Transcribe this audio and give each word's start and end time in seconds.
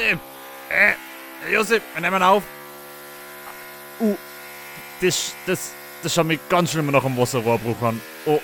Josef! 0.00 0.18
Ey, 0.70 0.94
Josef, 1.52 1.82
wir 1.94 2.00
nehmen 2.00 2.22
auf! 2.22 2.42
Uh, 4.00 4.16
das, 5.00 5.34
das, 5.46 5.72
das 6.02 6.14
schaut 6.14 6.26
mich 6.26 6.40
ganz 6.48 6.70
schlimm 6.72 6.90
nach 6.90 7.04
einem 7.04 7.18
Wasserrohrbruch 7.18 7.82
an. 7.82 8.00
Oh, 8.24 8.40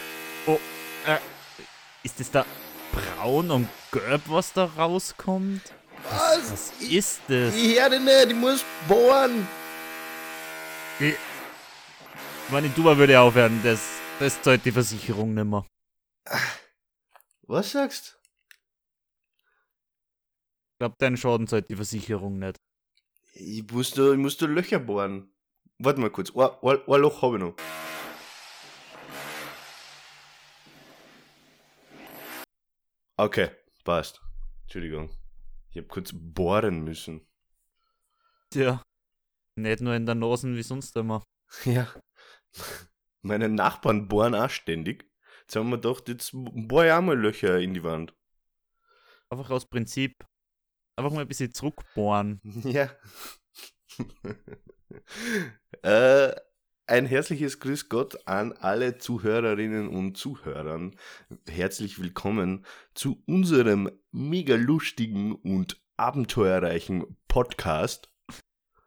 oh, 0.47 0.59
äh, 1.07 1.19
ist 2.03 2.21
das 2.21 2.31
da 2.31 2.45
braun 2.93 3.51
und 3.51 3.69
gelb, 3.91 4.23
was 4.27 4.53
da 4.53 4.65
rauskommt? 4.65 5.63
Was? 6.11 6.53
Was 6.53 6.73
ist 6.81 7.21
das? 7.27 7.55
Ich 7.55 7.81
höre 7.81 7.99
nicht, 7.99 8.27
ich 8.29 8.35
muss 8.35 8.63
bohren. 8.87 9.49
Ich, 11.01 11.15
ich 11.15 12.75
drüber 12.75 12.99
würde 12.99 13.19
aufhören, 13.19 13.61
das, 13.65 13.81
das 14.19 14.41
zahlt 14.43 14.65
die 14.65 14.73
Versicherung 14.73 15.33
nicht 15.33 15.47
mehr. 15.47 15.65
Was 17.47 17.71
sagst 17.71 18.09
Ich 18.09 18.16
glaube, 20.79 20.97
deinen 20.99 21.17
Schaden 21.17 21.47
zahlt 21.47 21.69
die 21.71 21.77
Versicherung 21.77 22.39
nicht. 22.39 22.57
Ich 23.35 23.71
muss 23.71 23.91
da, 23.93 24.13
ich 24.13 24.19
muss 24.19 24.37
da 24.37 24.47
Löcher 24.47 24.79
bohren. 24.79 25.31
Warte 25.79 26.01
mal 26.01 26.11
kurz, 26.11 26.31
ein, 26.35 26.49
ein, 26.63 26.79
ein 26.87 27.01
Loch 27.01 27.23
habe 27.23 27.37
ich 27.37 27.43
noch. 27.43 27.57
Okay, 33.19 33.51
passt. 33.85 34.21
Entschuldigung. 34.63 35.11
Ich 35.71 35.77
habe 35.77 35.89
kurz 35.89 36.11
bohren 36.15 36.85
müssen. 36.85 37.27
Tja, 38.51 38.83
nicht 39.57 39.81
nur 39.81 39.95
in 39.95 40.07
der 40.07 40.15
Nase 40.15 40.55
wie 40.55 40.63
sonst 40.63 40.97
immer. 40.97 41.23
Ja. 41.65 41.89
Meine 43.23 43.49
Nachbarn 43.49 44.09
bohren 44.09 44.35
auch 44.35 44.51
ständig. 44.51 45.09
Jetzt 45.43 45.57
haben 45.57 45.71
wir 45.71 45.79
gedacht, 45.79 46.09
jetzt 46.09 46.31
bohre 46.33 46.87
ich 46.87 46.93
auch 46.93 47.03
mal 47.03 47.19
Löcher 47.19 47.59
in 47.59 47.75
die 47.75 47.83
Wand. 47.83 48.15
Einfach 49.31 49.51
aus 49.51 49.69
Prinzip. 49.69 50.25
Einfach 50.99 51.13
mal 51.13 51.21
ein 51.21 51.29
bisschen 51.29 51.53
zurückbohren. 51.53 52.41
Ja. 52.65 52.89
äh, 55.83 56.35
ein 56.87 57.05
herzliches 57.05 57.61
Grüß 57.61 57.91
Gott 57.91 58.27
an 58.27 58.53
alle 58.53 58.97
Zuhörerinnen 58.97 59.89
und 59.89 60.17
Zuhörern. 60.17 60.97
Herzlich 61.49 62.01
willkommen 62.01 62.65
zu 62.95 63.23
unserem 63.27 63.91
mega 64.11 64.55
lustigen 64.55 65.35
und 65.35 65.79
abenteuerreichen 65.99 67.19
Podcast. 67.29 68.09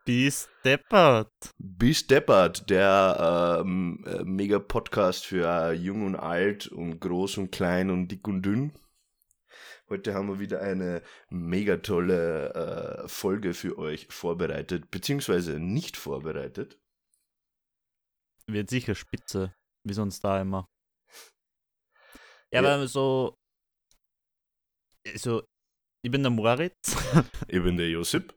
Bis 0.03 0.49
deppert. 0.66 1.31
Bis 1.59 2.07
Deppert, 2.07 2.71
der 2.71 3.59
ähm, 3.61 4.03
äh, 4.07 4.23
mega 4.23 4.57
Podcast 4.57 5.27
für 5.27 5.73
jung 5.73 6.07
und 6.07 6.16
alt 6.16 6.67
und 6.67 6.99
groß 6.99 7.38
und 7.38 7.51
klein 7.51 7.91
und 7.91 8.07
dick 8.07 8.27
und 8.27 8.41
dünn. 8.41 8.73
Heute 9.89 10.13
haben 10.13 10.27
wir 10.27 10.39
wieder 10.39 10.61
eine 10.61 11.01
mega 11.29 11.77
tolle 11.77 12.53
äh, 12.53 13.07
Folge 13.07 13.53
für 13.53 13.77
euch 13.77 14.07
vorbereitet, 14.09 14.91
beziehungsweise 14.91 15.59
nicht 15.59 15.97
vorbereitet. 15.97 16.79
Wird 18.47 18.69
sicher 18.69 18.94
spitze, 18.95 19.55
wie 19.83 19.94
sonst 19.94 20.23
da 20.23 20.41
immer. 20.41 20.69
Ja, 22.51 22.61
Ja. 22.61 22.75
aber 22.75 22.88
so. 22.88 23.35
So, 25.16 25.44
ich 26.03 26.11
bin 26.11 26.22
der 26.22 26.31
Moritz. 26.31 26.75
Ich 27.47 27.63
bin 27.63 27.78
der 27.78 27.89
Josip. 27.89 28.33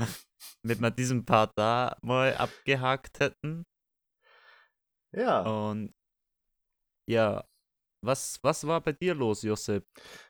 Wenn 0.62 0.80
wir 0.80 0.90
diesen 0.90 1.24
Part 1.26 1.52
da 1.56 1.96
mal 2.02 2.34
abgehakt 2.36 3.20
hätten. 3.20 3.64
Ja. 5.12 5.42
Und 5.70 5.92
ja, 7.08 7.44
was, 8.02 8.38
was 8.42 8.66
war 8.66 8.80
bei 8.80 8.92
dir 8.92 9.14
los, 9.14 9.42
Josep? 9.42 9.84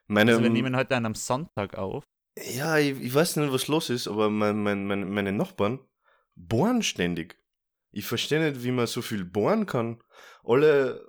Meine, 0.07 0.33
Also 0.33 0.43
wir 0.43 0.51
nehmen 0.51 0.77
heute 0.77 0.97
einen 0.97 1.07
am 1.07 1.15
Sonntag 1.15 1.77
auf. 1.77 2.05
ja, 2.39 2.79
ich, 2.79 3.01
ich 3.01 3.15
weiß 3.15 3.37
nicht, 3.37 3.53
was 3.53 3.69
los 3.69 3.91
ist, 3.91 4.09
aber 4.09 4.31
mein, 4.31 4.63
mein, 4.63 4.87
mein, 4.87 5.11
meine 5.11 5.33
Nachbarn 5.33 5.81
bohren 6.35 6.83
ständig. 6.83 7.37
Ich 7.93 8.07
verstehe 8.07 8.41
nicht, 8.41 8.63
wie 8.65 8.71
man 8.71 8.87
so 8.87 9.03
viel 9.03 9.25
bohren 9.25 9.67
kann. 9.67 10.03
Alle, 10.45 11.07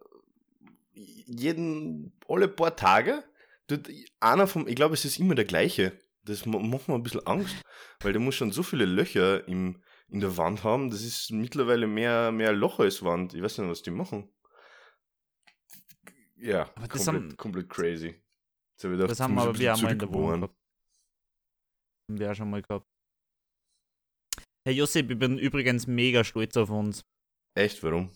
jeden, 0.93 2.13
alle 2.27 2.47
paar 2.47 2.75
Tage 2.75 3.23
tut 3.67 3.89
einer 4.19 4.47
vom, 4.47 4.67
ich 4.67 4.75
glaube, 4.75 4.93
es 4.95 5.05
ist 5.05 5.19
immer 5.19 5.35
der 5.35 5.45
gleiche. 5.45 5.99
Das 6.23 6.45
ma- 6.45 6.59
macht 6.59 6.87
mir 6.87 6.95
ein 6.95 7.03
bisschen 7.03 7.25
Angst, 7.25 7.55
weil 8.01 8.13
der 8.13 8.21
muss 8.21 8.35
schon 8.35 8.51
so 8.51 8.61
viele 8.63 8.85
Löcher 8.85 9.47
im, 9.47 9.81
in 10.09 10.19
der 10.19 10.37
Wand 10.37 10.63
haben. 10.63 10.89
Das 10.91 11.01
ist 11.03 11.31
mittlerweile 11.31 11.87
mehr, 11.87 12.31
mehr 12.31 12.51
Loch 12.53 12.79
als 12.79 13.03
Wand. 13.03 13.33
Ich 13.33 13.41
weiß 13.41 13.57
nicht, 13.59 13.69
was 13.69 13.81
die 13.81 13.91
machen. 13.91 14.29
Ja, 16.41 16.69
Aber 16.75 16.87
das 16.87 17.05
komplett, 17.05 17.23
haben- 17.31 17.37
komplett 17.37 17.69
crazy. 17.69 18.15
Das 18.81 19.19
haben 19.19 19.35
wir 19.35 19.59
wir 19.59 19.73
auch 19.75 19.81
mal 19.81 19.91
in 19.91 19.99
der 19.99 20.11
Wohnung 20.11 20.41
gehabt. 20.41 20.55
Haben 22.09 22.19
wir 22.19 22.31
auch 22.31 22.35
schon 22.35 22.49
mal 22.49 22.61
gehabt. 22.63 22.87
Hey 24.65 24.75
Josep, 24.75 25.09
ich 25.11 25.19
bin 25.19 25.37
übrigens 25.37 25.85
mega 25.85 26.23
stolz 26.23 26.57
auf 26.57 26.69
uns. 26.71 27.03
Echt, 27.55 27.81
warum? 27.83 28.09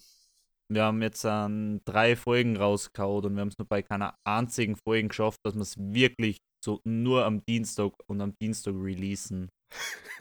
Wir 0.70 0.84
haben 0.86 1.02
jetzt 1.04 1.24
an 1.26 1.82
drei 1.86 2.16
Folgen 2.16 2.58
rausgehauen 2.58 3.26
und 3.26 3.36
wir 3.36 3.42
haben 3.42 3.50
es 3.50 3.58
nur 3.60 3.68
bei 3.68 3.84
keiner 3.84 4.18
einzigen 4.24 4.76
Folge 4.76 5.10
geschafft, 5.10 5.40
dass 5.44 5.54
wir 5.54 5.62
es 5.62 5.78
wirklich 5.78 6.40
so 6.64 6.82
nur 6.84 7.26
am 7.26 7.46
Dienstag 7.46 7.94
und 8.08 8.22
am 8.22 8.36
Dienstag 8.42 8.74
releasen. 8.74 9.50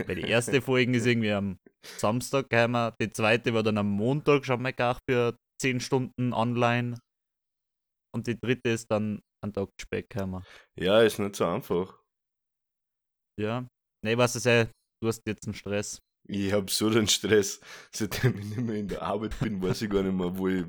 Weil 0.06 0.16
die 0.16 0.28
erste 0.28 0.60
Folge 0.62 0.94
ist 0.98 1.06
irgendwie 1.06 1.32
am 1.32 1.58
Samstag 1.96 2.50
gekommen, 2.50 2.92
die 3.00 3.10
zweite 3.10 3.54
war 3.54 3.62
dann 3.62 3.78
am 3.78 3.88
Montag 3.88 4.44
schon 4.44 4.60
mal 4.60 4.74
gar 4.74 4.98
für 5.08 5.38
10 5.62 5.80
Stunden 5.80 6.34
online 6.34 6.98
und 8.14 8.28
die 8.28 8.38
dritte 8.38 8.70
ist 8.70 8.90
dann 8.90 9.20
an 9.42 9.52
Tag 9.52 9.70
gekommen. 9.90 10.44
Ja, 10.76 11.02
ist 11.02 11.18
nicht 11.18 11.36
so 11.36 11.44
einfach. 11.44 11.98
Ja. 13.36 13.66
Nee, 14.02 14.16
was 14.16 14.36
ist 14.36 14.46
ja, 14.46 14.66
du 15.00 15.08
hast 15.08 15.26
jetzt 15.26 15.46
einen 15.46 15.54
Stress. 15.54 16.00
Ich 16.26 16.52
habe 16.52 16.70
so 16.70 16.88
den 16.88 17.08
Stress, 17.08 17.60
seitdem 17.90 18.38
ich 18.38 18.44
nicht 18.44 18.60
mehr 18.60 18.76
in 18.76 18.88
der 18.88 19.02
Arbeit 19.02 19.38
bin, 19.40 19.60
weiß 19.60 19.82
ich 19.82 19.90
gar 19.90 20.02
nicht 20.02 20.14
mehr, 20.14 20.38
wo 20.38 20.48
ich. 20.48 20.64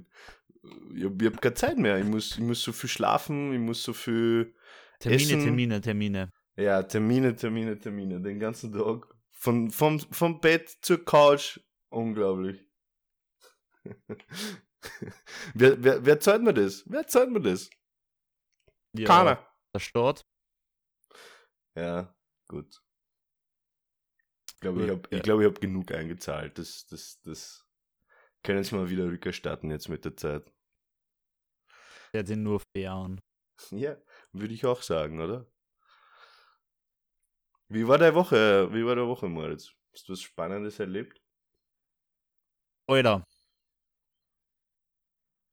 Ich 0.95 1.03
habe 1.03 1.25
hab 1.25 1.41
keine 1.41 1.53
Zeit 1.53 1.77
mehr. 1.77 1.99
Ich 1.99 2.05
muss, 2.05 2.31
ich 2.31 2.43
muss 2.43 2.63
so 2.63 2.73
viel 2.73 2.89
schlafen, 2.89 3.53
ich 3.53 3.59
muss 3.59 3.83
so 3.83 3.93
viel. 3.93 4.55
Termine, 4.99 5.21
Essen. 5.21 5.41
Termine, 5.41 5.81
Termine. 5.81 6.33
Ja, 6.57 6.81
Termine, 6.81 7.35
Termine, 7.35 7.77
Termine, 7.77 8.19
den 8.21 8.39
ganzen 8.39 8.73
Tag. 8.73 9.07
Von, 9.31 9.69
vom, 9.69 9.99
vom 9.99 10.41
Bett 10.41 10.75
zur 10.81 11.05
Couch. 11.05 11.59
Unglaublich. 11.89 12.65
wer, 15.53 15.83
wer, 15.83 16.05
wer 16.05 16.19
zahlt 16.19 16.41
mir 16.41 16.53
das? 16.53 16.83
Wer 16.87 17.07
zahlt 17.07 17.31
mir 17.31 17.41
das? 17.41 17.69
Ja, 18.93 19.07
Keiner. 19.07 19.47
Der 19.73 19.79
Start. 19.79 20.21
Ja, 21.75 22.15
gut. 22.47 22.81
Ich 24.53 24.59
glaube, 24.61 24.83
ich 24.83 24.89
habe 24.89 25.09
ja. 25.11 25.19
glaub, 25.19 25.43
hab 25.43 25.59
genug 25.59 25.91
eingezahlt. 25.91 26.57
Das, 26.57 26.85
das, 26.87 27.19
das 27.21 27.67
können 28.43 28.63
Sie 28.63 28.75
mal 28.75 28.89
wieder 28.89 29.05
rückerstatten 29.05 29.69
jetzt 29.69 29.89
mit 29.89 30.05
der 30.05 30.15
Zeit. 30.15 30.51
Der 32.13 32.25
sind 32.25 32.43
nur 32.43 32.61
fair 32.75 32.93
an. 32.93 33.19
Ja, 33.71 33.97
würde 34.31 34.53
ich 34.53 34.65
auch 34.65 34.81
sagen, 34.81 35.19
oder? 35.19 35.45
Wie 37.67 37.87
war 37.87 37.97
deine 37.97 38.15
Woche? 38.15 38.71
Wie 38.73 38.85
war 38.85 38.95
deine 38.95 39.07
Woche, 39.07 39.27
Moritz? 39.27 39.73
Hast 39.93 40.07
du 40.07 40.13
was 40.13 40.21
Spannendes 40.21 40.79
erlebt? 40.79 41.21
Alter. 42.87 43.23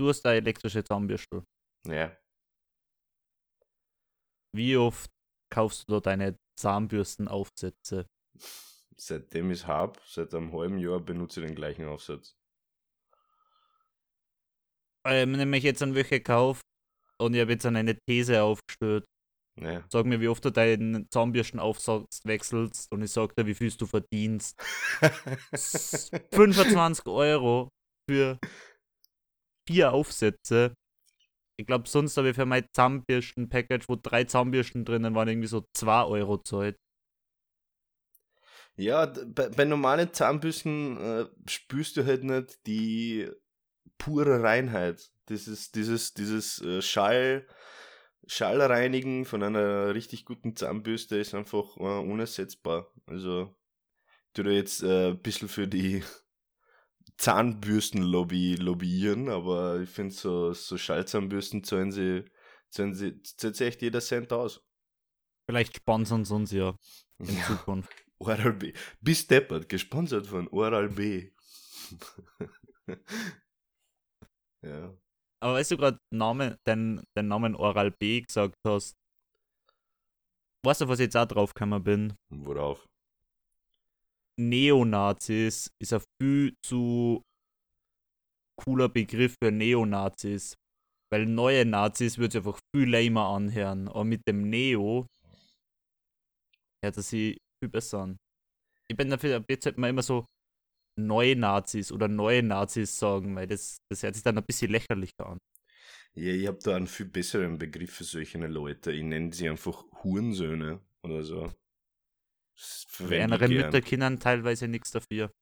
Du 0.02 0.08
hast 0.08 0.26
eine 0.26 0.38
elektrische 0.38 0.82
Zahnbürste. 0.82 1.44
Ja. 1.86 2.10
Wie 4.52 4.76
oft 4.76 5.08
kaufst 5.48 5.88
du 5.88 5.92
da 5.92 6.00
deine 6.00 6.36
Zahnbürstenaufsätze? 6.58 8.08
Seitdem 8.96 9.52
ich 9.52 9.64
habe, 9.64 10.00
seit 10.04 10.34
einem 10.34 10.52
halben 10.52 10.78
Jahr 10.78 10.98
benutze 10.98 11.40
ich 11.40 11.46
den 11.46 11.54
gleichen 11.54 11.86
Aufsatz. 11.86 12.34
Ähm, 15.06 15.30
nämlich 15.30 15.62
jetzt 15.62 15.84
an 15.84 15.94
welche 15.94 16.18
gekauft 16.18 16.62
und 17.20 17.34
ich 17.34 17.40
habe 17.40 17.52
jetzt 17.52 17.64
an 17.64 17.76
eine 17.76 17.96
These 18.04 18.42
aufgestellt. 18.42 19.04
Ja. 19.60 19.86
Sag 19.88 20.06
mir, 20.06 20.20
wie 20.20 20.26
oft 20.26 20.44
du 20.44 20.50
deinen 20.50 21.08
Zahnbürstenaufsatz 21.12 22.24
wechselst 22.24 22.90
und 22.90 23.02
ich 23.02 23.12
sag 23.12 23.36
dir, 23.36 23.46
wie 23.46 23.54
viel 23.54 23.70
du 23.70 23.86
verdienst. 23.86 24.60
25 26.34 27.06
Euro 27.06 27.68
für 28.10 28.40
vier 29.66 29.92
Aufsätze. 29.92 30.74
Ich 31.56 31.66
glaube, 31.66 31.88
sonst 31.88 32.16
habe 32.16 32.30
ich 32.30 32.36
für 32.36 32.46
mein 32.46 32.66
Zahnbürsten-Package, 32.72 33.88
wo 33.88 33.96
drei 33.96 34.24
Zahnbürsten 34.24 34.84
drinnen 34.84 35.14
waren, 35.14 35.28
irgendwie 35.28 35.48
so 35.48 35.66
2 35.74 36.04
Euro 36.04 36.38
zahlt. 36.38 36.76
Ja, 38.76 39.06
bei, 39.06 39.50
bei 39.50 39.64
normalen 39.64 40.12
Zahnbürsten 40.12 40.96
äh, 40.96 41.26
spürst 41.46 41.96
du 41.96 42.06
halt 42.06 42.24
nicht 42.24 42.66
die 42.66 43.30
pure 43.98 44.42
Reinheit. 44.42 45.10
Dieses, 45.28 45.70
dieses, 45.70 46.14
dieses 46.14 46.60
äh, 46.62 46.80
Schall, 46.80 47.46
Schallreinigen 48.26 49.24
von 49.24 49.42
einer 49.42 49.94
richtig 49.94 50.24
guten 50.24 50.56
Zahnbürste 50.56 51.18
ist 51.18 51.34
einfach 51.34 51.76
äh, 51.76 51.80
unersetzbar. 51.80 52.90
Also, 53.06 53.54
tu 54.32 54.42
da 54.42 54.50
jetzt 54.50 54.82
äh, 54.82 55.10
ein 55.10 55.22
bisschen 55.22 55.48
für 55.48 55.68
die 55.68 56.02
Zahnbürstenlobby 57.22 58.56
lobbyieren, 58.56 59.28
aber 59.28 59.78
ich 59.80 59.88
finde 59.88 60.12
so, 60.12 60.52
so 60.54 60.76
Schallzahnbürsten 60.76 61.62
zahlen 61.62 61.92
sie, 61.92 62.24
zahlen 62.68 62.94
sie, 62.94 63.22
zahlt 63.22 63.54
sich 63.54 63.68
echt 63.68 63.82
jeder 63.82 64.00
Cent 64.00 64.32
aus. 64.32 64.60
Vielleicht 65.48 65.76
sponsern 65.76 66.24
sie 66.24 66.34
uns 66.34 66.50
ja 66.50 66.74
in 67.20 67.36
Ja. 67.36 67.46
Zukunft. 67.46 67.88
Oral 68.18 68.54
B. 68.54 68.72
Bis 69.00 69.24
deppert, 69.28 69.68
gesponsert 69.68 70.26
von 70.26 70.48
Oral 70.48 70.88
B. 70.88 71.30
ja. 74.62 74.92
Aber 75.40 75.54
weißt 75.54 75.70
du 75.70 75.76
gerade 75.76 75.98
Name, 76.12 76.58
den, 76.66 77.04
den 77.16 77.28
Namen 77.28 77.54
Oral 77.54 77.92
B 77.92 78.20
gesagt 78.22 78.56
hast, 78.66 78.96
weißt 80.64 80.80
du, 80.80 80.88
was 80.88 80.98
ich 80.98 81.04
jetzt 81.04 81.16
auch 81.16 81.26
drauf 81.26 81.54
gekommen 81.54 81.84
bin? 81.84 82.14
Worauf? 82.30 82.88
Neonazis 84.48 85.70
ist 85.80 85.92
ein 85.92 86.02
viel 86.20 86.54
zu 86.64 87.22
cooler 88.62 88.88
Begriff 88.88 89.36
für 89.42 89.50
Neonazis. 89.50 90.54
Weil 91.12 91.26
neue 91.26 91.66
Nazis 91.66 92.16
würde 92.16 92.38
einfach 92.38 92.58
viel 92.74 92.88
lamer 92.88 93.28
anhören. 93.28 93.88
Aber 93.88 94.04
mit 94.04 94.26
dem 94.26 94.48
Neo 94.48 95.06
hört 96.82 96.96
er 96.96 97.02
sich 97.02 97.38
viel 97.62 97.70
besser 97.70 98.00
an. 98.00 98.16
Ich 98.88 98.96
bin 98.96 99.10
dafür, 99.10 99.44
jetzt 99.48 99.64
sollte 99.64 99.80
man 99.80 99.90
immer 99.90 100.02
so 100.02 100.26
neue 100.98 101.36
Nazis 101.36 101.92
oder 101.92 102.08
neue 102.08 102.42
Nazis 102.42 102.98
sagen, 102.98 103.34
weil 103.36 103.46
das, 103.46 103.78
das 103.90 104.02
hört 104.02 104.14
sich 104.14 104.24
dann 104.24 104.38
ein 104.38 104.44
bisschen 104.44 104.70
lächerlicher 104.70 105.26
an. 105.26 105.38
Ja, 106.14 106.32
ich 106.32 106.46
habe 106.46 106.58
da 106.62 106.76
einen 106.76 106.86
viel 106.86 107.06
besseren 107.06 107.58
Begriff 107.58 107.94
für 107.94 108.04
solche 108.04 108.38
Leute. 108.38 108.92
Ich 108.92 109.02
nenne 109.02 109.32
sie 109.32 109.48
einfach 109.48 109.84
Hurensöhne 110.02 110.80
oder 111.02 111.22
so. 111.24 111.52
Kleinere 112.96 113.44
ich 113.44 113.50
gern. 113.50 113.66
Mütter 113.66 113.80
können 113.80 114.20
teilweise 114.20 114.68
nichts 114.68 114.90
dafür. 114.90 115.32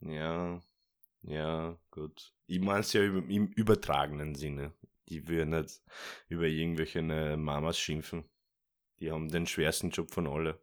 Ja, 0.00 0.60
ja, 1.22 1.78
gut. 1.90 2.32
Ich 2.46 2.60
meine 2.60 2.80
es 2.80 2.92
ja 2.92 3.02
im, 3.02 3.28
im 3.28 3.46
übertragenen 3.48 4.34
Sinne. 4.34 4.72
Die 5.08 5.26
würden 5.26 5.50
nicht 5.50 5.82
über 6.28 6.46
irgendwelche 6.46 7.00
äh, 7.00 7.36
Mamas 7.36 7.78
schimpfen. 7.78 8.24
Die 9.00 9.10
haben 9.10 9.28
den 9.28 9.46
schwersten 9.46 9.90
Job 9.90 10.10
von 10.10 10.26
alle. 10.26 10.60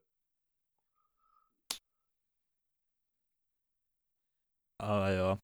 Aber 4.77 5.11
ja. 5.11 5.39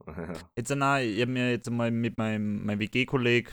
Jetzt, 0.56 0.74
nein, 0.74 1.08
ich 1.08 1.20
habe 1.20 1.30
mir 1.30 1.50
jetzt 1.52 1.70
mal 1.70 1.90
mit 1.90 2.18
meinem, 2.18 2.64
meinem 2.64 2.80
WG-Kolleg 2.80 3.52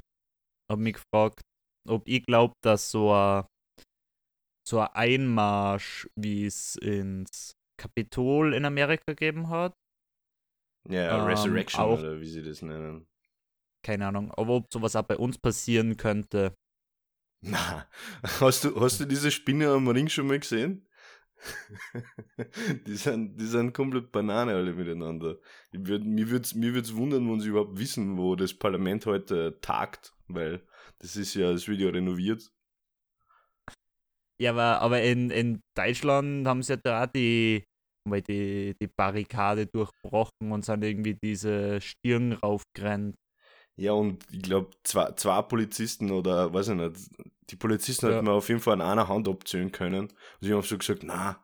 mich 0.77 0.95
gefragt, 0.95 1.41
ob 1.87 2.07
ich 2.07 2.25
glaube, 2.25 2.53
dass 2.63 2.89
so 2.91 3.13
ein, 3.13 3.45
ein 4.77 4.89
Einmarsch, 4.93 6.07
wie 6.15 6.45
es 6.45 6.75
ins 6.75 7.55
Kapitol 7.77 8.53
in 8.53 8.65
Amerika 8.65 9.03
gegeben 9.07 9.49
hat, 9.49 9.73
ja, 10.87 11.17
Ähm, 11.17 11.25
Resurrection 11.25 11.81
auch- 11.81 11.99
oder 11.99 12.19
wie 12.21 12.27
sie 12.27 12.43
das 12.43 12.61
nennen. 12.61 13.07
keine 13.83 14.07
Ahnung, 14.07 14.31
aber 14.31 14.55
ob 14.57 14.71
sowas 14.71 14.95
auch 14.95 15.03
bei 15.03 15.17
uns 15.17 15.37
passieren 15.37 15.97
könnte. 15.97 16.53
Na, 17.41 17.87
hast 18.41 18.65
du, 18.65 18.79
hast 18.79 18.99
du 18.99 19.05
diese 19.05 19.31
Spinne 19.31 19.69
am 19.69 19.87
Ring 19.87 20.09
schon 20.09 20.27
mal 20.27 20.39
gesehen? 20.39 20.85
die, 22.85 22.95
sind, 22.95 23.39
die 23.39 23.45
sind 23.45 23.73
komplett 23.73 24.11
Banane 24.11 24.53
alle 24.55 24.73
miteinander. 24.73 25.37
Ich 25.71 25.85
würd, 25.87 26.03
mir 26.03 26.29
würde 26.29 26.43
es 26.43 26.53
mir 26.53 26.73
würd's 26.73 26.95
wundern, 26.95 27.29
wenn 27.31 27.39
sie 27.39 27.49
überhaupt 27.49 27.79
wissen, 27.79 28.17
wo 28.17 28.35
das 28.35 28.53
Parlament 28.53 29.05
heute 29.05 29.57
tagt, 29.61 30.13
weil 30.27 30.61
das 30.99 31.15
ist 31.15 31.33
ja, 31.35 31.51
das 31.51 31.67
wird 31.69 31.79
ja 31.79 31.89
renoviert. 31.89 32.51
Ja, 34.41 34.51
aber, 34.51 34.81
aber 34.81 35.01
in, 35.01 35.29
in 35.31 35.61
Deutschland 35.75 36.47
haben 36.47 36.63
sie 36.63 36.73
ja 36.73 36.77
da 36.81 37.03
auch 37.03 37.07
die, 37.07 37.65
mal 38.07 38.21
die, 38.21 38.75
die 38.81 38.87
Barrikade 38.87 39.67
durchbrochen 39.67 40.51
und 40.51 40.63
sind 40.63 40.83
irgendwie 40.83 41.15
diese 41.15 41.81
Stirn 41.81 42.33
raufgerannt. 42.33 43.15
Ja, 43.75 43.93
und 43.93 44.25
ich 44.31 44.41
glaube, 44.41 44.71
zwei, 44.83 45.11
zwei 45.13 45.41
Polizisten 45.41 46.11
oder 46.11 46.53
weiß 46.53 46.69
ich 46.69 46.75
nicht, 46.75 46.95
die 47.49 47.55
Polizisten 47.55 48.07
Ja. 48.07 48.11
hätten 48.11 48.25
wir 48.25 48.33
auf 48.33 48.49
jeden 48.49 48.59
Fall 48.61 48.73
an 48.73 48.81
einer 48.81 49.07
Hand 49.07 49.27
abzählen 49.27 49.71
können. 49.71 50.01
Und 50.07 50.11
sie 50.41 50.53
haben 50.53 50.61
so 50.61 50.77
gesagt, 50.77 51.03
na, 51.03 51.43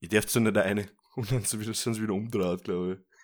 ich 0.00 0.08
darf 0.08 0.28
so 0.28 0.40
nicht 0.40 0.56
eine. 0.56 0.86
Und 1.16 1.30
dann 1.30 1.42
sind 1.44 1.62
sie 1.64 1.74
sind 1.74 1.94
sie 1.94 2.02
wieder 2.02 2.14
umdraht, 2.14 2.64
glaube 2.64 3.04
ich. 3.06 3.14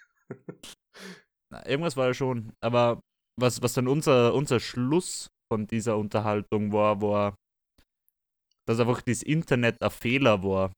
Na, 1.53 1.67
irgendwas 1.67 1.97
war 1.97 2.09
ja 2.09 2.15
schon. 2.15 2.53
Aber 2.61 3.01
was, 3.39 3.63
was 3.63 3.73
dann 3.75 3.89
unser, 3.89 4.35
unser 4.35 4.61
Schluss 4.61 5.29
von 5.53 5.67
dieser 5.67 5.97
Unterhaltung 5.97 6.73
war, 6.73 7.01
war, 7.03 7.35
dass 8.71 8.81
einfach 8.81 9.03
das 9.03 9.23
Internet 9.23 9.83
ein 9.83 9.91
Fehler 9.91 10.43
war. 10.43 10.73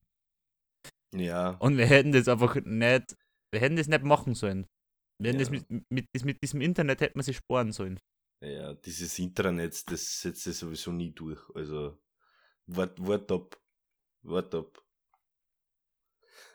Ja, 1.15 1.51
Und 1.61 1.77
wir 1.77 1.87
hätten 1.87 2.13
das 2.13 2.27
einfach 2.29 2.55
nicht, 2.57 3.17
wir 3.53 3.61
hätten 3.61 3.77
das 3.77 3.87
nicht 3.89 4.03
machen 4.05 4.35
sollen. 4.35 4.67
Wir 5.21 5.31
hätten 5.33 5.41
Ja. 5.41 5.45
das 5.45 5.51
mit, 5.51 5.91
mit, 5.91 6.07
das 6.15 6.25
mit 6.25 6.43
diesem 6.43 6.61
Internet 6.63 7.01
hätten 7.01 7.19
wir 7.19 7.23
sich 7.23 7.37
sparen 7.37 7.73
sollen. 7.73 8.01
ja, 8.43 8.75
dieses 8.75 9.19
Intranet, 9.19 9.91
das 9.91 10.21
setzt 10.21 10.43
sich 10.45 10.57
sowieso 10.57 10.91
nie 10.93 11.13
durch. 11.13 11.41
Also, 11.55 11.99
wart, 12.67 12.99
wart 13.07 13.31
ab. 13.31 13.61
Wart 14.23 14.55
ab. 14.55 14.83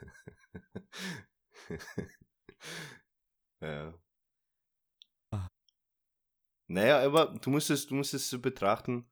ja. 3.62 3.94
Ah. 5.32 5.48
Naja, 6.70 7.00
aber 7.06 7.28
du 7.40 7.50
musst 7.50 7.70
es, 7.70 7.88
du 7.88 7.96
musst 7.96 8.14
es 8.14 8.30
so 8.30 8.40
betrachten, 8.40 9.10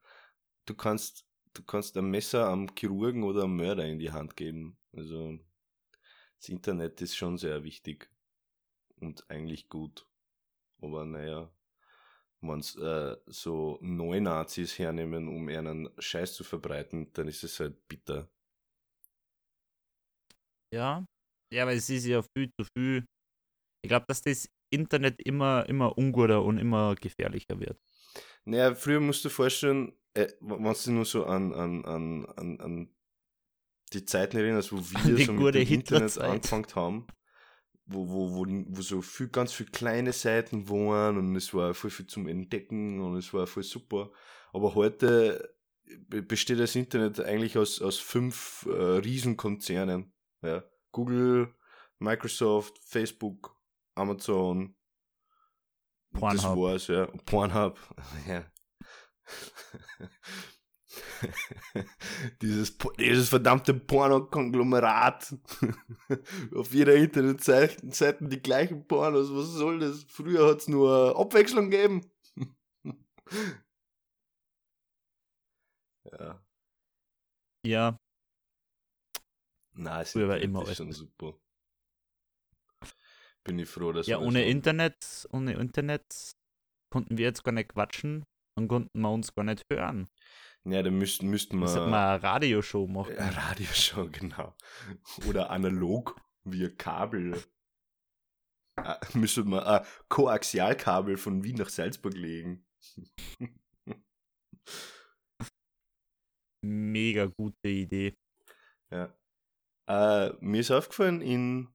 du 0.66 0.76
kannst, 0.76 1.25
du 1.56 1.64
kannst 1.64 1.98
ein 1.98 2.10
Messer 2.12 2.48
am 2.48 2.68
Chirurgen 2.78 3.24
oder 3.24 3.44
am 3.44 3.56
Mörder 3.58 3.86
in 3.86 4.00
die 4.00 4.12
Hand 4.12 4.36
geben. 4.38 4.78
Also 4.94 5.40
das 6.40 6.50
Internet 6.50 7.02
ist 7.02 7.16
schon 7.16 7.38
sehr 7.38 7.64
wichtig 7.64 8.10
und 9.02 9.30
eigentlich 9.30 9.70
gut. 9.70 10.08
Aber 10.82 11.06
naja, 11.06 11.52
wenn 12.42 12.60
äh, 12.60 13.18
so 13.28 13.80
Neunazis 13.82 14.78
hernehmen, 14.80 15.28
um 15.28 15.48
einen 15.50 15.90
Scheiß 16.00 16.34
zu 16.36 16.44
verbreiten, 16.44 17.12
dann 17.14 17.28
ist 17.28 17.44
es 17.44 17.60
halt 17.60 17.88
bitter. 17.88 18.30
Ja. 20.74 21.06
Ja, 21.54 21.64
aber 21.64 21.74
es 21.74 21.90
ist 21.90 22.06
ja 22.06 22.22
viel 22.22 22.50
zu 22.60 22.66
viel. 22.76 23.06
Ich 23.84 23.90
glaube, 23.90 24.06
dass 24.08 24.22
das 24.22 24.50
Internet 24.72 25.22
immer, 25.24 25.68
immer 25.70 25.98
unguter 25.98 26.44
und 26.44 26.58
immer 26.58 26.96
gefährlicher 26.96 27.60
wird. 27.60 27.80
Naja, 28.46 28.76
früher 28.76 29.00
musst 29.00 29.24
du 29.24 29.30
dir 29.30 29.36
vorstellen, 29.36 29.94
äh, 30.14 30.28
wenn 30.40 30.64
du 30.64 30.92
nur 30.92 31.06
so 31.06 31.26
an, 31.26 31.54
an, 31.54 31.86
an, 31.86 32.26
an, 32.38 32.60
an 32.60 32.96
die 33.94 34.06
Zeiten 34.06 34.38
erinnerst, 34.38 34.72
wo 34.72 34.78
wir 35.06 35.26
so 35.26 35.34
mit 35.34 35.56
dem 35.56 35.68
Internet 35.68 36.18
angefangen 36.18 36.68
haben, 36.76 37.08
wo, 37.86 38.08
wo, 38.10 38.36
wo, 38.36 38.46
wo 38.48 38.82
so 38.82 39.02
viel, 39.02 39.30
ganz 39.30 39.54
viele 39.54 39.70
kleine 39.70 40.14
Seiten 40.14 40.70
waren 40.70 41.18
und 41.18 41.36
es 41.36 41.54
war 41.54 41.74
voll 41.74 41.92
viel 41.92 42.08
zum 42.08 42.28
Entdecken 42.28 43.00
und 43.02 43.18
es 43.18 43.34
war 43.34 43.48
voll 43.48 43.64
super. 43.64 44.12
Aber 44.54 44.76
heute 44.76 45.54
be- 46.08 46.22
besteht 46.22 46.60
das 46.60 46.76
Internet 46.76 47.20
eigentlich 47.20 47.58
aus, 47.58 47.82
aus 47.82 47.98
fünf 47.98 48.68
äh, 48.70 48.74
Riesenkonzernen. 48.74 50.14
Ja. 50.42 50.64
Google, 50.92 51.54
Microsoft, 52.00 52.80
Facebook, 52.86 53.56
Amazon, 53.96 54.75
das 56.22 56.42
Pornhub. 56.42 56.58
war's, 56.58 56.88
ja. 56.88 57.06
Pornhub, 57.26 57.80
ja. 58.28 58.46
dieses, 62.42 62.78
dieses 63.00 63.30
verdammte 63.30 63.74
Porno-Konglomerat. 63.74 65.36
Auf 66.56 66.74
jeder 66.74 66.96
Internetseite 66.96 68.28
die 68.28 68.42
gleichen 68.42 68.86
Pornos. 68.88 69.34
Was 69.34 69.48
soll 69.48 69.80
das? 69.80 70.04
Früher 70.04 70.48
hat's 70.48 70.68
nur 70.68 71.18
Abwechslung 71.20 71.70
gegeben. 71.70 72.12
ja. 76.12 76.42
Ja, 77.66 77.98
Nein, 79.78 80.02
es 80.02 80.16
ist 80.16 80.78
schon 80.78 80.92
super. 80.92 81.38
Bin 83.46 83.60
ich 83.60 83.70
froh, 83.70 83.92
dass 83.92 84.08
ja 84.08 84.18
wir 84.18 84.22
das 84.22 84.28
ohne 84.28 84.40
haben. 84.40 84.50
Internet, 84.50 85.28
ohne 85.32 85.54
Internet 85.54 86.36
konnten 86.92 87.18
wir 87.18 87.26
jetzt 87.26 87.44
gar 87.44 87.52
nicht 87.52 87.70
quatschen 87.70 88.26
und 88.58 88.68
konnten 88.68 89.00
wir 89.00 89.12
uns 89.12 89.34
gar 89.36 89.44
nicht 89.44 89.64
hören. 89.72 90.10
Ja, 90.68 90.82
dann 90.82 90.98
müssten, 90.98 91.28
müssten 91.30 91.60
wir. 91.60 91.68
Hätten 91.68 91.92
wir 91.92 92.10
eine 92.10 92.24
Radioshow 92.24 92.88
machen. 92.88 93.14
Ja, 93.16 93.30
Radioshow, 93.50 94.10
genau. 94.12 94.56
Oder 95.28 95.52
analog 95.52 96.20
via 96.44 96.70
Kabel. 96.70 97.44
Ah, 98.78 99.00
müssen 99.14 99.50
wir 99.50 99.66
ein 99.66 99.86
Koaxialkabel 100.10 101.18
von 101.18 101.44
Wien 101.44 101.58
nach 101.58 101.70
Salzburg 101.70 102.16
legen. 102.16 102.66
Mega 106.64 107.28
gute 107.28 107.68
Idee. 107.68 108.18
Ja. 108.92 109.16
Äh, 109.88 110.34
mir 110.40 110.62
ist 110.62 110.72
aufgefallen, 110.72 111.22
in, 111.22 111.75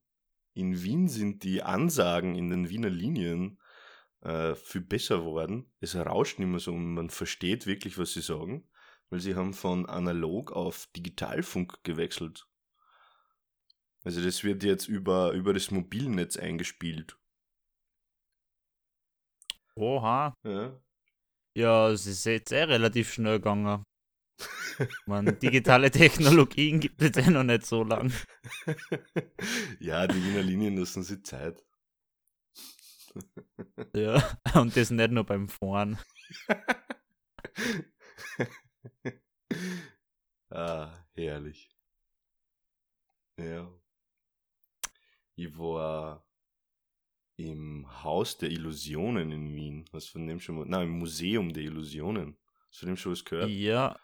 in 0.60 0.82
Wien 0.82 1.08
sind 1.08 1.42
die 1.42 1.62
Ansagen 1.62 2.36
in 2.36 2.50
den 2.50 2.68
Wiener 2.68 2.90
Linien 2.90 3.58
äh, 4.20 4.54
viel 4.54 4.82
besser 4.82 5.18
geworden. 5.18 5.72
Es 5.80 5.96
rauscht 5.96 6.38
nicht 6.38 6.48
mehr 6.48 6.60
so 6.60 6.72
und 6.72 6.94
man 6.94 7.10
versteht 7.10 7.66
wirklich, 7.66 7.98
was 7.98 8.12
sie 8.12 8.20
sagen, 8.20 8.68
weil 9.08 9.20
sie 9.20 9.34
haben 9.34 9.54
von 9.54 9.86
analog 9.86 10.52
auf 10.52 10.86
Digitalfunk 10.94 11.82
gewechselt. 11.82 12.46
Also 14.04 14.22
das 14.22 14.44
wird 14.44 14.62
jetzt 14.62 14.88
über, 14.88 15.32
über 15.32 15.52
das 15.52 15.70
Mobilnetz 15.70 16.36
eingespielt. 16.36 17.18
Oha. 19.74 20.34
Ja. 20.44 20.80
Ja, 21.54 21.90
es 21.90 22.06
ist 22.06 22.24
jetzt 22.24 22.52
eh 22.52 22.62
relativ 22.62 23.12
schnell 23.12 23.38
gegangen. 23.38 23.82
Man, 25.06 25.38
digitale 25.38 25.90
Technologien 25.90 26.80
gibt 26.80 27.00
es 27.02 27.16
ja 27.16 27.30
noch 27.30 27.44
nicht 27.44 27.66
so 27.66 27.82
lang. 27.82 28.12
ja, 29.80 30.06
die 30.06 30.22
Wiener 30.24 30.42
Linien 30.42 30.76
lassen 30.76 31.02
sie 31.02 31.22
Zeit. 31.22 31.64
Ja, 33.94 34.38
und 34.54 34.76
das 34.76 34.90
nicht 34.90 35.10
nur 35.10 35.24
beim 35.24 35.48
Fahren. 35.48 35.98
ah, 40.50 40.92
herrlich. 41.14 41.70
Ja. 43.36 43.72
Ich 45.36 45.56
war 45.58 46.26
im 47.36 47.86
Haus 48.04 48.38
der 48.38 48.50
Illusionen 48.50 49.32
in 49.32 49.54
Wien. 49.54 49.84
Hast 49.92 50.08
du 50.08 50.12
von 50.12 50.26
dem 50.26 50.40
schon 50.40 50.56
mal? 50.56 50.66
Nein, 50.66 50.88
im 50.88 50.98
Museum 50.98 51.52
der 51.52 51.64
Illusionen. 51.64 52.36
Hast 52.68 52.82
du 52.82 52.86
von 52.86 52.88
dem 52.88 52.96
schon 52.96 53.12
was 53.12 53.24
gehört? 53.24 53.48
Ja, 53.48 53.98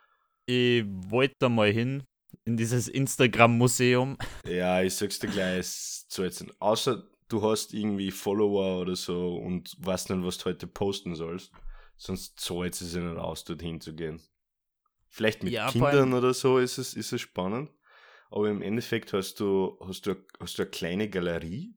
ich 0.47 0.85
wollte 0.87 1.35
da 1.41 1.49
mal 1.49 1.71
hin, 1.71 2.05
in 2.45 2.57
dieses 2.57 2.89
Instagram-Museum. 2.89 4.17
Ja, 4.47 4.83
ich 4.83 4.95
sag's 4.95 5.19
dir 5.19 5.29
gleich, 5.29 5.59
es 5.61 6.07
zahlt 6.09 6.35
sich- 6.35 6.49
Außer 6.61 7.09
du 7.29 7.43
hast 7.43 7.75
irgendwie 7.75 8.11
Follower 8.11 8.81
oder 8.81 8.95
so 8.97 9.37
und 9.37 9.75
weißt 9.79 10.11
nicht, 10.11 10.25
was 10.25 10.39
du 10.39 10.47
heute 10.47 10.67
posten 10.67 11.15
sollst. 11.15 11.53
Sonst 11.97 12.39
zahlt 12.39 12.75
es 12.75 12.81
sich 12.91 13.03
nicht 13.03 13.17
aus, 13.17 13.45
dorthin 13.45 13.81
zu 13.81 13.95
gehen. 13.95 14.21
Vielleicht 15.09 15.43
mit 15.43 15.53
Ja, 15.53 15.71
Kindern 15.71 16.13
oder 16.13 16.35
so 16.35 16.59
ist 16.59 16.79
es, 16.79 16.95
ist 16.95 17.13
es 17.13 17.21
spannend. 17.21 17.71
Aber 18.31 18.51
im 18.51 18.61
Endeffekt 18.61 19.13
hast 19.13 19.41
du, 19.41 19.79
hast, 19.87 20.07
du, 20.07 20.15
hast 20.41 20.59
du 20.59 20.63
eine 20.63 20.71
kleine 20.71 21.09
Galerie 21.09 21.75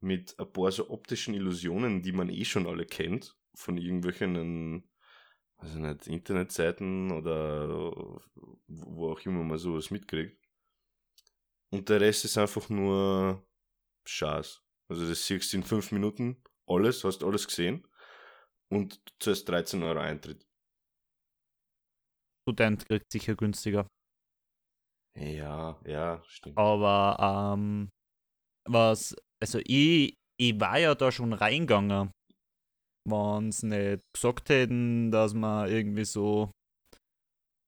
mit 0.00 0.34
ein 0.40 0.52
paar 0.52 0.72
so 0.72 0.90
optischen 0.90 1.34
Illusionen, 1.34 2.02
die 2.02 2.12
man 2.12 2.30
eh 2.30 2.44
schon 2.44 2.66
alle 2.66 2.86
kennt, 2.86 3.36
von 3.54 3.76
irgendwelchen, 3.76 4.82
also 5.60 5.78
nicht, 5.78 6.06
Internetseiten 6.06 7.12
oder 7.12 7.68
wo 8.66 9.12
auch 9.12 9.20
immer 9.20 9.44
man 9.44 9.58
sowas 9.58 9.90
mitkriegt. 9.90 10.38
Und 11.72 11.88
der 11.88 12.00
Rest 12.00 12.24
ist 12.24 12.38
einfach 12.38 12.68
nur 12.68 13.46
Schaß. 14.06 14.62
Also 14.88 15.08
das 15.08 15.24
siehst 15.24 15.52
du 15.52 15.58
in 15.58 15.62
fünf 15.62 15.92
Minuten, 15.92 16.42
alles, 16.66 17.04
hast 17.04 17.22
alles 17.22 17.46
gesehen 17.46 17.86
und 18.70 18.96
du 18.96 19.12
zahlst 19.20 19.48
13 19.48 19.82
Euro 19.82 20.00
Eintritt. 20.00 20.46
Student 22.42 22.86
kriegt 22.86 23.12
sicher 23.12 23.36
günstiger. 23.36 23.86
Ja, 25.16 25.80
ja, 25.84 26.22
stimmt. 26.26 26.56
Aber 26.56 27.54
ähm, 27.54 27.90
was, 28.68 29.14
also 29.40 29.60
ich, 29.64 30.14
ich 30.38 30.58
war 30.58 30.78
ja 30.78 30.94
da 30.94 31.12
schon 31.12 31.32
reingegangen, 31.32 32.10
wenn 33.10 33.52
sie 33.52 33.66
nicht 33.66 34.02
gesagt 34.14 34.48
hätten, 34.48 35.10
dass 35.10 35.34
wir 35.34 35.68
irgendwie 35.68 36.04
so 36.04 36.50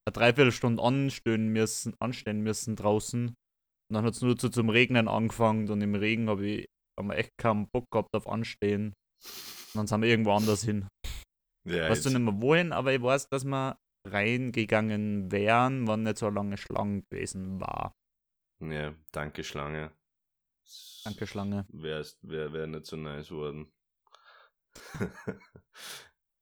eine 0.07 0.13
Dreiviertelstunde 0.13 0.83
anstehen 0.83 1.49
müssen, 1.49 1.95
anstehen 2.01 2.41
müssen 2.43 2.77
draußen. 2.77 3.29
Und 3.29 3.95
dann 3.95 4.05
hat 4.05 4.15
es 4.15 4.23
nur 4.23 4.37
zu 4.37 4.49
zum 4.49 4.71
Regnen 4.71 5.09
angefangen 5.09 5.69
und 5.71 5.81
im 5.81 5.95
Regen 5.95 6.29
habe 6.29 6.47
ich 6.47 6.67
hab 6.99 7.07
mir 7.07 7.17
echt 7.17 7.31
keinen 7.39 7.69
Bock 7.71 7.87
gehabt 7.91 8.15
auf 8.15 8.27
Anstehen. 8.27 8.95
Und 9.75 9.75
dann 9.75 9.87
sind 9.87 10.03
wir 10.03 10.09
irgendwo 10.09 10.33
anders 10.33 10.65
hin. 10.65 10.89
Ja, 11.69 11.89
weißt 11.89 12.07
du 12.07 12.11
nicht 12.11 12.19
mehr 12.21 12.41
wohin, 12.41 12.73
aber 12.73 12.93
ich 12.93 13.03
weiß, 13.03 13.29
dass 13.29 13.45
wir 13.45 13.77
reingegangen 14.09 15.31
wären, 15.31 15.87
wenn 15.87 16.03
nicht 16.03 16.19
so 16.19 16.29
lange 16.29 16.57
Schlange 16.57 17.03
gewesen 17.03 17.61
war. 17.61 17.95
ja, 18.61 18.95
danke 19.13 19.45
Schlange. 19.45 19.93
Danke, 21.05 21.27
Schlange. 21.27 21.67
Wäre 21.69 22.07
wär, 22.23 22.53
wär 22.53 22.67
nicht 22.67 22.87
so 22.87 22.97
nice 22.97 23.31
worden. 23.31 23.73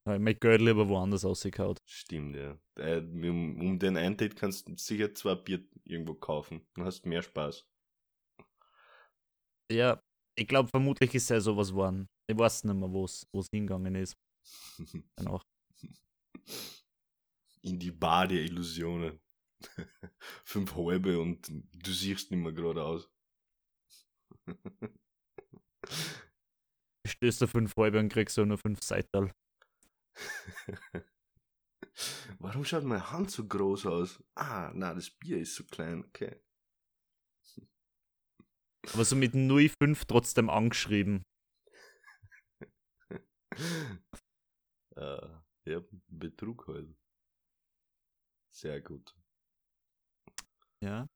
Weil 0.05 0.17
ich 0.17 0.23
mein 0.23 0.39
Geld 0.41 0.63
lieber 0.63 0.89
woanders 0.89 1.25
ausgekaut. 1.25 1.79
Stimmt, 1.85 2.37
ja. 2.37 2.59
Äh, 2.77 3.01
um, 3.01 3.61
um 3.61 3.79
den 3.79 3.97
Eintritt 3.97 4.35
kannst 4.37 4.69
du 4.69 4.77
sicher 4.77 5.15
zwei 5.15 5.35
Bier 5.35 5.63
irgendwo 5.85 6.15
kaufen. 6.15 6.67
Dann 6.75 6.87
hast 6.87 7.03
du 7.03 7.09
mehr 7.11 7.23
Spaß. 7.23 7.67
Ja, 9.71 10.03
ich 10.37 10.49
glaube, 10.49 10.69
vermutlich 10.69 11.15
ist 11.15 11.29
ja 11.29 11.41
sowas 11.41 11.71
geworden. 11.71 12.09
Ich 12.27 12.37
weiß 12.37 12.65
nicht 12.65 12.75
mehr, 12.75 12.91
wo 12.91 13.05
es 13.05 13.27
hingegangen 13.53 13.95
ist. 13.95 14.17
Genau. 15.17 15.43
In 17.63 17.79
die 17.79 17.91
Bar 17.91 18.27
der 18.27 18.43
Illusionen. 18.43 19.21
Fünf 20.45 20.75
halbe 20.75 21.21
und 21.21 21.47
du 21.49 21.93
siehst 21.93 22.31
nicht 22.31 22.41
mehr 22.41 22.53
geradeaus. 22.53 23.11
Stößt 27.07 27.40
du 27.42 27.47
fünf 27.47 27.76
halbe 27.76 27.99
und 27.99 28.11
kriegst 28.11 28.35
so 28.35 28.45
nur 28.45 28.59
fünf 28.59 28.83
Seital. 28.83 29.33
Warum 32.38 32.64
schaut 32.64 32.85
meine 32.85 33.11
Hand 33.11 33.30
so 33.30 33.47
groß 33.47 33.87
aus? 33.87 34.23
Ah, 34.35 34.71
na, 34.75 34.95
das 34.95 35.11
Bier 35.11 35.38
ist 35.38 35.54
so 35.54 35.64
klein, 35.64 36.04
okay. 36.04 36.40
Aber 38.95 39.04
so 39.04 39.14
mit 39.16 39.35
0,5 39.35 40.07
trotzdem 40.07 40.49
angeschrieben. 40.49 41.23
äh, 44.97 45.28
ja, 45.66 45.80
Betrug 46.09 46.66
halt. 46.69 46.95
Sehr 48.52 48.80
gut. 48.80 49.14
Ja. 50.83 51.07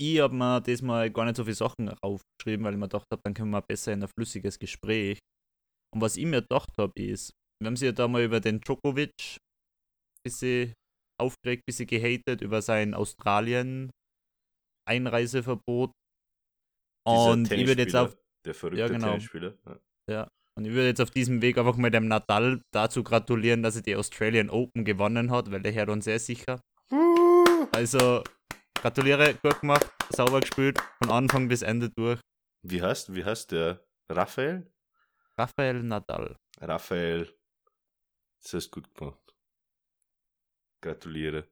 Ich- 0.00 0.20
habe 0.20 0.34
mir 0.34 0.60
diesmal 0.60 1.10
gar 1.10 1.24
nicht 1.26 1.36
so 1.36 1.44
viele 1.44 1.54
Sachen 1.54 1.88
aufgeschrieben, 2.02 2.64
weil 2.64 2.72
ich 2.74 2.78
mir 2.78 2.88
gedacht 2.88 3.06
habe, 3.12 3.20
dann 3.24 3.34
können 3.34 3.50
wir 3.50 3.62
besser 3.62 3.92
in 3.92 4.02
ein 4.02 4.08
flüssiges 4.08 4.58
Gespräch. 4.58 5.18
Und 5.94 6.00
was 6.00 6.16
ich 6.16 6.24
mir 6.26 6.42
gedacht 6.42 6.70
habe, 6.78 6.92
ist, 7.00 7.32
wir 7.60 7.66
haben 7.68 7.76
sich 7.76 7.86
ja 7.86 7.92
da 7.92 8.08
mal 8.08 8.22
über 8.22 8.40
den 8.40 8.60
Djokovic 8.60 9.38
bisschen 10.24 10.72
aufgeregt, 11.20 11.64
bisschen 11.66 11.86
gehatet 11.86 12.40
über 12.40 12.62
sein 12.62 12.94
Australien-Einreiseverbot. 12.94 15.92
Und 17.06 17.50
ich 17.50 17.66
würde 17.66 17.82
jetzt 17.82 17.96
auf 17.96 18.16
Der 18.44 18.54
verrückte 18.54 18.80
Ja, 18.80 18.88
genau. 18.88 19.08
Tennisspieler. 19.10 19.56
Ja. 20.10 20.28
Und 20.58 20.64
ich 20.66 20.72
würde 20.72 20.88
jetzt 20.88 21.00
auf 21.00 21.10
diesem 21.10 21.40
Weg 21.42 21.58
einfach 21.58 21.76
mal 21.76 21.90
dem 21.90 22.08
Nadal 22.08 22.60
dazu 22.74 23.02
gratulieren, 23.02 23.62
dass 23.62 23.76
er 23.76 23.82
die 23.82 23.96
Australian 23.96 24.50
Open 24.50 24.84
gewonnen 24.84 25.30
hat, 25.30 25.50
weil 25.50 25.62
der 25.62 25.72
hört 25.74 25.88
uns 25.88 26.04
sehr 26.04 26.18
sicher. 26.18 26.60
Also, 27.72 28.22
gratuliere, 28.82 29.34
gut 29.36 29.60
gemacht, 29.60 29.86
sauber 30.10 30.40
gespielt, 30.40 30.78
von 30.98 31.10
Anfang 31.10 31.48
bis 31.48 31.62
Ende 31.62 31.88
durch. 31.88 32.20
Wie 32.62 32.82
heißt, 32.82 33.14
wie 33.14 33.24
heißt 33.24 33.52
der? 33.52 33.84
Raphael? 34.08 34.70
Rafael 35.38 35.82
Nadal. 35.82 36.36
Raphael. 36.60 37.32
Das 38.42 38.54
hast 38.54 38.70
gut 38.72 38.92
gemacht. 38.94 39.34
Gratuliere. 40.80 41.48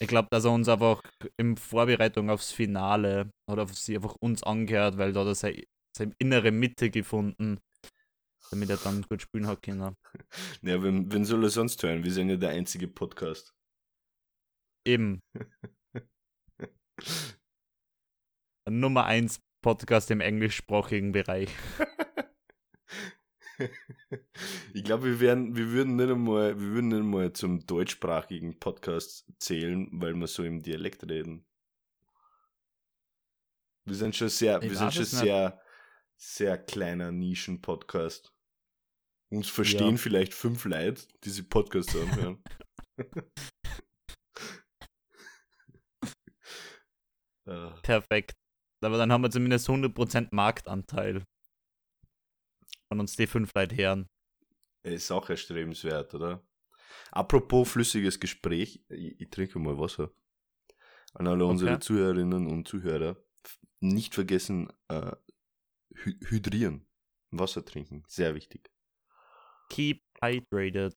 Ich 0.00 0.08
glaube, 0.08 0.28
dass 0.30 0.44
er 0.44 0.50
uns 0.50 0.68
einfach 0.68 1.00
in 1.36 1.56
Vorbereitung 1.56 2.28
aufs 2.28 2.50
Finale 2.50 3.30
oder 3.46 3.62
auf 3.62 3.78
sie 3.78 3.94
einfach 3.94 4.16
uns 4.20 4.42
angehört, 4.42 4.98
weil 4.98 5.12
da 5.12 5.20
hat 5.20 5.28
er 5.28 5.34
seine, 5.36 5.62
seine 5.96 6.12
innere 6.18 6.50
Mitte 6.50 6.90
gefunden, 6.90 7.60
damit 8.50 8.68
er 8.70 8.76
dann 8.76 9.02
gut 9.02 9.22
spielen 9.22 9.46
hat 9.46 9.62
können. 9.62 9.96
Ja, 10.62 10.82
wen, 10.82 11.10
wen 11.12 11.24
soll 11.24 11.44
er 11.44 11.50
sonst 11.50 11.82
hören? 11.82 12.02
Wir 12.02 12.12
sind 12.12 12.28
ja 12.28 12.36
der 12.36 12.50
einzige 12.50 12.88
Podcast. 12.88 13.54
Eben. 14.84 15.22
Ein 18.64 18.80
Nummer 18.80 19.04
1 19.04 19.40
Podcast 19.62 20.10
im 20.10 20.20
englischsprachigen 20.20 21.12
Bereich. 21.12 21.50
ich 24.72 24.84
glaube, 24.84 25.20
wir 25.20 25.36
wir 25.54 25.70
würden 25.72 25.96
nicht 25.96 26.10
einmal, 26.10 26.58
wir 26.58 26.68
würden 26.68 26.88
nicht 26.88 27.00
einmal 27.00 27.32
zum 27.34 27.66
deutschsprachigen 27.66 28.58
Podcast 28.58 29.26
zählen, 29.38 29.88
weil 29.92 30.14
wir 30.14 30.26
so 30.26 30.44
im 30.44 30.62
Dialekt 30.62 31.04
reden. 31.04 31.46
Wir 33.84 33.96
sind 33.96 34.16
schon 34.16 34.30
sehr, 34.30 34.62
Ich 34.62 34.70
wir 34.70 34.78
sind 34.78 34.94
schon 34.94 35.04
sehr, 35.04 35.60
sehr 36.16 36.56
kleiner 36.56 37.12
Nischen-Podcast. 37.12 38.32
Uns 39.30 39.48
verstehen 39.48 39.92
Ja. 39.92 39.96
vielleicht 39.96 40.32
fünf 40.32 40.64
Leute, 40.64 41.06
die 41.08 41.20
diese 41.24 41.44
Podcasts 41.44 41.94
anhören. 41.94 42.42
äh, 47.50 47.70
Perfekt. 47.82 48.32
Aber 48.82 48.96
dann 48.96 49.12
haben 49.12 49.22
wir 49.22 49.30
zumindest 49.30 49.68
100% 49.68 50.28
Marktanteil. 50.32 51.22
Von 52.88 53.00
uns 53.00 53.14
die 53.16 53.26
fünf 53.26 53.52
Leute 53.54 53.76
hören. 53.76 54.06
ist 54.82 55.10
auch 55.12 55.28
erstrebenswert, 55.28 56.14
oder? 56.14 56.42
Apropos 57.12 57.70
flüssiges 57.70 58.18
Gespräch, 58.18 58.84
ich, 58.88 59.20
ich 59.20 59.30
trinke 59.30 59.58
mal 59.58 59.78
Wasser. 59.78 60.10
An 61.14 61.26
alle 61.26 61.44
unsere 61.44 61.72
Okay. 61.72 61.80
Zuhörerinnen 61.80 62.46
und 62.46 62.66
Zuhörer, 62.66 63.16
nicht 63.80 64.14
vergessen, 64.14 64.72
äh, 64.88 65.12
hy 66.04 66.16
hydrieren. 66.28 66.86
Wasser 67.32 67.64
trinken, 67.64 68.02
sehr 68.08 68.34
wichtig. 68.34 68.70
Keep 69.68 70.02
hydrated. 70.22 70.96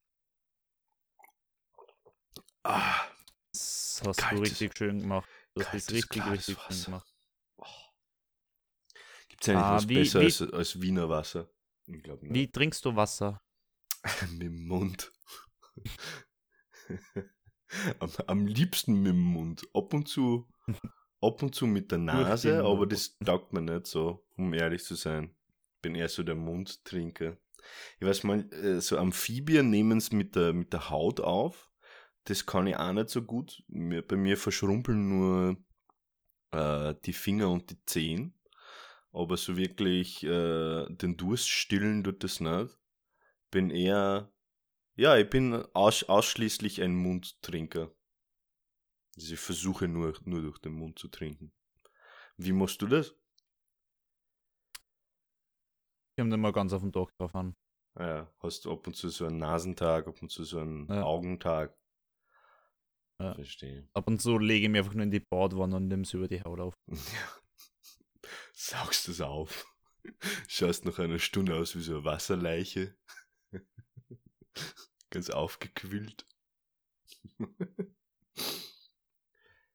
Ah, 2.64 3.06
Das 3.52 4.02
hast 4.06 4.22
du 4.32 4.36
richtig 4.38 4.76
schön 4.78 5.00
gemacht. 5.00 5.30
Du 5.56 5.62
hast 5.62 5.74
das 5.74 5.86
kaltes, 5.86 5.94
richtig, 5.94 6.10
klares 6.10 6.32
richtig 6.48 6.58
schön 6.58 6.70
Wasser. 6.70 6.86
gemacht. 6.86 7.16
Gibt 9.30 9.44
es 9.44 9.50
eigentlich 9.50 9.64
Ah, 9.64 9.76
was 9.76 9.90
wie- 9.90 9.94
besser 9.96 10.20
wie- 10.22 10.26
als, 10.26 10.42
als 10.42 10.82
Wiener 10.82 11.10
Wasser? 11.10 11.50
Ich 11.88 12.04
glaube 12.04 12.28
Wie 12.30 12.52
trinkst 12.52 12.86
du 12.86 12.96
Wasser? 12.96 13.42
Mit 14.32 14.42
dem 14.42 14.68
Mund. 14.68 15.12
am, 18.00 18.10
am 18.28 18.48
liebsten 18.48 19.02
mit 19.02 19.12
dem 19.14 19.22
Mund. 19.22 19.64
Ab 19.74 19.94
und 19.94 20.08
zu, 20.08 20.48
ab 21.22 21.42
und 21.44 21.56
zu 21.56 21.68
mit 21.68 21.92
der 21.92 21.98
Nase, 22.00 22.64
aber 22.64 22.86
das 22.88 23.18
taugt 23.20 23.54
mir 23.54 23.62
nicht 23.62 23.88
so, 23.88 24.26
um 24.38 24.54
ehrlich 24.54 24.84
zu 24.84 24.96
sein. 24.96 25.36
Bin 25.82 25.96
eher 25.96 26.10
so 26.10 26.24
der 26.24 26.36
Mundtrinker. 26.36 27.38
Ich 28.00 28.08
weiß 28.08 28.24
mal, 28.24 28.52
äh, 28.54 28.82
so 28.82 28.98
Amphibien 28.98 29.70
nehmen 29.70 29.98
es 29.98 30.12
mit 30.12 30.36
der, 30.36 30.54
mit 30.54 30.74
der 30.74 30.90
Haut 30.90 31.20
auf. 31.20 31.70
Das 32.25 32.46
kann 32.46 32.68
ich 32.68 32.77
auch 32.77 32.94
nicht 32.94 33.10
so 33.10 33.22
gut. 33.22 33.63
Bei 33.68 34.15
mir 34.15 34.38
verschrumpeln 34.38 35.10
nur 35.10 35.58
äh, 36.51 36.96
die 37.06 37.13
Finger 37.13 37.50
und 37.50 37.70
die 37.70 37.84
Zehen. 37.86 38.34
Aber 39.12 39.38
so 39.38 39.58
wirklich 39.58 40.24
äh, 40.24 40.86
den 40.89 41.18
Durst 41.18 41.50
stillen 41.50 42.03
tut 42.03 42.24
das 42.24 42.39
nicht. 42.39 42.77
Bin 43.51 43.70
eher, 43.70 44.32
ja, 44.96 45.18
ich 45.18 45.30
bin 45.30 45.53
aus, 45.74 46.03
ausschließlich 46.03 46.82
ein 46.82 46.96
Mundtrinker. 46.96 47.92
Also 49.15 49.34
ich 49.34 49.39
versuche 49.39 49.88
nur, 49.88 50.18
nur 50.24 50.42
durch 50.42 50.58
den 50.60 50.74
Mund 50.74 50.98
zu 50.98 51.10
trinken. 51.10 51.51
Wie 52.38 52.51
machst 52.53 52.82
du 52.82 52.88
das? 52.88 53.13
Kommt 56.18 56.34
immer 56.34 56.51
ganz 56.51 56.74
auf 56.74 56.82
den 56.82 56.92
Tag 56.92 57.15
drauf 57.18 57.36
an. 57.36 57.56
Ja, 58.00 58.32
hast 58.39 58.65
du 58.65 58.72
ab 58.72 58.88
und 58.88 58.96
zu 58.96 59.10
so 59.10 59.25
einen 59.27 59.38
Nasentag, 59.38 60.08
ab 60.08 60.20
und 60.22 60.30
zu 60.30 60.44
so 60.44 60.60
einen 60.60 60.88
Ja. 60.88 61.03
Augentag. 61.03 61.75
Ja. 63.24 63.36
Verstehe. 63.36 63.88
Ab 63.94 64.08
und 64.08 64.22
zu 64.22 64.38
lege 64.38 64.65
ich 64.65 64.72
mir 64.72 64.80
einfach 64.80 64.94
nur 64.94 65.03
in 65.03 65.12
die 65.12 65.22
Badwanne 65.22 65.77
und 65.77 65.88
nehme 65.88 66.03
es 66.03 66.13
über 66.13 66.27
die 66.27 66.42
Haut 66.44 66.60
auf. 66.60 66.74
Ja. 66.92 68.30
Saugst 68.53 69.10
es 69.10 69.20
auf. 69.20 69.65
Schaust 70.48 70.86
nach 70.86 71.00
einer 71.00 71.20
Stunde 71.20 71.56
aus 71.56 71.75
wie 71.75 71.82
so 71.82 71.96
eine 71.96 72.06
Wasserleiche. 72.06 72.96
Ganz 75.10 75.30
aufgequillt. 75.30 76.25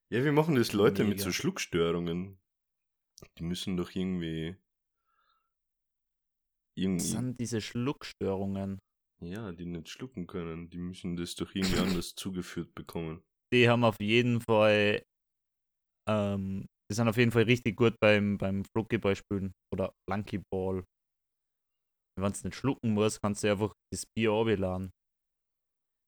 ja, 0.09 0.25
wie 0.25 0.31
machen 0.31 0.55
das 0.55 0.73
Leute 0.73 1.05
mit 1.05 1.19
Mega. 1.19 1.25
so 1.25 1.33
Schluckstörungen? 1.33 2.41
Die 3.37 3.43
müssen 3.43 3.77
doch 3.77 3.95
irgendwie. 3.95 4.57
Das 6.75 6.83
Irgendwie. 6.85 7.07
sind 7.07 7.41
diese 7.41 7.61
Schluckstörungen. 7.61 8.79
Ja, 9.21 9.53
die 9.53 9.67
nicht 9.67 9.89
schlucken 9.89 10.27
können. 10.27 10.71
Die 10.71 10.79
müssen 10.79 11.17
das 11.17 11.35
doch 11.35 11.55
irgendwie 11.55 11.79
anders 11.79 12.15
zugeführt 12.15 12.75
bekommen. 12.75 13.23
Die 13.53 13.69
haben 13.69 13.85
auf 13.85 13.97
jeden 14.01 14.41
Fall, 14.41 15.03
ähm, 16.09 16.67
die 16.91 16.95
sind 16.95 17.09
auf 17.09 17.17
jeden 17.17 17.33
Fall 17.33 17.45
richtig 17.45 17.77
gut 17.77 17.97
beim, 18.01 18.39
beim 18.39 18.65
Flunkyball 18.65 19.17
spielen 19.17 19.53
oder 19.73 19.93
Flunkyball. 20.09 20.85
Wenn 22.19 22.33
du 22.33 22.49
nicht 22.49 22.55
schlucken 22.57 22.95
musst, 22.95 23.23
kannst 23.23 23.45
du 23.45 23.51
einfach 23.51 23.73
das 23.93 24.05
Bier 24.07 24.31
runterladen. 24.31 24.91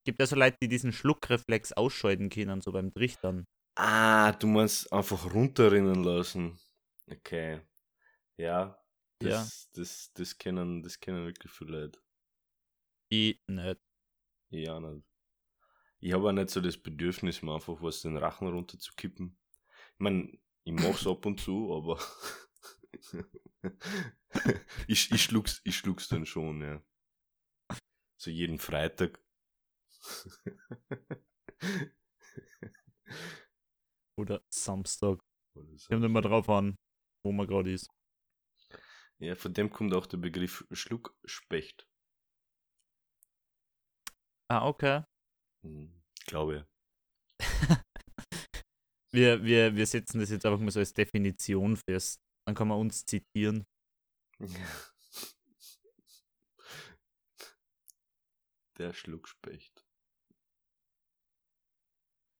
Gibt 0.07 0.21
also 0.21 0.35
Leute, 0.35 0.57
die 0.63 0.69
diesen 0.69 0.93
Schluckreflex 0.93 1.73
ausschalten 1.73 2.31
können, 2.31 2.61
so 2.61 2.73
beim 2.73 2.93
Trichtern. 2.93 3.45
Ah, 3.79 4.33
du 4.33 4.47
meinst 4.47 4.93
einfach 4.93 5.33
runterrinnen 5.33 6.03
lassen. 6.03 6.59
Okay. 7.11 7.61
Ja. 8.39 8.83
Das, 9.21 9.71
das, 9.73 10.13
das 10.15 10.39
kennen, 10.39 10.83
das 10.83 10.99
kennen 10.99 11.27
wirklich 11.27 11.53
viele 11.53 11.83
Leute. 11.83 12.01
Ich 13.11 13.39
nicht. 13.49 13.81
Ich 14.51 14.69
auch 14.71 14.81
nicht. 14.81 15.10
Ich 16.01 16.13
habe 16.13 16.29
auch 16.29 16.33
nicht 16.33 16.51
so 16.51 16.61
das 16.61 16.79
Bedürfnis, 16.79 17.43
mir 17.43 17.55
einfach 17.55 17.83
was 17.83 18.01
den 18.01 18.17
Rachen 18.17 18.49
runterzukippen. 18.49 19.37
Ich 19.95 19.99
meine, 19.99 20.39
ich 20.65 20.73
mach's 20.73 21.07
ab 21.07 21.27
und 21.27 21.41
zu, 21.41 21.75
aber 21.75 22.01
ich, 24.89 25.11
ich, 25.13 25.23
schluck's, 25.23 25.61
ich 25.65 25.77
schluck's 25.77 26.09
dann 26.09 26.25
schon, 26.25 26.63
ja. 26.63 26.83
So 28.17 28.31
jeden 28.31 28.59
Freitag. 28.59 29.23
Oder 34.17 34.43
Samstag. 34.49 35.21
Oder 35.55 35.77
so. 35.77 35.89
Kommt 35.89 36.05
immer 36.05 36.23
drauf 36.23 36.49
an, 36.49 36.77
wo 37.23 37.33
man 37.33 37.47
gerade 37.47 37.73
ist. 37.73 37.89
Ja, 39.19 39.35
von 39.35 39.53
dem 39.53 39.71
kommt 39.71 39.95
auch 39.95 40.07
der 40.07 40.17
Begriff 40.17 40.67
Schluckspecht. 40.71 41.87
Ah, 44.49 44.67
okay. 44.67 45.05
Hm, 45.65 45.93
glaube. 46.27 46.67
Wir, 49.13 49.43
wir, 49.43 49.75
wir 49.75 49.87
setzen 49.89 50.21
das 50.21 50.31
jetzt 50.31 50.47
einfach 50.47 50.61
mal 50.61 50.71
so 50.71 50.79
als 50.79 50.93
Definition 50.93 51.77
fest. 51.77 52.21
Dann 52.47 52.55
kann 52.55 52.69
man 52.69 52.79
uns 52.79 53.05
zitieren. 53.05 53.67
Der 58.79 58.93
Schluckspecht. 58.93 59.85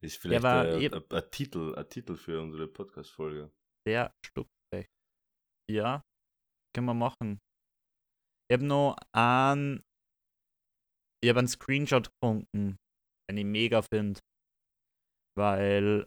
Ist 0.03 0.19
vielleicht 0.19 0.45
ein, 0.45 0.81
eben- 0.81 0.95
ein, 0.95 1.11
ein 1.11 1.31
Titel, 1.31 1.75
ein 1.75 1.89
Titel 1.89 2.17
für 2.17 2.41
unsere 2.41 2.69
Podcast-Folge. 2.69 3.53
Der 3.87 4.15
Schluckspecht. 4.25 4.91
Ja, 5.69 6.03
können 6.75 6.87
wir 6.87 6.95
machen. 6.95 7.41
Ich 8.49 8.55
habe 8.55 8.65
noch 8.65 8.97
einen, 9.13 9.83
ich 11.23 11.29
habe 11.29 11.41
einen 11.41 11.49
Screenshot 11.49 12.11
gefunden, 12.13 12.77
den 13.31 13.39
ich 13.39 13.45
mega 13.45 13.83
finde. 13.83 14.21
Weil 15.39 16.07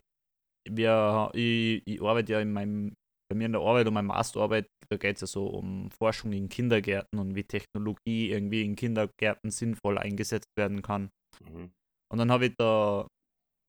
wir, 0.70 1.32
ich, 1.34 1.82
ich 1.86 2.02
arbeite 2.02 2.34
ja 2.34 2.40
in 2.42 2.54
meinem, 2.54 2.94
bei 3.30 3.36
mir 3.36 3.46
in 3.46 3.54
der 3.54 3.62
Arbeit 3.62 3.88
und 3.88 3.94
meiner 3.94 4.08
Masterarbeit, 4.08 4.68
da 4.90 4.98
geht 4.98 5.16
es 5.16 5.22
ja 5.22 5.28
so 5.28 5.48
um 5.48 5.90
Forschung 5.92 6.34
in 6.34 6.50
Kindergärten 6.50 7.20
und 7.20 7.36
wie 7.36 7.44
Technologie 7.44 8.32
irgendwie 8.32 8.64
in 8.64 8.76
Kindergärten 8.76 9.50
sinnvoll 9.52 9.98
eingesetzt 9.98 10.50
werden 10.58 10.82
kann. 10.82 11.10
Mhm. 11.42 11.72
Und 12.12 12.20
dann 12.20 12.32
habe 12.32 12.48
ich 12.48 12.54
da 12.58 13.08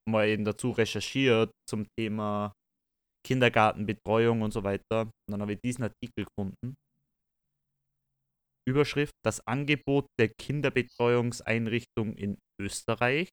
mal 0.08 0.28
eben 0.28 0.44
dazu 0.44 0.70
recherchiert 0.70 1.50
zum 1.68 1.86
Thema 1.98 2.52
Kindergartenbetreuung 3.26 4.42
und 4.42 4.52
so 4.52 4.64
weiter. 4.64 5.02
Und 5.02 5.30
dann 5.30 5.40
habe 5.40 5.54
ich 5.54 5.60
diesen 5.64 5.84
Artikel 5.84 6.26
gefunden. 6.26 6.74
Überschrift: 8.68 9.14
Das 9.24 9.46
Angebot 9.46 10.06
der 10.18 10.28
Kinderbetreuungseinrichtung 10.28 12.14
in 12.16 12.38
Österreich. 12.60 13.28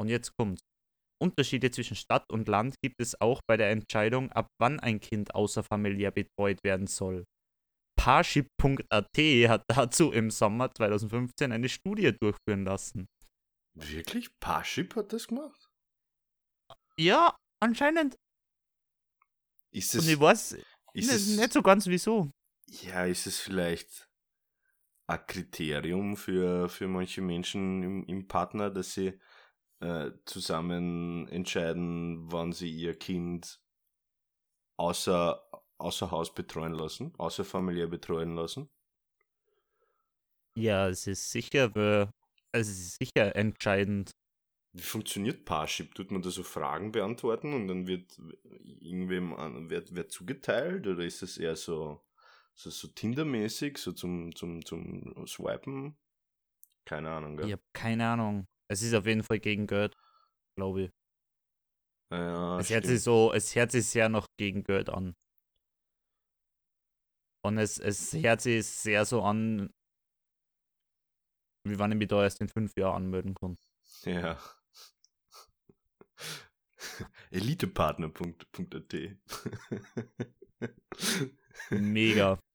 Und 0.00 0.08
jetzt 0.08 0.32
kommt. 0.38 0.60
Unterschiede 1.22 1.70
zwischen 1.70 1.96
Stadt 1.96 2.24
und 2.32 2.48
Land 2.48 2.76
gibt 2.82 2.96
es 3.00 3.20
auch 3.20 3.42
bei 3.46 3.58
der 3.58 3.70
Entscheidung, 3.70 4.32
ab 4.32 4.48
wann 4.58 4.80
ein 4.80 5.00
Kind 5.00 5.34
außerfamiliär 5.34 6.10
betreut 6.12 6.64
werden 6.64 6.86
soll. 6.86 7.24
Parship.at 7.98 9.16
hat 9.18 9.62
dazu 9.68 10.10
im 10.12 10.30
Sommer 10.30 10.72
2015 10.74 11.52
eine 11.52 11.68
Studie 11.68 12.12
durchführen 12.18 12.64
lassen. 12.64 13.06
Wirklich? 13.74 14.30
Parship 14.40 14.96
hat 14.96 15.12
das 15.12 15.28
gemacht? 15.28 15.68
Ja, 16.98 17.36
anscheinend. 17.62 18.16
Ist 19.72 19.94
Und 19.94 20.00
es, 20.00 20.08
ich 20.08 20.18
weiß 20.20 20.52
ist 20.52 20.64
nicht, 20.94 21.10
es, 21.10 21.36
nicht 21.36 21.52
so 21.52 21.62
ganz 21.62 21.86
wieso. 21.86 22.30
ja, 22.68 23.04
ist 23.04 23.26
es 23.26 23.38
vielleicht 23.40 24.08
ein 25.06 25.26
Kriterium 25.26 26.16
für, 26.16 26.68
für 26.68 26.88
manche 26.88 27.20
Menschen 27.20 27.82
im, 27.82 28.04
im 28.04 28.28
Partner, 28.28 28.70
dass 28.70 28.94
sie 28.94 29.20
äh, 29.80 30.10
zusammen 30.26 31.28
entscheiden, 31.28 32.30
wann 32.32 32.52
sie 32.52 32.70
ihr 32.70 32.98
Kind 32.98 33.60
außer, 34.76 35.42
außer 35.78 36.10
Haus 36.10 36.34
betreuen 36.34 36.72
lassen, 36.72 37.12
außer 37.18 37.44
familiär 37.44 37.86
betreuen 37.86 38.34
lassen? 38.34 38.68
Ja, 40.54 40.88
es 40.88 41.06
ist 41.06 41.30
sicher, 41.30 41.74
weil- 41.74 42.10
es 42.52 42.68
ist 42.68 42.98
sicher 42.98 43.34
entscheidend. 43.36 44.10
Wie 44.72 44.82
funktioniert 44.82 45.44
Parship? 45.44 45.94
Tut 45.94 46.10
man 46.12 46.22
da 46.22 46.30
so 46.30 46.42
Fragen 46.42 46.92
beantworten 46.92 47.54
und 47.54 47.66
dann 47.68 47.86
wird 47.86 48.20
irgendwem 48.80 49.34
an, 49.34 49.68
wird, 49.70 49.94
wird 49.94 50.12
zugeteilt 50.12 50.86
oder 50.86 51.04
ist 51.04 51.22
es 51.22 51.38
eher 51.38 51.56
so, 51.56 52.00
so, 52.54 52.70
so 52.70 52.88
Tinder-mäßig, 52.88 53.78
so 53.78 53.92
zum, 53.92 54.34
zum, 54.34 54.64
zum 54.64 55.26
Swipen? 55.26 55.96
Keine 56.84 57.10
Ahnung, 57.10 57.36
gell? 57.36 57.46
Ich 57.46 57.52
habe 57.52 57.62
keine 57.72 58.08
Ahnung. 58.08 58.46
Es 58.70 58.82
ist 58.82 58.94
auf 58.94 59.04
jeden 59.04 59.24
Fall 59.24 59.40
gegen 59.40 59.66
Geld, 59.66 59.96
glaube 60.56 60.82
ich. 60.82 60.90
Ja, 62.12 62.58
es 62.60 62.70
hört 62.70 62.86
sich 62.86 63.02
so, 63.02 63.32
es 63.32 63.54
hört 63.56 63.72
sich 63.72 63.86
sehr 63.86 64.08
noch 64.08 64.26
gegen 64.38 64.62
Geld 64.62 64.88
an. 64.88 65.16
Und 67.42 67.58
es, 67.58 67.78
es 67.78 68.12
hört 68.12 68.40
sich 68.40 68.66
sehr 68.66 69.04
so 69.04 69.22
an, 69.22 69.72
wie 71.64 71.78
wann 71.80 71.90
ich 71.90 71.98
mich 71.98 72.08
da 72.08 72.22
erst 72.22 72.40
in 72.40 72.48
fünf 72.48 72.76
Jahren 72.76 73.04
anmelden 73.04 73.34
kann. 73.34 73.56
Ja. 74.04 74.38
Elitepartner.at 77.30 78.94
Mega. 81.70 82.38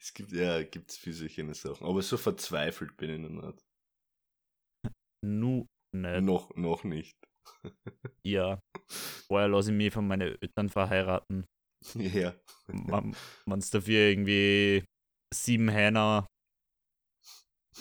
Es 0.00 0.14
gibt, 0.14 0.32
ja, 0.32 0.62
gibt's 0.62 0.96
für 0.96 1.12
solche 1.12 1.52
Sachen. 1.54 1.86
Aber 1.86 2.00
so 2.00 2.16
verzweifelt 2.16 2.96
bin 2.96 3.10
ich 3.10 3.18
noch 3.18 3.52
nicht. 3.52 3.63
Nu 5.24 5.66
nicht. 5.92 6.22
Noch, 6.22 6.54
noch 6.54 6.84
nicht. 6.84 7.16
Ja. 8.26 8.58
Vorher 9.26 9.48
lasse 9.48 9.70
ich 9.70 9.76
mich 9.76 9.92
von 9.92 10.06
meinen 10.06 10.36
Eltern 10.40 10.68
verheiraten. 10.70 11.44
Ja. 11.94 12.34
Wenn 12.68 13.58
es 13.58 13.68
dafür 13.70 14.08
irgendwie 14.08 14.84
sieben 15.34 15.68
Hähner 15.68 16.26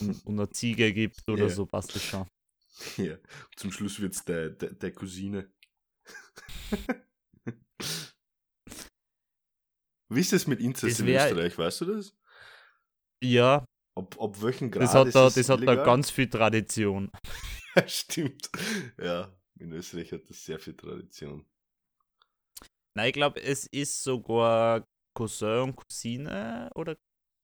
und 0.01 0.27
eine 0.27 0.49
Ziege 0.49 0.91
gibt 0.93 1.21
oder 1.29 1.43
Ja. 1.43 1.49
so, 1.49 1.65
passt 1.65 1.95
das 1.95 2.03
schon. 2.03 2.27
Ja, 2.97 3.17
zum 3.55 3.71
Schluss 3.71 3.99
wird 4.01 4.13
es 4.15 4.25
der, 4.25 4.49
der, 4.49 4.73
der 4.73 4.91
Cousine. 4.93 5.53
Wie 10.09 10.19
ist 10.19 10.33
das 10.33 10.47
mit 10.47 10.59
Inzest 10.59 10.99
Das 10.99 11.07
in 11.07 11.07
Österreich, 11.15 11.57
weißt 11.57 11.81
du 11.81 11.85
das? 11.85 12.15
Ja, 13.23 13.63
Ob, 13.95 14.15
ob 14.17 14.41
welchen 14.41 14.71
Grad 14.71 14.83
das 14.83 14.93
hat, 14.93 15.07
ist 15.07 15.15
da, 15.15 15.27
es 15.27 15.35
das 15.35 15.49
hat 15.49 15.67
da 15.67 15.75
ganz 15.75 16.09
viel 16.09 16.27
Tradition. 16.27 17.11
Stimmt. 17.87 18.49
Ja, 18.99 19.31
in 19.59 19.71
Österreich 19.71 20.11
hat 20.11 20.29
das 20.29 20.43
sehr 20.43 20.59
viel 20.59 20.75
Tradition. 20.75 21.45
Nein, 22.95 23.07
ich 23.07 23.13
glaube, 23.13 23.41
es 23.41 23.67
ist 23.67 24.03
sogar 24.03 24.85
Cousin 25.15 25.61
und 25.61 25.75
Cousine 25.75 26.69
oder 26.75 26.95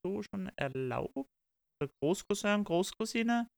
so 0.04 0.22
schon 0.22 0.50
erlaubt. 0.56 1.28
Großcousin, 2.00 2.64
Großcousine. 2.64 3.48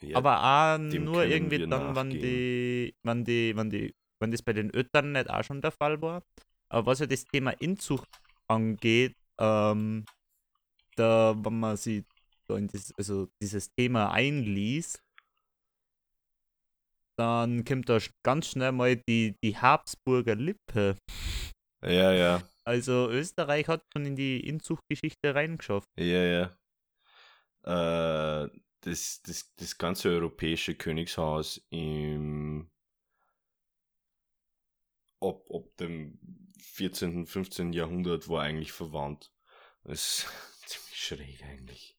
Ja, 0.00 0.18
Aber 0.18 0.42
auch 0.42 0.78
nur 0.78 1.24
irgendwie 1.24 1.66
dann, 1.66 1.94
wenn 1.94 2.10
die, 2.10 2.94
wenn 3.02 3.24
die, 3.24 3.56
wenn 3.56 3.70
die, 3.70 3.94
wenn 4.20 4.30
das 4.30 4.42
bei 4.42 4.52
den 4.52 4.70
Öttern 4.70 5.12
nicht 5.12 5.30
auch 5.30 5.44
schon 5.44 5.62
der 5.62 5.70
Fall 5.70 6.00
war. 6.02 6.22
Aber 6.68 6.86
was 6.86 6.98
ja 6.98 7.06
das 7.06 7.24
Thema 7.24 7.52
Inzucht 7.52 8.08
angeht, 8.48 9.14
ähm, 9.38 10.04
da, 10.96 11.34
wenn 11.36 11.60
man 11.60 11.76
sich 11.76 12.04
in 12.48 12.68
das, 12.68 12.92
also 12.96 13.28
dieses 13.40 13.72
Thema 13.74 14.10
einliest, 14.12 15.02
dann 17.16 17.64
kommt 17.64 17.88
da 17.88 17.98
ganz 18.24 18.48
schnell 18.48 18.72
mal 18.72 18.96
die, 18.96 19.36
die 19.42 19.56
Habsburger 19.56 20.34
Lippe. 20.34 20.96
ja, 21.82 22.12
ja. 22.12 22.42
Also 22.64 23.10
Österreich 23.10 23.68
hat 23.68 23.82
schon 23.92 24.06
in 24.06 24.16
die 24.16 24.40
Inzuchtgeschichte 24.40 25.34
reingeschafft. 25.34 25.88
Ja, 25.98 26.50
ja. 27.64 28.44
Äh, 28.44 28.48
das, 28.80 29.22
das, 29.22 29.54
das 29.56 29.78
ganze 29.78 30.10
europäische 30.10 30.74
Königshaus 30.74 31.62
im 31.70 32.70
ab, 35.20 35.42
ab 35.50 35.76
dem 35.78 36.18
14., 36.58 37.26
15. 37.26 37.72
Jahrhundert 37.72 38.28
war 38.28 38.42
eigentlich 38.42 38.72
verwandt. 38.72 39.30
Ziemlich 39.84 40.26
schräg 41.04 41.42
eigentlich. 41.44 41.96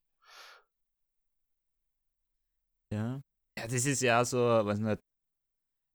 Ja. 2.92 3.22
Ja, 3.58 3.68
das 3.68 3.86
ist 3.86 4.02
ja 4.02 4.24
so, 4.26 4.38
weiß 4.40 4.80
nicht, 4.80 5.00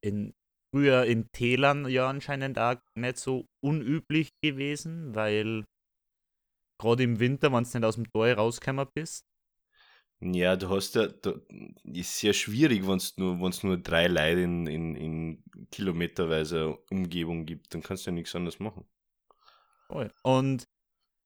in, 0.05 0.35
früher 0.75 1.05
in 1.05 1.31
Tälern 1.33 1.89
ja 1.89 2.09
anscheinend 2.09 2.59
auch 2.59 2.77
nicht 2.95 3.19
so 3.19 3.47
unüblich 3.63 4.31
gewesen, 4.43 5.15
weil 5.15 5.65
gerade 6.81 7.03
im 7.05 7.21
Winter, 7.21 7.53
wenn 7.53 7.65
du 7.65 7.71
nicht 7.79 7.85
aus 7.85 7.95
dem 7.97 8.11
Tor 8.11 8.33
rausgekommen 8.33 8.87
bist, 8.95 9.25
Ja, 10.23 10.55
du 10.57 10.69
hast 10.69 10.95
ja, 10.97 11.07
da, 11.09 11.35
ist 11.85 12.19
sehr 12.19 12.35
schwierig, 12.35 12.87
wenn 12.87 12.97
es 12.99 13.17
nur, 13.17 13.41
wenn's 13.41 13.63
nur 13.63 13.79
drei 13.79 14.07
Leute 14.07 14.41
in, 14.41 14.67
in, 14.67 14.97
in 14.97 15.45
kilometerweise 15.71 16.77
Umgebung 16.91 17.47
gibt, 17.47 17.73
dann 17.75 17.83
kannst 17.83 18.05
du 18.07 18.11
ja 18.11 18.15
nichts 18.15 18.35
anderes 18.35 18.61
machen. 18.61 18.85
Und 20.23 20.65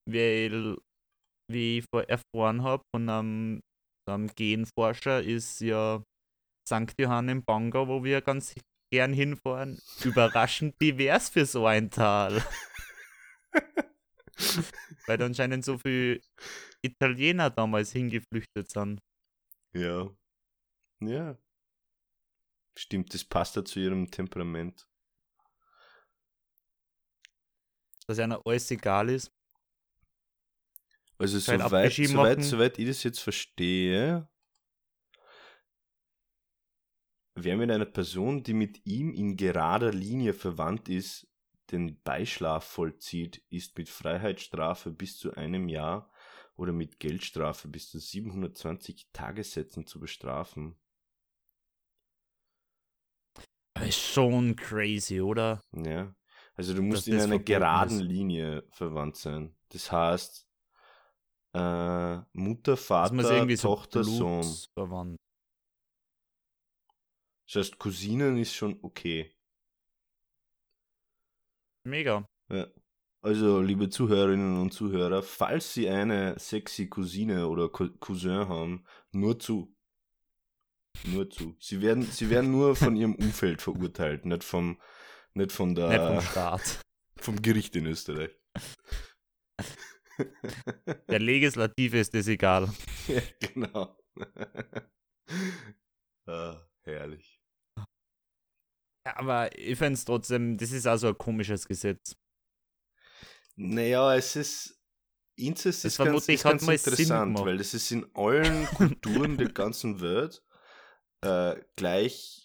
weil, 0.06 0.78
wie 1.50 1.78
ich 1.78 1.86
erfahren 2.08 2.62
habe 2.62 2.82
von 2.94 3.08
einem, 3.08 3.60
einem 4.08 4.28
Genforscher, 4.34 5.22
ist 5.22 5.60
ja 5.60 6.02
St. 6.66 6.94
Johann 6.98 7.28
im 7.28 7.44
Bangau, 7.44 7.88
wo 7.88 8.04
wir 8.04 8.20
ganz 8.20 8.54
gern 8.90 9.12
hinfahren, 9.12 9.80
überraschend 10.04 10.80
divers 10.80 11.28
für 11.28 11.46
so 11.46 11.66
ein 11.66 11.90
Tal. 11.90 12.42
Weil 15.06 15.18
da 15.18 15.26
anscheinend 15.26 15.64
so 15.64 15.78
viele 15.78 16.20
Italiener 16.82 17.50
damals 17.50 17.92
hingeflüchtet 17.92 18.70
sind. 18.70 19.00
Ja. 19.74 20.10
Ja. 21.00 21.36
Stimmt, 22.76 23.14
das 23.14 23.24
passt 23.24 23.56
ja 23.56 23.64
zu 23.64 23.80
ihrem 23.80 24.10
Temperament. 24.10 24.88
Dass 28.06 28.18
einer 28.18 28.40
alles 28.44 28.70
egal 28.70 29.08
ist. 29.08 29.30
Also 31.18 31.38
soweit, 31.38 31.92
soweit, 31.92 32.42
soweit 32.42 32.78
ich 32.78 32.86
das 32.86 33.02
jetzt 33.04 33.20
verstehe, 33.20 34.28
wer 37.34 37.56
mit 37.56 37.70
einer 37.70 37.84
Person, 37.84 38.42
die 38.42 38.54
mit 38.54 38.84
ihm 38.86 39.12
in 39.12 39.36
gerader 39.36 39.92
Linie 39.92 40.34
verwandt 40.34 40.88
ist, 40.88 41.28
den 41.70 42.00
Beischlaf 42.02 42.64
vollzieht, 42.64 43.42
ist 43.48 43.76
mit 43.78 43.88
Freiheitsstrafe 43.88 44.90
bis 44.90 45.18
zu 45.18 45.34
einem 45.34 45.68
Jahr 45.68 46.10
oder 46.56 46.72
mit 46.72 47.00
Geldstrafe 47.00 47.68
bis 47.68 47.90
zu 47.90 47.98
720 47.98 49.08
Tagessätzen 49.12 49.86
zu 49.86 49.98
bestrafen. 49.98 50.76
Aber 53.76 53.86
ist 53.86 53.98
schon 53.98 54.54
crazy, 54.56 55.20
oder? 55.20 55.60
Ja. 55.72 56.14
Also 56.54 56.74
du 56.74 56.82
musst 56.82 57.08
in 57.08 57.14
das 57.14 57.24
einer 57.24 57.40
geraden 57.40 58.00
ist. 58.00 58.06
Linie 58.06 58.64
verwandt 58.70 59.16
sein. 59.16 59.56
Das 59.70 59.90
heißt, 59.90 60.46
äh, 61.54 62.20
Mutter, 62.32 62.76
Vater, 62.76 63.14
irgendwie 63.14 63.56
so 63.56 63.68
Tochter, 63.68 64.04
Sohn. 64.04 64.44
Das 67.46 67.56
heißt, 67.56 67.78
Cousinen 67.78 68.38
ist 68.38 68.54
schon 68.54 68.78
okay. 68.82 69.32
Mega. 71.84 72.26
Ja. 72.50 72.66
Also, 73.22 73.60
liebe 73.60 73.88
Zuhörerinnen 73.88 74.60
und 74.60 74.72
Zuhörer, 74.72 75.22
falls 75.22 75.72
Sie 75.72 75.88
eine 75.88 76.38
sexy 76.38 76.88
Cousine 76.88 77.48
oder 77.48 77.68
Co 77.68 77.88
Cousin 78.00 78.48
haben, 78.48 78.84
nur 79.12 79.38
zu. 79.38 79.74
Nur 81.06 81.30
zu. 81.30 81.56
Sie 81.58 81.80
werden, 81.80 82.02
sie 82.02 82.30
werden 82.30 82.50
nur 82.50 82.76
von 82.76 82.96
ihrem 82.96 83.14
Umfeld 83.14 83.62
verurteilt, 83.62 84.26
nicht 84.26 84.44
vom, 84.44 84.80
nicht 85.32 85.52
von 85.52 85.74
der, 85.74 85.88
Nicht 85.88 86.00
vom 86.00 86.20
Staat. 86.20 86.80
vom 87.16 87.40
Gericht 87.40 87.74
in 87.76 87.86
Österreich. 87.86 88.30
Der 91.08 91.18
Legislative 91.18 91.98
ist 91.98 92.14
das 92.14 92.28
egal. 92.28 92.72
ja, 93.08 93.20
genau. 93.40 93.96
ah, 96.26 96.60
herrlich. 96.82 97.40
Ja, 99.06 99.16
aber 99.16 99.58
ich 99.58 99.76
finde 99.76 99.94
es 99.94 100.04
trotzdem, 100.04 100.56
das 100.56 100.72
ist 100.72 100.86
also 100.86 101.08
ein 101.08 101.18
komisches 101.18 101.66
Gesetz. 101.66 102.16
Naja, 103.56 104.14
es 104.14 104.36
ist. 104.36 104.80
Inzest 105.36 105.84
Das 105.84 105.94
ist 105.94 105.98
ganz, 105.98 106.28
ist 106.28 106.44
ganz 106.44 106.62
interessant, 106.62 107.40
weil 107.40 107.58
das 107.58 107.74
ist 107.74 107.90
in 107.90 108.06
allen 108.14 108.66
Kulturen 108.66 109.36
der 109.36 109.48
ganzen 109.52 110.00
Welt 110.00 110.44
äh, 111.22 111.56
gleich. 111.74 112.43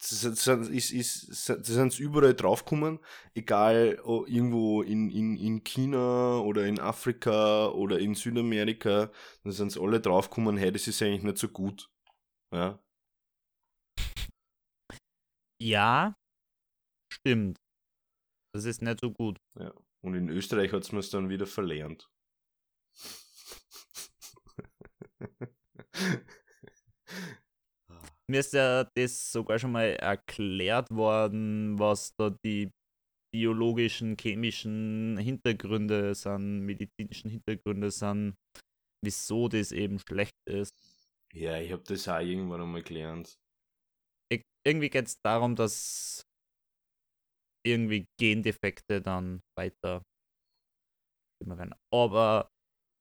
Das 0.00 0.20
sind, 0.22 0.68
ist, 0.70 0.92
ist, 0.92 1.48
das 1.50 1.66
sind 1.66 1.98
überall 2.00 2.34
draufgekommen, 2.34 3.00
egal 3.34 4.00
irgendwo 4.26 4.80
in, 4.82 5.10
in, 5.10 5.36
in 5.36 5.62
China 5.62 6.38
oder 6.38 6.66
in 6.66 6.80
Afrika 6.80 7.68
oder 7.68 7.98
in 7.98 8.14
Südamerika, 8.14 9.10
dann 9.44 9.52
sind 9.52 9.72
sie 9.72 9.80
alle 9.80 10.00
draufgekommen, 10.00 10.56
hey, 10.56 10.72
das 10.72 10.88
ist 10.88 11.02
eigentlich 11.02 11.22
nicht 11.22 11.36
so 11.38 11.48
gut. 11.48 11.90
Ja, 12.52 12.80
Ja, 15.62 16.14
stimmt. 17.12 17.58
Das 18.54 18.64
ist 18.64 18.80
nicht 18.82 19.00
so 19.00 19.12
gut. 19.12 19.38
ja. 19.58 19.72
Und 20.02 20.14
in 20.14 20.30
Österreich 20.30 20.72
hat 20.72 20.82
es 20.82 20.92
mir 20.92 21.00
es 21.00 21.10
dann 21.10 21.28
wieder 21.28 21.46
verlernt. 21.46 22.10
Mir 28.30 28.40
ist 28.40 28.52
ja 28.52 28.84
das 28.96 29.32
sogar 29.32 29.58
schon 29.58 29.72
mal 29.72 29.86
erklärt 29.96 30.88
worden, 30.90 31.76
was 31.80 32.14
da 32.14 32.30
die 32.30 32.70
biologischen, 33.34 34.16
chemischen 34.16 35.18
Hintergründe 35.18 36.14
sind, 36.14 36.60
medizinischen 36.60 37.28
Hintergründe 37.28 37.90
sind, 37.90 38.36
wieso 39.04 39.48
das 39.48 39.72
eben 39.72 39.98
schlecht 39.98 40.36
ist. 40.48 40.76
Ja, 41.34 41.58
ich 41.58 41.72
habe 41.72 41.82
das 41.82 42.06
auch 42.06 42.20
irgendwann 42.20 42.60
einmal 42.60 42.84
gelernt. 42.84 43.34
Ich, 44.30 44.42
irgendwie 44.64 44.90
geht 44.90 45.08
es 45.08 45.20
darum, 45.24 45.56
dass 45.56 46.22
irgendwie 47.66 48.06
Gendefekte 48.16 49.02
dann 49.02 49.40
weiter 49.58 50.04
immer 51.42 51.58
werden. 51.58 51.74
Aber 51.92 52.48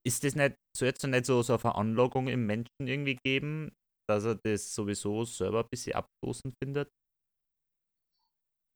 ist 0.04 0.24
das 0.24 0.34
nicht, 0.34 0.56
soll 0.76 0.89
es 0.89 1.04
nicht 1.04 1.26
so, 1.26 1.44
so 1.44 1.54
eine 1.54 1.60
Veranlagung 1.60 2.28
im 2.30 2.48
Menschen 2.48 2.88
irgendwie 2.88 3.18
geben, 3.24 3.72
dass 4.10 4.26
er 4.26 4.36
das 4.36 4.74
sowieso 4.74 5.24
selber 5.24 5.63
ein 5.63 5.69
bisschen 5.69 5.95
abstoßend 5.95 6.56
findet? 6.62 6.89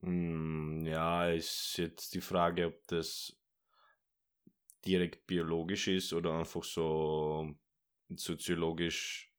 Hm, 0.03 0.85
ja, 0.85 1.29
ist 1.29 1.77
jetzt 1.77 2.13
die 2.13 2.21
Frage, 2.21 2.67
ob 2.67 2.87
das 2.87 3.35
direkt 4.85 5.25
biologisch 5.25 5.87
ist 5.87 6.13
oder 6.13 6.39
einfach 6.39 6.63
so 6.63 7.55
soziologisch. 8.15 9.31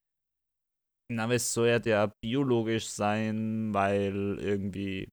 Na, 1.12 1.24
aber 1.24 1.34
es 1.34 1.52
soll 1.52 1.68
ja 1.68 1.78
der 1.78 2.12
biologisch 2.22 2.88
sein, 2.88 3.72
weil 3.74 4.38
irgendwie 4.40 5.08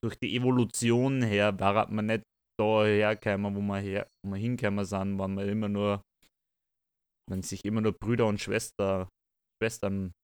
durch 0.00 0.16
die 0.16 0.36
Evolution 0.36 1.22
her 1.22 1.58
war 1.58 1.90
man 1.90 2.06
nicht 2.06 2.22
da 2.56 2.84
hergekommen, 2.84 3.56
wo 3.56 3.60
wir, 3.60 3.78
her, 3.80 4.08
wo 4.24 4.30
wir 4.30 4.38
hingekommen 4.38 4.84
sind, 4.84 5.18
waren 5.18 5.34
wir 5.34 5.46
immer 5.46 5.68
nur 5.68 6.02
wenn 7.28 7.42
sich 7.42 7.64
immer 7.64 7.80
nur 7.80 7.92
Brüder 7.92 8.26
und 8.26 8.40
Schwester, 8.40 9.08
Schwestern 9.58 10.14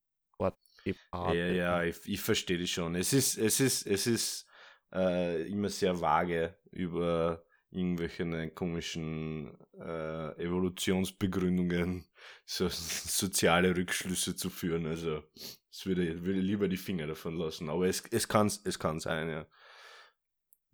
ja, 1.33 1.33
ja, 1.33 1.83
ich, 1.83 1.97
ich 2.05 2.21
verstehe 2.21 2.59
das 2.59 2.69
schon. 2.69 2.95
Es 2.95 3.13
ist, 3.13 3.37
es 3.37 3.59
ist, 3.59 3.87
es 3.87 4.07
ist 4.07 4.47
äh, 4.93 5.47
immer 5.47 5.69
sehr 5.69 5.99
vage 5.99 6.55
über 6.71 7.43
irgendwelche 7.71 8.49
komischen 8.51 9.57
äh, 9.73 10.43
Evolutionsbegründungen, 10.43 12.05
so 12.45 12.67
soziale 12.69 13.75
Rückschlüsse 13.75 14.35
zu 14.35 14.49
führen. 14.49 14.85
Also 14.85 15.23
es 15.71 15.85
würde, 15.85 16.23
würde 16.23 16.39
lieber 16.39 16.67
die 16.67 16.77
Finger 16.77 17.07
davon 17.07 17.35
lassen. 17.37 17.69
Aber 17.69 17.87
es, 17.87 18.03
es 18.11 18.27
kann 18.27 18.47
es 18.47 18.79
kann 18.79 18.99
sein, 18.99 19.29
ja. 19.29 19.47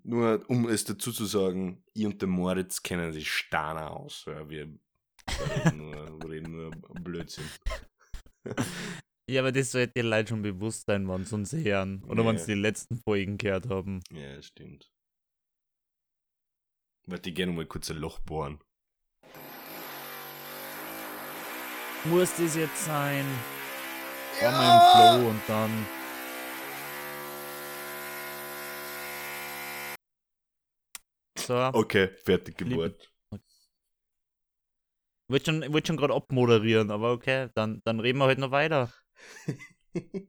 Nur 0.03 0.43
um 0.47 0.67
es 0.67 0.83
dazu 0.83 1.11
zu 1.11 1.25
sagen, 1.25 1.83
ich 1.93 2.05
und 2.05 2.21
der 2.21 2.27
Moritz 2.27 2.81
kennen 2.81 3.13
sich 3.13 3.31
Stana 3.31 3.89
aus. 3.89 4.25
Ja, 4.25 4.49
wir 4.49 4.67
reden 5.65 5.77
nur, 5.77 6.25
reden 6.29 6.51
nur 6.51 6.71
Blödsinn. 7.01 7.45
Ja, 9.29 9.41
aber 9.41 9.53
das 9.53 9.71
sollte 9.71 9.93
dir 9.93 10.03
Leute 10.03 10.29
schon 10.29 10.41
bewusst 10.41 10.87
sein, 10.87 11.07
wann 11.07 11.23
sie 11.23 11.35
uns 11.35 11.53
hören. 11.53 12.03
Oder 12.03 12.23
ja. 12.23 12.29
wenn 12.29 12.37
sie 12.37 12.53
die 12.53 12.59
letzten 12.59 12.97
Folgen 12.97 13.37
gehört 13.37 13.69
haben. 13.69 14.01
Ja, 14.11 14.41
stimmt. 14.41 14.91
Warte, 17.07 17.29
ich 17.29 17.35
gerne 17.35 17.53
mal 17.53 17.65
kurz 17.65 17.89
ein 17.89 17.97
Loch 17.97 18.19
bohren. 18.19 18.59
Muss 22.05 22.35
das 22.35 22.55
jetzt 22.55 22.85
sein? 22.85 23.25
Ja. 24.41 24.51
War 24.51 25.17
im 25.17 25.21
Flow 25.21 25.29
und 25.29 25.41
dann. 25.47 25.85
So. 31.37 31.79
Okay, 31.79 32.09
fertig 32.23 32.57
gebohrt. 32.57 33.10
Ich 35.31 35.33
wollte 35.33 35.45
schon, 35.45 35.63
wollt 35.71 35.87
schon 35.87 35.95
gerade 35.95 36.13
abmoderieren, 36.13 36.91
aber 36.91 37.13
okay, 37.13 37.47
dann, 37.55 37.81
dann 37.85 38.01
reden 38.01 38.19
wir 38.19 38.25
heute 38.25 38.41
noch 38.41 38.51
weiter. 38.51 38.91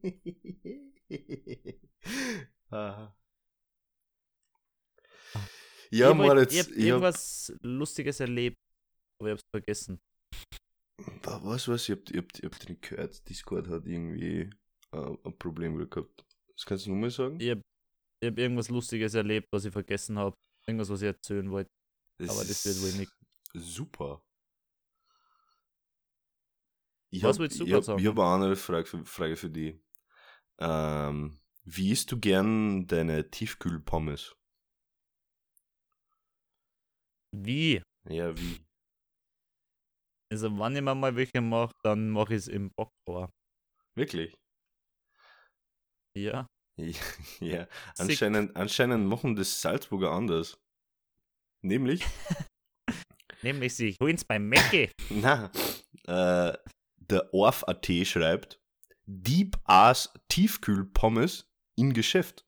ja, 5.91 5.91
ich 5.91 6.05
Moritz. 6.15 6.55
Ich 6.55 6.61
hab 6.61 6.69
irgendwas 6.69 7.51
hab... 7.53 7.65
Lustiges 7.65 8.21
erlebt, 8.21 8.57
aber 9.19 9.31
ich 9.31 9.33
hab's 9.33 9.43
vergessen. 9.51 10.01
Was, 11.25 11.67
was? 11.67 11.88
Ich 11.88 11.97
hab, 11.97 12.09
ich 12.09 12.19
hab, 12.19 12.27
ich 12.38 12.45
hab 12.45 12.57
den 12.61 12.81
gehört, 12.81 13.29
Discord 13.29 13.67
hat 13.67 13.87
irgendwie 13.87 14.51
uh, 14.95 15.17
ein 15.25 15.37
Problem 15.37 15.79
gehabt. 15.79 16.25
Das 16.55 16.65
kannst 16.65 16.87
du 16.87 16.91
nur 16.91 17.01
mal 17.01 17.11
sagen? 17.11 17.41
Ich 17.41 17.51
hab, 17.51 17.59
ich 18.21 18.29
hab 18.29 18.38
irgendwas 18.38 18.69
Lustiges 18.69 19.15
erlebt, 19.15 19.49
was 19.51 19.65
ich 19.65 19.73
vergessen 19.73 20.17
habe. 20.17 20.37
Irgendwas, 20.65 20.91
was 20.91 21.03
ich 21.03 21.09
erzählen 21.09 21.51
wollte. 21.51 21.73
aber 22.21 22.45
das 22.45 22.65
wird 22.65 22.81
wohl 22.83 22.93
nicht. 23.01 23.11
Super. 23.55 24.23
Ich 27.14 27.22
Was 27.22 27.37
hab, 27.37 27.40
willst 27.40 27.61
du 27.61 27.66
ich 27.66 27.75
hab, 27.75 27.85
sagen? 27.85 28.01
Ich 28.01 28.07
habe 28.07 28.22
eine 28.22 28.33
andere 28.33 28.57
Frage 28.57 28.87
für, 28.87 29.05
Frage 29.05 29.37
für 29.37 29.51
dich. 29.51 29.79
Ähm, 30.59 31.38
wie 31.62 31.92
isst 31.92 32.11
du 32.11 32.18
gern 32.18 32.87
deine 32.87 33.31
Tiefkühlpommes? 33.31 34.35
Wie? 37.37 37.83
Ja, 38.09 38.35
wie? 38.38 38.64
Also, 40.33 40.59
wenn 40.59 40.75
ich 40.75 40.81
mir 40.83 40.94
mal 40.94 41.14
welche 41.14 41.42
mache, 41.42 41.75
dann 41.83 42.09
mache 42.09 42.33
ich 42.33 42.38
es 42.38 42.48
im 42.48 42.70
Backrohr. 42.75 43.31
Wirklich? 43.94 44.35
Ja. 46.16 46.46
Ja, 47.40 47.68
anscheinend, 47.98 48.57
anscheinend 48.57 49.07
machen 49.07 49.37
das 49.37 49.61
Salzburger 49.61 50.11
anders. 50.11 50.59
Nämlich? 51.61 52.05
Nämlich 53.42 53.75
sie 53.75 53.94
holen's 54.01 54.25
beim 54.25 54.48
Mecke. 54.48 54.90
Na, 55.11 55.53
äh, 56.07 56.57
der 57.12 57.33
Orf.at 57.33 57.87
schreibt, 58.05 58.61
Deep 59.05 59.59
Ass 59.64 60.12
Tiefkühlpommes 60.29 61.51
in 61.77 61.92
Geschäft. 61.92 62.46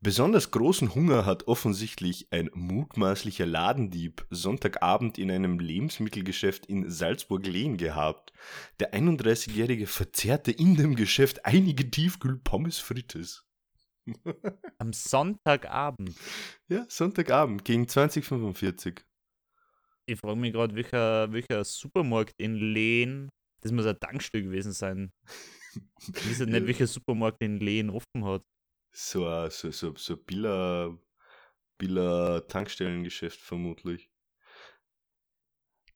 Besonders 0.00 0.50
großen 0.50 0.94
Hunger 0.94 1.26
hat 1.26 1.46
offensichtlich 1.46 2.28
ein 2.30 2.48
mutmaßlicher 2.54 3.44
Ladendieb 3.44 4.26
Sonntagabend 4.30 5.18
in 5.18 5.30
einem 5.30 5.58
Lebensmittelgeschäft 5.58 6.64
in 6.64 6.90
Salzburg-Lehn 6.90 7.76
gehabt. 7.76 8.32
Der 8.78 8.94
31-Jährige 8.94 9.86
verzehrte 9.86 10.52
in 10.52 10.76
dem 10.76 10.96
Geschäft 10.96 11.44
einige 11.44 11.90
Tiefkühlpommes 11.90 12.78
frites. 12.78 13.44
Am 14.78 14.94
Sonntagabend? 14.94 16.16
Ja, 16.68 16.86
Sonntagabend 16.88 17.66
gegen 17.66 17.86
2045. 17.86 19.04
Ich 20.06 20.18
frage 20.18 20.36
mich 20.36 20.54
gerade, 20.54 20.74
welcher, 20.74 21.30
welcher 21.30 21.62
Supermarkt 21.62 22.34
in 22.38 22.54
Lehn 22.54 23.28
das 23.60 23.72
muss 23.72 23.86
ein 23.86 23.98
Tankstück 23.98 24.44
gewesen 24.44 24.72
sein. 24.72 25.12
Ich 26.00 26.14
weiß 26.14 26.40
nicht, 26.46 26.66
welcher 26.66 26.86
Supermarkt 26.86 27.42
in 27.42 27.58
Lehen 27.58 27.90
offen 27.90 28.24
hat. 28.24 28.42
So 28.92 29.26
ein 29.26 29.50
so, 29.50 29.70
so, 29.70 29.94
so 29.96 30.16
Billa, 30.16 30.96
Billa 31.78 32.40
Tankstellengeschäft 32.40 33.40
vermutlich. 33.40 34.10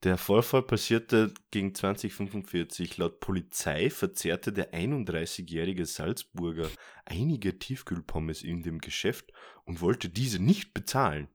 Der 0.05 0.19
Vorfall 0.19 0.63
passierte 0.63 1.33
gegen 1.51 1.75
2045. 1.75 2.99
Laut 2.99 3.21
Polizei 3.21 3.89
verzehrte 3.89 4.53
der 4.53 4.75
31-jährige 4.75 5.87
Salzburger 5.87 6.69
einige 7.07 7.59
Tiefkühlpommes 7.59 8.43
in 8.43 8.63
dem 8.63 8.81
Geschäft 8.81 9.33
und 9.65 9.81
wollte 9.81 10.11
diese 10.11 10.43
nicht 10.43 10.75
bezahlen. 10.75 11.29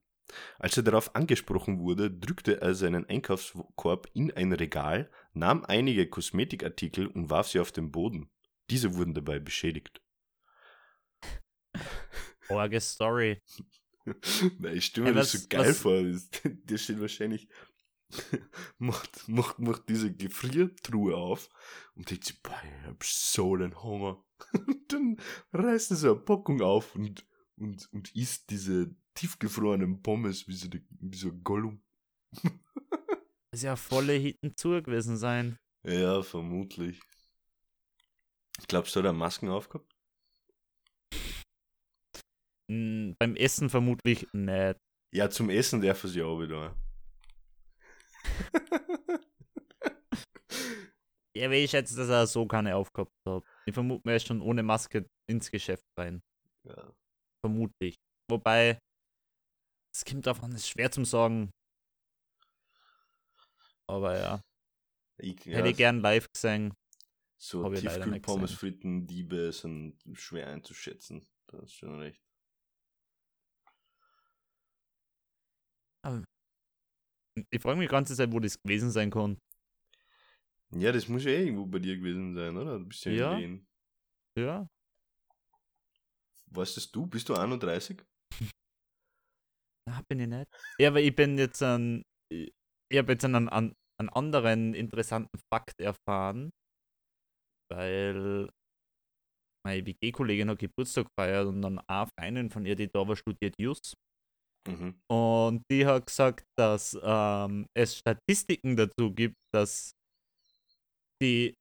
Als 0.60 0.78
er 0.78 0.84
darauf 0.84 1.16
angesprochen 1.16 1.80
wurde, 1.80 2.12
drückte 2.12 2.62
er 2.62 2.76
seinen 2.76 3.10
Einkaufskorb 3.10 4.08
in 4.14 4.32
ein 4.32 4.54
Regal, 4.54 5.10
nahm 5.34 5.64
einige 5.66 6.08
Kosmetikartikel 6.08 7.08
und 7.08 7.30
warf 7.30 7.48
sie 7.48 7.60
auf 7.60 7.72
den 7.72 7.92
Boden. 7.92 8.30
Diese 8.70 8.96
wurden 8.96 9.14
dabei 9.14 9.40
beschädigt. 9.40 10.02
Orge 12.50 12.82
Story. 12.82 13.42
Na, 14.60 14.72
ich 14.72 14.96
mir 14.98 15.06
hey, 15.06 15.14
das 15.14 15.32
so 15.32 15.48
geil 15.48 15.70
was? 15.70 15.78
vor. 15.80 16.02
Der 16.44 16.78
steht 16.78 17.00
wahrscheinlich, 17.00 17.48
macht, 18.78 19.28
macht, 19.28 19.60
macht 19.60 19.90
diese 19.90 20.14
Gefriertruhe 20.14 21.16
auf 21.16 21.50
und 21.96 22.10
denkt 22.10 22.26
sich, 22.26 22.42
boah, 22.42 22.60
ich 22.64 22.88
hab 22.88 23.04
so 23.04 23.54
einen 23.56 23.82
Hunger. 23.82 24.24
Und 24.54 24.78
dann 24.94 25.18
reißt 25.54 25.92
er 25.92 25.98
so 25.98 26.12
eine 26.14 26.22
Packung 26.22 26.62
auf 26.62 26.96
und, 26.96 27.26
und, 27.58 27.92
und 27.94 28.16
isst 28.16 28.50
diese 28.50 28.96
tiefgefrorenen 29.14 30.02
Pommes 30.02 30.48
wie 30.48 30.56
so, 30.56 30.70
die, 30.70 30.86
wie 30.90 31.18
so 31.18 31.30
ein 31.30 31.44
Gollum. 31.44 31.84
Das 33.52 33.62
ist 33.62 33.64
ja 33.64 33.76
volle 33.76 34.14
Hitten 34.14 34.56
zu 34.56 34.82
gewesen 34.82 35.18
sein. 35.18 35.58
Ja, 35.84 36.22
vermutlich. 36.22 37.00
Glaubst 38.68 38.96
du, 38.96 39.00
hat 39.00 39.06
er 39.06 39.14
Masken 39.14 39.50
aufgehabt? 39.50 39.92
Mm, 42.70 43.14
beim 43.18 43.36
Essen 43.36 43.70
vermutlich 43.70 44.28
nicht. 44.34 44.78
Ja, 45.12 45.30
zum 45.30 45.50
Essen 45.50 45.82
darf 45.82 46.04
er 46.04 46.10
sich 46.10 46.22
auch 46.22 46.40
wieder. 46.40 46.76
ja, 51.36 51.46
aber 51.48 51.56
ich 51.56 51.72
schätze, 51.72 51.96
dass 51.96 52.10
er 52.10 52.28
so 52.28 52.46
keine 52.46 52.76
aufgehabt 52.76 53.12
hat. 53.28 53.44
Ich 53.66 53.74
vermute, 53.74 54.08
er 54.08 54.18
ist 54.18 54.28
schon 54.28 54.42
ohne 54.42 54.62
Maske 54.62 55.10
ins 55.28 55.50
Geschäft 55.50 55.86
rein. 55.98 56.22
Ja. 56.68 56.94
Vermutlich. 57.44 57.96
Wobei, 58.30 58.78
es 59.92 60.06
kommt 60.06 60.28
davon, 60.28 60.52
es 60.52 60.62
ist 60.62 60.70
schwer 60.70 60.92
zum 60.92 61.06
Sagen. 61.06 61.50
Aber 63.90 64.20
ja. 64.20 64.44
Ich, 65.18 65.44
ja 65.46 65.58
Hätte 65.58 65.70
ich 65.70 65.78
gern 65.78 66.00
live 66.00 66.32
gesehen. 66.32 66.74
So 67.38 67.68
Tiefkühlpommes, 67.74 68.54
Fritten, 68.54 69.08
Diebe 69.08 69.52
sind 69.52 69.98
schwer 70.14 70.48
einzuschätzen. 70.48 71.28
Das 71.48 71.64
ist 71.64 71.74
schon 71.74 72.00
recht. 72.00 72.22
Aber 76.04 76.24
ich 77.50 77.62
frage 77.62 77.80
mich 77.80 77.88
die 77.88 77.92
ganze 77.92 78.16
Zeit, 78.16 78.32
wo 78.32 78.40
das 78.40 78.62
gewesen 78.62 78.92
sein 78.92 79.10
kann. 79.10 79.40
Ja, 80.72 80.92
das 80.92 81.08
muss 81.08 81.24
ja 81.24 81.32
irgendwo 81.32 81.66
bei 81.66 81.80
dir 81.80 81.98
gewesen 81.98 82.36
sein, 82.36 82.56
oder? 82.58 82.78
Du 82.78 82.86
bist 82.86 83.06
ja, 83.06 83.12
ja. 83.12 83.38
in 83.40 83.68
Ja. 84.38 84.70
Weißt 86.46 86.78
das 86.78 86.92
du? 86.92 87.08
Bist 87.08 87.28
du 87.28 87.34
31? 87.34 88.04
Na, 89.88 90.02
bin 90.08 90.20
ich 90.20 90.28
nicht. 90.28 90.48
Ja, 90.78 90.90
aber 90.90 91.02
ich 91.02 91.16
bin 91.16 91.40
jetzt 91.40 91.64
ein. 91.64 92.06
Ich 92.32 92.54
habe 92.98 93.12
jetzt 93.12 93.26
einen, 93.26 93.50
einen, 93.50 93.74
einen 94.00 94.10
anderen 94.10 94.74
interessanten 94.74 95.40
Fakt 95.54 95.80
erfahren, 95.80 96.50
weil 97.72 98.50
meine 99.66 99.86
WG-Kollegin 99.86 100.50
hat 100.50 100.60
Geburtstag 100.60 101.08
gefeiert 101.16 101.48
und 101.48 101.62
dann 101.62 101.80
eine 101.88 102.10
Freundin 102.18 102.50
von 102.50 102.66
ihr, 102.66 102.76
die 102.76 102.88
da 102.88 103.08
war, 103.08 103.16
studiert 103.16 103.56
Jus. 103.60 103.94
Mhm. 104.68 105.00
Und 105.10 105.64
die 105.72 105.86
hat 105.86 106.08
gesagt, 106.08 106.46
dass 106.58 106.98
ähm, 107.02 107.66
es 107.76 107.98
Statistiken 107.98 108.76
dazu 108.76 109.14
gibt, 109.14 109.36
dass 109.54 109.92
die, 111.22 111.56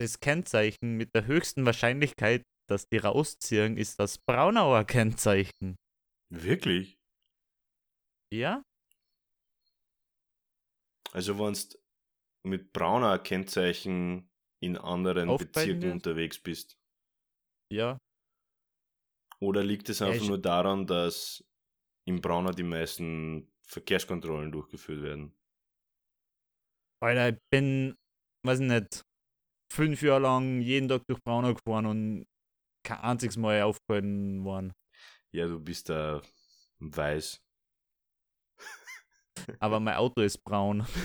das 0.00 0.18
Kennzeichen 0.20 0.96
mit 0.96 1.14
der 1.14 1.26
höchsten 1.26 1.64
Wahrscheinlichkeit, 1.64 2.42
dass 2.68 2.86
die 2.92 2.98
rausziehen, 2.98 3.76
ist 3.76 4.00
das 4.00 4.18
Braunauer 4.18 4.84
Kennzeichen. 4.84 5.76
Mit 12.42 12.72
brauner 12.72 13.18
Kennzeichen 13.18 14.30
in 14.60 14.76
anderen 14.76 15.28
Bezirken 15.36 15.92
unterwegs 15.92 16.38
bist? 16.38 16.78
Ja. 17.72 17.98
Oder 19.40 19.62
liegt 19.62 19.88
es 19.88 19.98
Ja, 19.98 20.06
einfach 20.06 20.22
ich- 20.22 20.28
nur 20.28 20.38
daran, 20.40 20.86
dass 20.86 21.44
in 22.06 22.20
Braunau 22.20 22.52
die 22.52 22.62
meisten 22.62 23.52
Verkehrskontrollen 23.66 24.52
durchgeführt 24.52 25.02
werden? 25.02 25.36
Alter, 27.02 27.28
ich 27.30 27.38
bin, 27.50 27.96
weiß 28.44 28.60
ich 28.60 28.66
nicht, 28.68 29.02
fünf 29.72 30.02
Jahre 30.02 30.22
lang 30.22 30.60
jeden 30.60 30.88
Tag 30.88 31.02
durch 31.08 31.20
Braunau 31.22 31.54
gefahren 31.54 31.86
und 31.86 32.26
kein 32.86 32.98
einziges 33.00 33.36
Mal 33.36 33.62
aufgehalten 33.62 34.44
worden. 34.44 34.72
Ja, 35.32 35.46
du 35.46 35.60
bist 35.60 35.88
da 35.90 36.22
weiß. 36.78 37.42
Aber 39.58 39.80
mein 39.80 39.96
Auto 39.96 40.20
ist 40.20 40.44
braun. 40.44 40.86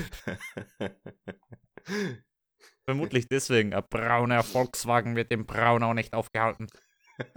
Vermutlich 2.86 3.28
deswegen. 3.28 3.74
Ein 3.74 3.84
brauner 3.90 4.44
Volkswagen 4.44 5.16
wird 5.16 5.32
in 5.32 5.46
Braunau 5.46 5.94
nicht 5.94 6.14
aufgehalten. 6.14 6.68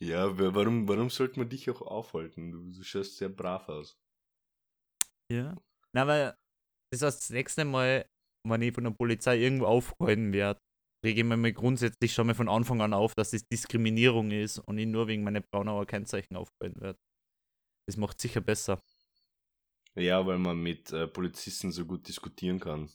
ja, 0.00 0.38
wa- 0.38 0.54
warum, 0.54 0.88
warum 0.88 1.10
sollte 1.10 1.38
man 1.38 1.48
dich 1.48 1.70
auch 1.70 1.82
aufhalten? 1.82 2.52
Du, 2.52 2.70
du 2.72 2.82
schaust 2.82 3.16
sehr 3.16 3.28
brav 3.28 3.68
aus. 3.68 3.98
Ja. 5.30 5.56
Na, 5.92 6.06
weil 6.06 6.34
das 6.92 7.02
heißt, 7.02 7.20
das 7.22 7.30
nächste 7.30 7.64
Mal, 7.64 8.06
wenn 8.46 8.62
ich 8.62 8.74
von 8.74 8.84
der 8.84 8.90
Polizei 8.92 9.38
irgendwo 9.38 9.66
aufgehalten 9.66 10.32
werde, 10.32 10.60
rege 11.04 11.20
ich 11.20 11.26
mir 11.26 11.52
grundsätzlich 11.52 12.12
schon 12.12 12.28
mal 12.28 12.34
von 12.34 12.48
Anfang 12.48 12.80
an 12.80 12.94
auf, 12.94 13.14
dass 13.14 13.30
das 13.30 13.46
Diskriminierung 13.48 14.30
ist 14.30 14.58
und 14.58 14.78
ich 14.78 14.86
nur 14.86 15.08
wegen 15.08 15.24
meiner 15.24 15.40
Braunauer 15.40 15.86
Kennzeichen 15.86 16.36
aufgehalten 16.36 16.80
werde. 16.80 16.98
Das 17.86 17.96
macht 17.96 18.20
sicher 18.20 18.40
besser. 18.40 18.82
Ja, 19.94 20.26
weil 20.26 20.38
man 20.38 20.58
mit 20.58 20.92
äh, 20.92 21.06
Polizisten 21.06 21.72
so 21.72 21.86
gut 21.86 22.06
diskutieren 22.08 22.60
kann. 22.60 22.90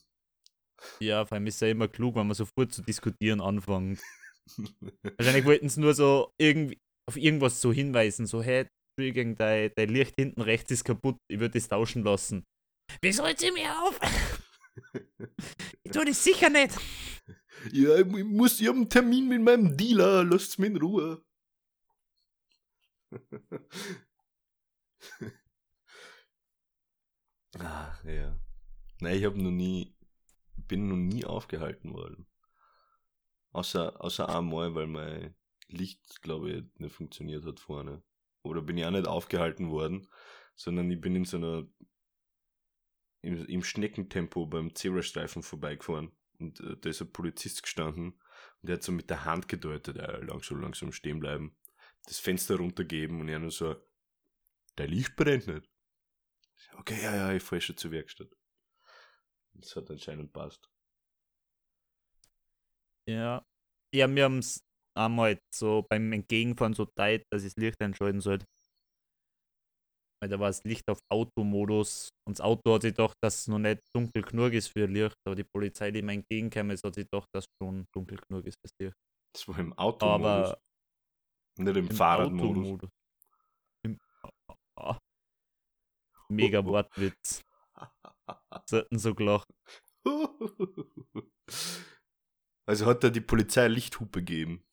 Ja, 1.00 1.26
vor 1.26 1.36
allem 1.36 1.48
ist 1.48 1.56
es 1.56 1.62
ja 1.62 1.68
immer 1.70 1.88
klug, 1.88 2.16
wenn 2.16 2.28
man 2.28 2.36
sofort 2.36 2.74
zu 2.74 2.82
diskutieren 2.82 3.42
anfängt. 3.42 4.00
Wahrscheinlich 5.18 5.46
wollten 5.46 5.70
sie 5.70 5.80
nur 5.80 5.94
so 5.94 6.32
irgendwie 6.38 6.78
auf 7.08 7.18
irgendwas 7.18 7.62
so 7.62 7.72
hinweisen, 7.72 8.26
so, 8.28 8.44
hey, 8.44 8.68
Entschuldigung, 8.98 9.36
dein, 9.36 9.72
dein 9.76 9.90
Licht 9.90 10.14
hinten 10.18 10.42
rechts 10.42 10.72
ist 10.72 10.84
kaputt, 10.84 11.18
ich 11.28 11.40
würde 11.40 11.54
das 11.58 11.68
tauschen 11.68 12.04
lassen. 12.04 12.44
Wieso 13.02 13.26
jetzt 13.26 13.42
mir 13.54 13.72
auf? 13.84 14.00
ich 15.84 15.92
tue 15.92 16.06
das 16.06 16.24
sicher 16.24 16.50
nicht. 16.50 16.76
ja, 17.72 17.98
ich 17.98 18.06
mu- 18.06 18.24
muss, 18.24 18.60
ich 18.60 18.68
habe 18.68 18.78
einen 18.78 18.90
Termin 18.90 19.28
mit 19.28 19.42
meinem 19.42 19.76
Dealer, 19.78 20.24
lasst's 20.24 20.58
mich 20.58 20.70
in 20.72 20.78
Ruhe. 20.78 21.24
ah, 27.60 27.94
ja. 28.06 28.40
Nein, 29.00 29.18
ich 29.18 29.26
habe 29.26 29.42
noch 29.42 29.52
nie, 29.52 29.96
bin 30.56 30.88
noch 30.88 30.96
nie 30.96 31.26
aufgehalten 31.26 31.94
worden. 31.94 32.28
Außer, 33.52 34.02
außer 34.02 34.30
einmal, 34.30 34.76
weil 34.76 34.88
mein 34.88 35.36
Licht, 35.68 36.22
glaube 36.22 36.52
ich, 36.52 36.80
nicht 36.80 36.96
funktioniert 36.96 37.46
hat 37.46 37.60
vorne. 37.60 38.02
Oder 38.44 38.62
bin 38.62 38.78
ich 38.78 38.86
auch 38.86 38.92
nicht 38.92 39.08
aufgehalten 39.08 39.72
worden, 39.72 40.08
sondern 40.56 40.90
ich 40.90 41.02
bin 41.02 41.16
in 41.16 41.26
so 41.26 41.38
einer, 41.38 41.68
im, 43.22 43.46
im 43.46 43.64
Schneckentempo 43.64 44.46
beim 44.46 44.76
Zebrastreifen 44.76 45.44
vorbeigefahren. 45.44 46.12
Und 46.40 46.60
äh, 46.62 46.78
da 46.78 46.90
ist 46.90 47.02
ein 47.02 47.12
Polizist 47.12 47.64
gestanden 47.64 48.14
und 48.62 48.70
der 48.70 48.76
hat 48.76 48.84
so 48.84 48.92
mit 48.92 49.10
der 49.10 49.26
Hand 49.26 49.48
gedeutet, 49.48 49.98
ja, 49.98 50.18
langsam, 50.18 50.62
langsam 50.62 50.92
stehen 50.92 51.20
bleiben. 51.20 51.56
Das 52.06 52.20
Fenster 52.20 52.58
runtergeben 52.58 53.22
und 53.22 53.30
er 53.30 53.40
nur 53.40 53.52
so, 53.52 53.76
der 54.78 54.88
Licht 54.88 55.16
brennt 55.16 55.48
nicht. 55.48 55.70
Okay, 56.78 57.02
ja, 57.02 57.16
ja, 57.16 57.34
ich 57.34 57.44
fahre 57.44 57.62
schon 57.62 57.78
zur 57.78 57.92
Werkstatt. 57.92 58.30
Das 59.54 59.76
hat 59.76 59.90
anscheinend 59.92 60.32
passt. 60.32 60.70
Ja. 63.08 63.44
Ja, 63.94 64.08
wir 64.16 64.24
haben 64.24 64.40
es 64.40 64.62
einmal 64.96 65.38
so 65.54 65.86
beim 65.90 66.12
Entgegenfahren 66.14 66.74
so 66.74 66.86
tight, 66.86 67.26
dass 67.32 67.44
ich 67.44 67.54
das 67.54 67.62
Licht 67.62 67.82
einschalten 67.82 68.22
sollte. 68.22 68.46
Weil 70.22 70.30
da 70.30 70.40
war 70.40 70.50
das 70.50 70.64
Licht 70.64 70.88
auf 70.88 71.00
Automodus 71.12 72.10
und 72.28 72.38
das 72.38 72.42
Auto 72.42 72.76
hat 72.76 72.84
sich 72.84 72.94
gedacht, 72.94 73.16
dass 73.22 73.40
es 73.42 73.48
noch 73.48 73.58
nicht 73.60 73.82
dunkel 73.94 74.22
genug 74.22 74.54
ist 74.54 74.68
für 74.68 74.86
Licht, 74.86 75.16
aber 75.26 75.36
die 75.36 75.44
Polizei, 75.44 75.92
die 75.92 76.02
mir 76.04 76.14
entgegenkam, 76.14 76.70
ist, 76.70 76.84
hat 76.84 76.94
sich 76.96 77.08
gedacht, 77.10 77.28
dass 77.34 77.46
es 77.46 77.52
schon 77.62 77.86
dunkel 77.92 78.20
genug 78.30 78.46
ist 78.46 78.58
fürs 78.62 78.74
Licht. 78.80 78.96
Das 79.34 79.48
war 79.48 79.58
im 79.60 79.74
Automodus, 79.74 80.26
Aber 80.26 80.58
nicht 81.58 81.78
im, 81.78 81.88
im 81.88 81.96
Fahrradmodus. 81.96 82.58
Automodus. 82.58 82.90
Im, 83.84 84.00
Ah. 84.78 84.98
Mega 86.32 86.66
Wortwitz. 86.66 87.44
Sollten 88.66 89.00
so 89.00 89.14
gelacht. 89.14 89.48
Also 92.66 92.86
hat 92.86 93.04
er 93.04 93.10
die 93.10 93.22
Polizei 93.22 93.68
Lichthupe 93.68 94.20
gegeben. 94.20 94.64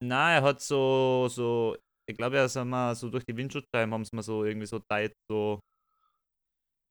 Nein, 0.00 0.38
er 0.38 0.42
hat 0.42 0.60
so, 0.60 1.28
so, 1.30 1.76
ich 2.06 2.16
glaube, 2.16 2.38
er 2.38 2.46
ist 2.46 2.56
einmal 2.56 2.94
so 2.96 3.08
durch 3.08 3.24
die 3.24 3.36
Windschutzscheiben 3.36 3.94
haben 3.94 4.04
sie 4.04 4.16
mir 4.16 4.22
so 4.22 4.44
irgendwie 4.44 4.66
so 4.66 4.80
tight, 4.80 5.14
so 5.28 5.60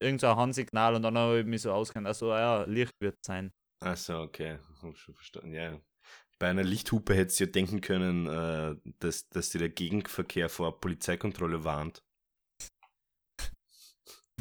irgend 0.01 0.21
so 0.21 0.27
ein 0.27 0.37
Handsignal 0.37 0.95
und 0.95 1.03
dann 1.03 1.17
habe 1.17 1.39
ich 1.39 1.45
mich 1.45 1.61
so 1.61 1.71
auskennt, 1.73 2.07
also 2.07 2.29
ja, 2.29 2.63
Licht 2.63 2.93
wird 3.01 3.17
sein. 3.25 3.51
Achso, 3.81 4.21
okay. 4.23 4.59
Hab 4.81 4.97
schon 4.97 5.15
verstanden. 5.15 5.53
Ja. 5.53 5.79
Bei 6.39 6.49
einer 6.49 6.63
Lichthupe 6.63 7.13
hättest 7.13 7.39
du 7.39 7.43
ja 7.43 7.51
denken 7.51 7.81
können, 7.81 8.27
äh, 8.27 8.75
dass, 8.99 9.27
dass 9.29 9.49
dir 9.49 9.59
der 9.59 9.69
Gegenverkehr 9.69 10.49
vor 10.49 10.79
Polizeikontrolle 10.79 11.63
warnt. 11.63 12.03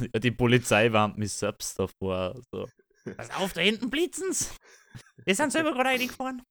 Die 0.23 0.31
Polizei 0.31 0.93
warnt 0.93 1.19
mich 1.19 1.33
selbst 1.33 1.79
davor. 1.79 2.41
So. 2.51 2.69
Pass 3.17 3.31
auf, 3.31 3.53
da 3.53 3.61
hinten 3.61 3.91
blitzen's! 3.91 4.55
Wir 5.25 5.35
sind 5.35 5.53
selber 5.53 5.73
gerade 5.73 5.91
reingefahren. 5.91 6.43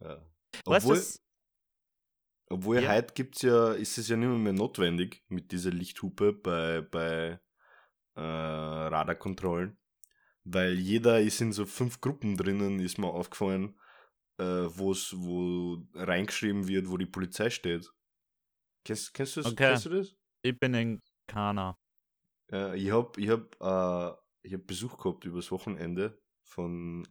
Ja. 0.00 0.16
Weißt 0.64 0.86
du, 0.86 0.90
Obwohl, 0.92 0.96
was- 0.96 1.22
obwohl 2.50 2.82
Ja. 2.82 2.92
heute 2.92 3.12
gibt's 3.14 3.42
ja, 3.42 3.72
ist 3.72 3.98
es 3.98 4.08
ja 4.08 4.16
nicht 4.16 4.28
mehr, 4.28 4.38
mehr 4.38 4.52
notwendig 4.52 5.22
mit 5.28 5.52
dieser 5.52 5.70
Lichthupe 5.70 6.32
bei, 6.32 6.80
bei 6.80 7.38
äh, 8.16 8.20
Radarkontrollen. 8.20 9.78
Weil 10.44 10.74
jeder 10.78 11.20
ist 11.20 11.40
in 11.42 11.52
so 11.52 11.66
fünf 11.66 12.00
Gruppen 12.00 12.36
drinnen, 12.36 12.80
ist 12.80 12.96
mir 12.98 13.08
aufgefallen, 13.08 13.78
äh, 14.38 14.44
wo's, 14.44 15.12
wo 15.16 15.82
reingeschrieben 15.94 16.66
wird, 16.68 16.88
wo 16.88 16.96
die 16.96 17.06
Polizei 17.06 17.50
steht. 17.50 17.90
Kennst, 18.84 19.12
kennst, 19.12 19.36
du, 19.36 19.42
das, 19.42 19.52
Okay. 19.52 19.68
kennst 19.68 19.84
du 19.86 19.90
das? 19.90 20.16
ich 20.42 20.58
bin 20.58 20.72
in 20.72 21.02
Kana. 21.28 21.78
Äh, 22.50 22.76
ich 22.76 22.90
hab, 22.90 23.16
ich 23.18 23.28
hab, 23.28 23.54
äh, 23.60 24.16
ich 24.42 24.54
hab 24.54 24.66
Besuch 24.66 24.98
gehabt 24.98 25.24
übers 25.24 25.52
Wochenende 25.52 26.20
von 26.42 27.06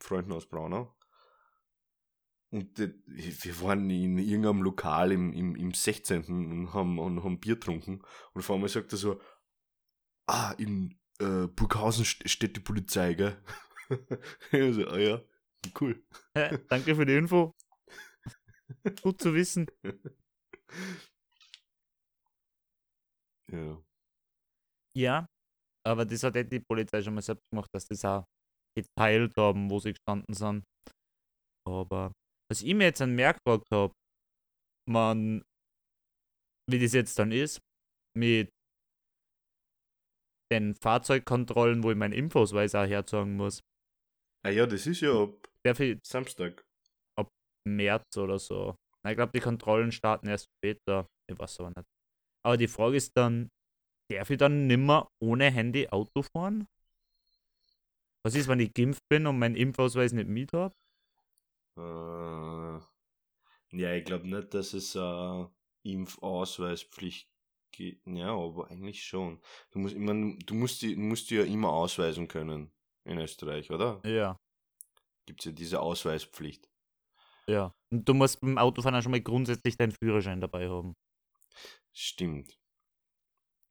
Freunden 0.00 0.32
aus 0.32 0.48
Braunau. 0.48 0.96
Und 2.50 2.78
die, 2.78 2.92
wir 3.06 3.62
waren 3.62 3.88
in 3.90 4.18
irgendeinem 4.18 4.62
Lokal 4.62 5.12
im, 5.12 5.32
im, 5.32 5.54
im 5.54 5.72
16. 5.72 6.24
und 6.24 6.74
haben, 6.74 6.98
und 6.98 7.22
haben 7.22 7.38
Bier 7.38 7.54
getrunken. 7.54 8.02
Und 8.32 8.40
auf 8.40 8.50
einmal 8.50 8.68
sagt 8.68 8.92
er 8.92 8.98
so, 8.98 9.20
ah, 10.26 10.52
in 10.58 10.98
äh, 11.20 11.46
Burghausen 11.46 12.04
st 12.04 12.28
steht 12.28 12.56
die 12.56 12.60
Polizei, 12.60 13.14
gell? 13.14 13.40
ich 14.52 14.74
so, 14.74 14.88
ah 14.88 14.98
ja, 14.98 15.22
cool. 15.80 16.02
Danke 16.68 16.96
für 16.96 17.06
die 17.06 17.14
Info. 17.14 17.54
Gut 19.02 19.20
zu 19.20 19.34
wissen. 19.34 19.66
Ja. 23.52 23.82
Ja, 24.96 25.26
aber 25.86 26.04
das 26.04 26.22
hat 26.22 26.36
eh 26.36 26.44
die 26.44 26.60
Polizei 26.60 27.02
schon 27.02 27.14
mal 27.14 27.22
selbst 27.22 27.44
gemacht, 27.50 27.70
dass 27.72 27.86
die 27.86 27.94
das 27.94 28.04
auch 28.04 28.24
geteilt 28.76 29.36
haben, 29.36 29.70
wo 29.70 29.78
sie 29.78 29.92
gestanden 29.92 30.34
sind. 30.34 30.64
Aber 31.66 32.12
was 32.50 32.62
ich 32.62 32.74
mir 32.74 32.84
jetzt 32.84 33.00
an 33.00 33.14
merkwürdig 33.14 33.66
habe, 33.72 33.92
man, 34.88 35.42
wie 36.70 36.80
das 36.80 36.92
jetzt 36.92 37.18
dann 37.18 37.32
ist, 37.32 37.60
mit 38.16 38.50
den 40.52 40.74
Fahrzeugkontrollen, 40.74 41.84
wo 41.84 41.92
ich 41.92 41.96
meinen 41.96 42.12
Impfausweis 42.12 42.74
auch 42.74 42.86
herzeigen 42.86 43.36
muss, 43.36 43.60
Ah 44.42 44.48
ja, 44.50 44.66
das 44.66 44.86
ist 44.86 45.02
ja 45.02 45.12
ab 45.22 45.78
Samstag. 46.02 46.62
März 47.68 48.16
oder 48.16 48.38
so. 48.38 48.74
Ich 49.06 49.14
glaube, 49.14 49.32
die 49.32 49.40
Kontrollen 49.40 49.92
starten 49.92 50.28
erst 50.28 50.46
später. 50.58 51.06
Ich 51.30 51.38
weiß 51.38 51.60
aber 51.60 51.72
nicht. 51.76 51.86
Aber 52.42 52.56
die 52.56 52.68
Frage 52.68 52.96
ist 52.96 53.16
dann, 53.16 53.50
darf 54.10 54.30
ich 54.30 54.38
dann 54.38 54.66
nimmer 54.66 55.10
ohne 55.20 55.50
Handy 55.50 55.88
Auto 55.88 56.22
fahren? 56.22 56.66
Was 58.24 58.34
ist, 58.34 58.48
wenn 58.48 58.60
ich 58.60 58.72
geimpft 58.72 59.06
bin 59.10 59.26
und 59.26 59.38
meinen 59.38 59.56
Impfausweis 59.56 60.12
nicht 60.12 60.28
mit 60.28 60.52
habe? 60.54 60.74
Äh, 61.76 62.80
ja, 63.72 63.94
ich 63.94 64.04
glaube 64.04 64.28
nicht, 64.28 64.54
dass 64.54 64.74
es 64.74 64.94
äh, 64.94 65.46
Impfausweispflicht 65.82 67.28
gibt. 67.72 68.06
Ja, 68.06 68.34
aber 68.34 68.70
eigentlich 68.70 69.04
schon. 69.04 69.40
Du 69.70 69.78
musst, 69.78 69.94
ich 69.94 70.00
mein, 70.00 70.38
du 70.40 70.54
musst 70.54 70.82
die, 70.82 70.96
musst 70.96 71.30
die 71.30 71.36
ja 71.36 71.44
immer 71.44 71.70
ausweisen 71.72 72.28
können 72.28 72.72
in 73.04 73.18
Österreich, 73.18 73.70
oder? 73.70 74.04
Ja, 74.04 74.36
Gibt 75.24 75.40
es 75.40 75.46
ja 75.46 75.52
diese 75.52 75.80
Ausweispflicht. 75.80 76.68
ja. 77.48 77.74
Und 77.92 78.08
du 78.08 78.14
musst 78.14 78.40
beim 78.40 78.58
Autofahren 78.58 78.94
auch 78.94 79.02
schon 79.02 79.10
mal 79.12 79.20
grundsätzlich 79.20 79.76
deinen 79.76 79.92
Führerschein 79.92 80.40
dabei 80.40 80.68
haben. 80.68 80.94
Stimmt. 81.92 82.58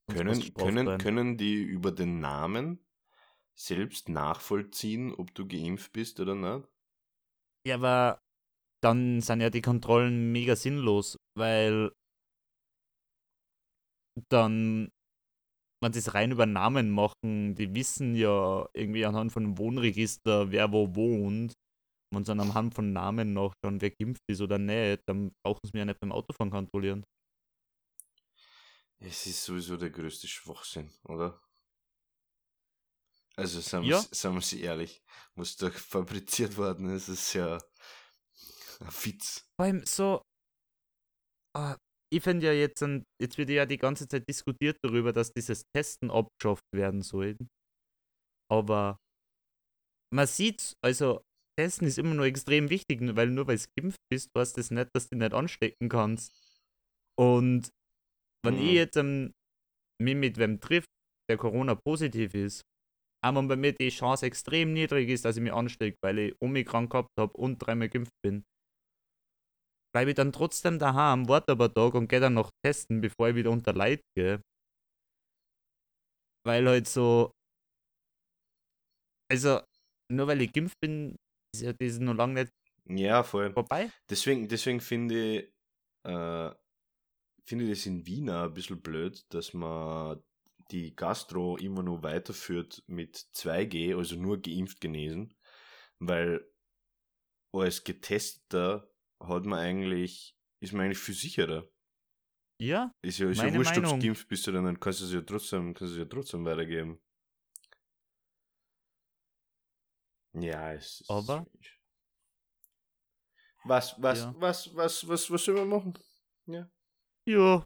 Können, 0.08 0.54
können, 0.56 0.98
können 0.98 1.38
die 1.38 1.56
über 1.56 1.92
den 1.92 2.20
Namen 2.20 2.80
selbst 3.56 4.10
nachvollziehen, 4.10 5.14
ob 5.14 5.36
du 5.36 5.48
geimpft 5.48 5.94
bist 5.94 6.20
oder 6.20 6.36
nicht? 6.36 6.68
Ja, 7.68 7.76
aber 7.76 8.22
dann 8.82 9.22
sind 9.22 9.42
ja 9.42 9.50
die 9.50 9.62
Kontrollen 9.62 10.32
mega 10.32 10.56
sinnlos, 10.56 11.18
weil 11.38 11.92
dann, 14.30 14.90
wenn 15.84 15.94
sie 15.94 16.00
es 16.00 16.14
rein 16.14 16.32
über 16.32 16.46
Namen 16.46 16.90
machen, 16.92 17.56
die 17.56 17.74
wissen 17.76 18.16
ja 18.16 18.68
irgendwie 18.74 19.06
anhand 19.06 19.32
von 19.32 19.58
Wohnregister, 19.58 20.52
wer 20.52 20.72
wo 20.72 20.96
wohnt. 20.96 21.54
Wenn 22.14 22.24
sie 22.26 22.30
dann 22.30 22.42
anhand 22.42 22.76
von 22.76 22.94
Namen 22.94 23.34
noch 23.34 23.54
schon 23.66 23.82
wer 23.82 23.92
geimpft 23.92 24.24
ist 24.30 24.42
oder 24.42 24.60
nicht, 24.60 25.04
dann 25.08 25.32
brauchen 25.46 25.62
sie 25.66 25.72
mir 25.74 25.80
ja 25.80 25.86
nicht 25.86 26.00
beim 26.00 26.12
Autofahren 26.12 26.52
kontrollieren. 26.52 27.04
Es 29.00 29.26
ist 29.28 29.44
sowieso 29.46 29.78
der 29.78 29.90
größte 29.90 30.28
Schwachsinn, 30.28 30.92
oder? 31.04 31.42
Also 33.36 33.62
sagen 33.62 33.86
Ja. 33.86 34.04
wir 34.12 34.42
sie 34.42 34.62
ehrlich, 34.62 35.02
was 35.36 35.56
da 35.56 35.72
fabriziert 35.72 36.58
worden 36.58 36.90
ist, 36.90 37.08
ist 37.08 37.34
ja 37.34 37.58
ein 38.82 38.88
Witz. 39.04 39.46
Vor 39.58 39.66
allem 39.66 39.86
so, 39.86 40.22
ah, 41.56 41.78
ich 42.12 42.24
finde 42.24 42.48
ja 42.48 42.54
jetzt, 42.54 42.82
ein- 42.84 43.04
jetzt 43.22 43.38
wird 43.38 43.50
ja 43.50 43.66
die 43.66 43.78
ganze 43.78 44.08
Zeit 44.08 44.28
diskutiert 44.28 44.78
darüber, 44.84 45.14
dass 45.14 45.32
dieses 45.32 45.64
Testen 45.74 46.12
abgeschafft 46.12 46.66
werden 46.74 47.02
soll. 47.02 47.38
Aber 48.52 48.98
man 50.14 50.28
sieht, 50.28 50.74
also 50.84 51.22
Testen 51.58 51.88
ist 51.88 51.98
immer 51.98 52.16
nur 52.16 52.26
extrem 52.26 52.70
wichtig, 52.70 53.00
weil 53.16 53.30
nur 53.30 53.48
weil 53.48 53.58
du 53.58 53.66
geimpft 53.78 54.00
bist, 54.12 54.30
heißt 54.36 54.58
das 54.58 54.72
nicht, 54.72 54.90
dass 54.94 55.08
du 55.08 55.16
dich 55.16 55.20
nicht 55.20 55.34
anstecken 55.34 55.90
kannst. 55.90 56.34
Und 57.18 57.70
wenn 58.46 58.56
Mhm. 58.56 58.60
ich 58.60 58.76
jetzt 58.76 58.98
ähm, 58.98 59.34
mich 60.02 60.16
mit 60.16 60.38
wem 60.38 60.60
trifft, 60.62 60.90
der 61.30 61.38
Corona 61.38 61.76
positiv 61.76 62.34
ist, 62.36 62.64
aber 63.24 63.44
bei 63.44 63.56
mir 63.58 63.74
die 63.74 63.90
Chance 63.90 64.26
extrem 64.28 64.74
niedrig 64.74 65.10
ist, 65.10 65.26
dass 65.26 65.38
ich 65.38 65.44
mich 65.44 65.54
anstecke, 65.54 65.98
weil 66.04 66.20
ich 66.20 66.36
Omikron 66.42 66.90
gehabt 66.90 67.10
habe 67.20 67.34
und 67.34 67.60
dreimal 67.60 67.90
geimpft 67.90 68.14
bin, 68.24 68.44
bleibe 69.94 70.12
ich 70.12 70.16
dann 70.16 70.32
trotzdem 70.32 70.80
daheim, 70.80 71.28
warte 71.30 71.52
aber 71.52 71.72
Tag 71.74 71.94
und 71.94 72.08
gehe 72.08 72.20
dann 72.20 72.34
noch 72.34 72.50
testen, 72.66 73.02
bevor 73.02 73.30
ich 73.30 73.36
wieder 73.36 73.52
unter 73.52 73.74
Leid 73.74 74.02
gehe. 74.16 74.42
Weil 76.46 76.68
halt 76.68 76.88
so. 76.88 77.32
Also, 79.32 79.62
nur 80.12 80.28
weil 80.28 80.42
ich 80.42 80.54
geimpft 80.54 80.80
bin, 80.82 81.16
ist 81.54 81.62
ja 81.62 81.74
das 81.74 82.00
noch 82.00 82.14
lange 82.16 82.34
nicht 82.44 82.52
Ja, 82.86 83.24
voll. 83.24 83.56
vorbei. 83.56 83.92
Deswegen, 84.10 84.48
deswegen 84.48 84.82
finde 84.82 85.16
ich, 85.40 85.54
äh, 86.08 86.52
finde 87.50 87.68
das 87.68 87.86
in 87.86 88.06
Wien 88.06 88.30
ein 88.30 88.54
bisschen 88.54 88.82
blöd, 88.82 89.26
dass 89.34 89.54
man 89.54 90.22
die 90.72 90.96
Gastro 90.96 91.58
immer 91.58 91.82
nur 91.84 92.04
weiterführt 92.04 92.84
mit 92.88 93.16
2G, 93.34 93.96
also 93.98 94.16
nur 94.16 94.40
geimpft 94.42 94.80
genesen, 94.80 95.36
weil 95.98 96.48
als 97.52 97.84
Getesteter 97.84 98.90
hat 99.20 99.46
man 99.46 99.60
eigentlich, 99.60 100.38
ist 100.60 100.74
man 100.74 100.86
eigentlich 100.86 101.00
viel 101.00 101.16
sicherer. 101.16 101.68
Ja, 102.62 102.94
Ist 103.02 103.18
ja, 103.20 103.30
ist 103.30 103.42
ja 103.42 103.54
wurscht, 103.54 103.78
ob 103.78 103.84
du 103.86 104.00
geimpft 104.00 104.28
bist 104.28 104.48
oder 104.48 104.62
nicht, 104.62 104.80
kannst 104.82 105.02
du 105.02 105.06
es 105.06 105.14
ja 105.14 105.22
trotzdem, 105.22 105.74
kannst 105.74 105.94
du 105.96 105.98
es 105.98 105.98
ja 105.98 106.06
trotzdem 106.06 106.46
weitergeben. 106.46 107.02
Ja, 110.34 110.74
es 110.74 111.02
ist 111.02 111.10
Aber- 111.10 111.24
strange. 111.48 111.50
Was, 113.66 114.02
was, 114.02 114.20
Ja. 114.20 114.36
was, 114.38 114.76
was, 114.76 115.08
was, 115.08 115.30
was 115.32 115.44
soll 115.44 115.56
man 115.56 115.68
machen? 115.68 115.94
Ja. 116.46 116.70
Ja, 117.30 117.66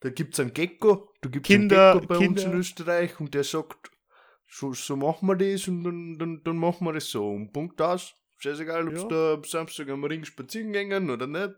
Da 0.00 0.10
gibt 0.10 0.34
es 0.34 0.40
einen 0.40 0.52
Gecko, 0.54 1.12
da 1.20 1.28
gibt 1.28 1.46
es 1.46 1.54
Kinder- 1.54 1.92
einen 1.92 2.00
Gecko 2.00 2.14
bei 2.14 2.18
uns 2.18 2.40
Kinder- 2.42 2.52
in 2.54 2.58
Österreich 2.58 3.20
und 3.20 3.34
der 3.34 3.44
sagt, 3.44 3.90
so, 4.48 4.72
so 4.72 4.96
machen 4.96 5.28
wir 5.28 5.36
das 5.36 5.68
und 5.68 5.84
dann, 5.84 6.18
dann, 6.18 6.42
dann 6.42 6.56
machen 6.56 6.84
wir 6.86 6.92
das 6.94 7.08
so. 7.10 7.30
Und 7.30 7.52
Punkt 7.52 7.80
aus. 7.80 8.14
Scheißegal, 8.38 8.88
ob 8.88 8.94
Ja. 8.94 9.04
da 9.04 9.34
am 9.34 9.44
Samstag 9.44 9.88
am 9.90 10.02
Ring 10.04 10.24
spazieren 10.24 10.72
gehen 10.72 11.10
oder 11.10 11.26
nicht. 11.26 11.50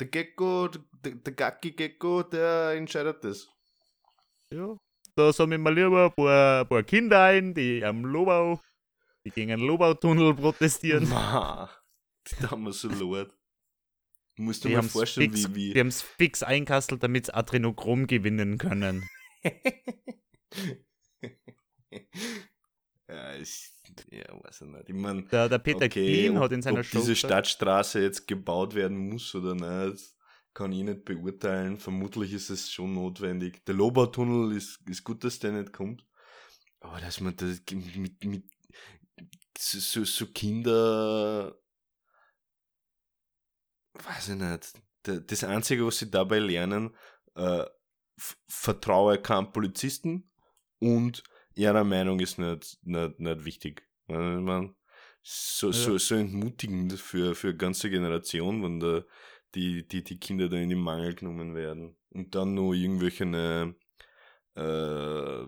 Der 0.00 0.06
Gecko, 0.06 0.68
der, 0.68 1.12
der 1.16 1.32
Gacki-Gecko, 1.32 2.22
der 2.22 2.72
entscheidet 2.76 3.24
das. 3.24 3.48
ja. 4.50 4.76
Da 5.14 5.30
sammeln 5.30 5.62
wir 5.62 5.72
lieber 5.72 6.06
ein 6.06 6.12
paar, 6.14 6.60
ein 6.62 6.68
paar 6.68 6.82
Kinder 6.84 7.22
ein, 7.24 7.52
die 7.52 7.84
am 7.84 8.02
Lobau, 8.06 8.58
die 9.26 9.30
gegen 9.30 9.48
den 9.48 9.60
Lobautunnel 9.60 10.32
protestieren. 10.34 11.06
Ma, 11.10 11.68
die 12.30 12.46
haben 12.46 12.62
wir 12.64 12.72
so 12.72 12.88
laut. 12.88 13.30
Musst 14.36 14.64
du 14.64 14.68
Die 14.68 14.76
haben's 14.76 14.92
vorstellen, 14.92 15.30
fix, 15.30 15.54
wie, 15.54 15.72
die 15.74 15.80
haben's 15.80 16.00
fix 16.02 16.42
einkastelt, 16.42 17.02
damit 17.02 17.26
sie 17.26 17.34
Adrenochrom 17.34 18.06
gewinnen 18.06 18.56
können. 18.58 19.06
ja, 23.08 23.34
ich, 23.36 23.70
ja, 24.10 24.24
weiß 24.42 24.62
ich 24.62 24.68
nicht. 24.68 24.88
Ich 24.88 24.94
meine, 24.94 25.24
Der, 25.24 25.48
der 25.48 25.58
Peter 25.58 25.88
Klein 25.88 26.36
ob, 26.36 26.44
hat 26.44 26.52
in 26.52 26.62
seiner 26.62 26.80
ob 26.80 26.84
Show 26.86 27.00
diese 27.00 27.16
Stadtstraße 27.16 28.00
jetzt 28.00 28.26
gebaut 28.26 28.74
werden 28.74 28.96
muss 28.96 29.34
oder 29.34 29.54
nicht, 29.54 30.14
kann 30.54 30.72
ich 30.72 30.82
nicht 30.82 31.04
beurteilen. 31.04 31.76
Vermutlich 31.78 32.32
ist 32.32 32.48
es 32.48 32.70
schon 32.70 32.94
notwendig. 32.94 33.62
Der 33.66 33.74
Lobautunnel 33.74 34.56
ist, 34.56 34.80
ist 34.88 35.04
gut, 35.04 35.24
dass 35.24 35.38
der 35.40 35.52
nicht 35.52 35.72
kommt. 35.72 36.06
Aber 36.80 37.00
dass 37.00 37.20
man 37.20 37.36
das 37.36 37.60
mit, 37.70 38.24
mit 38.24 38.44
so, 39.58 40.04
so 40.04 40.26
Kinder, 40.26 41.54
weiß 43.94 44.30
ich 44.30 44.36
nicht. 44.36 44.72
Da- 45.04 45.18
Das 45.20 45.44
Einzige, 45.44 45.86
was 45.86 45.98
sie 45.98 46.10
dabei 46.10 46.38
lernen, 46.38 46.94
äh, 47.34 47.64
vertraue 48.48 49.18
keinem 49.20 49.52
Polizisten 49.52 50.30
und 50.78 51.22
ihrer 51.54 51.84
Meinung 51.84 52.20
ist 52.20 52.38
nicht, 52.38 52.78
nicht, 52.82 53.18
nicht 53.18 53.44
wichtig. 53.44 53.88
Ich 54.06 54.14
mein, 54.16 54.74
so, 55.22 55.68
Ja. 55.68 55.72
so, 55.72 55.98
so 55.98 56.14
entmutigend 56.16 56.98
für, 56.98 57.34
für 57.34 57.48
eine 57.48 57.56
ganze 57.56 57.90
Generation, 57.90 58.62
wenn 58.62 58.80
da 58.80 59.04
die, 59.54 59.86
die, 59.86 60.02
die 60.02 60.18
Kinder 60.18 60.48
da 60.48 60.56
in 60.56 60.70
den 60.70 60.78
Mangel 60.80 61.14
genommen 61.14 61.54
werden. 61.54 61.96
Und 62.10 62.34
dann 62.34 62.54
nur 62.54 62.74
irgendwelche 62.74 63.24
ne, 63.26 63.74
äh, 64.54 65.46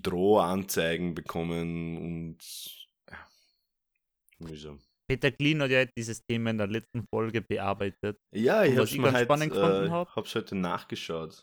Drohanzeigen 0.00 1.14
bekommen 1.14 1.96
und 1.98 2.38
ja, 3.10 3.18
mühsam. 4.38 4.80
Peter 5.08 5.30
Klein 5.32 5.62
hat 5.62 5.70
ja 5.70 5.84
dieses 5.96 6.20
Thema 6.28 6.50
in 6.50 6.58
der 6.58 6.66
letzten 6.66 7.04
Folge 7.12 7.40
bearbeitet. 7.40 8.18
Ja, 8.34 8.64
ich 8.64 8.74
mir 8.98 9.04
ganz 9.04 9.14
halt, 9.16 9.24
spannend 9.26 9.52
gefunden 9.52 9.86
äh, 9.86 9.90
hab- 9.90 10.14
hab's 10.14 10.34
heute 10.34 10.54
nachgeschaut. 10.54 11.42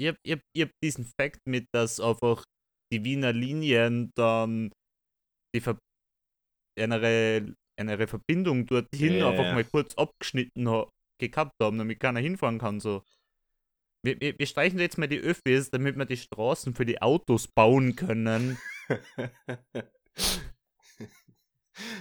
Ich 0.00 0.08
hab, 0.08 0.16
ich 0.24 0.32
hab, 0.32 0.40
hab 0.58 0.70
diesen 0.82 1.04
Fakt 1.18 1.40
mit, 1.46 1.66
dass 1.74 2.00
einfach 2.00 2.44
die 2.92 3.04
Wiener 3.04 3.32
Linien 3.32 4.10
dann 4.16 4.70
die 5.54 5.60
Ver 5.60 5.78
eine, 6.78 7.54
eine 7.78 8.08
Verbindung 8.08 8.66
dorthin 8.66 9.18
Ja, 9.18 9.30
einfach 9.30 9.44
ja. 9.44 9.54
mal 9.54 9.64
kurz 9.64 9.94
abgeschnitten 9.96 10.68
ha 10.68 10.88
gehabt 11.20 11.52
haben, 11.62 11.78
damit 11.78 12.00
keiner 12.00 12.18
hinfahren 12.20 12.58
kann. 12.58 12.80
So. 12.80 13.02
Wir, 14.04 14.20
wir, 14.20 14.36
wir 14.38 14.46
streichen 14.46 14.80
jetzt 14.80 14.98
mal 14.98 15.06
die 15.06 15.20
Öffis, 15.20 15.70
damit 15.70 15.96
wir 15.96 16.04
die 16.04 16.16
Straßen 16.16 16.74
für 16.74 16.84
die 16.84 17.00
Autos 17.00 17.46
bauen 17.46 17.94
können, 17.94 18.58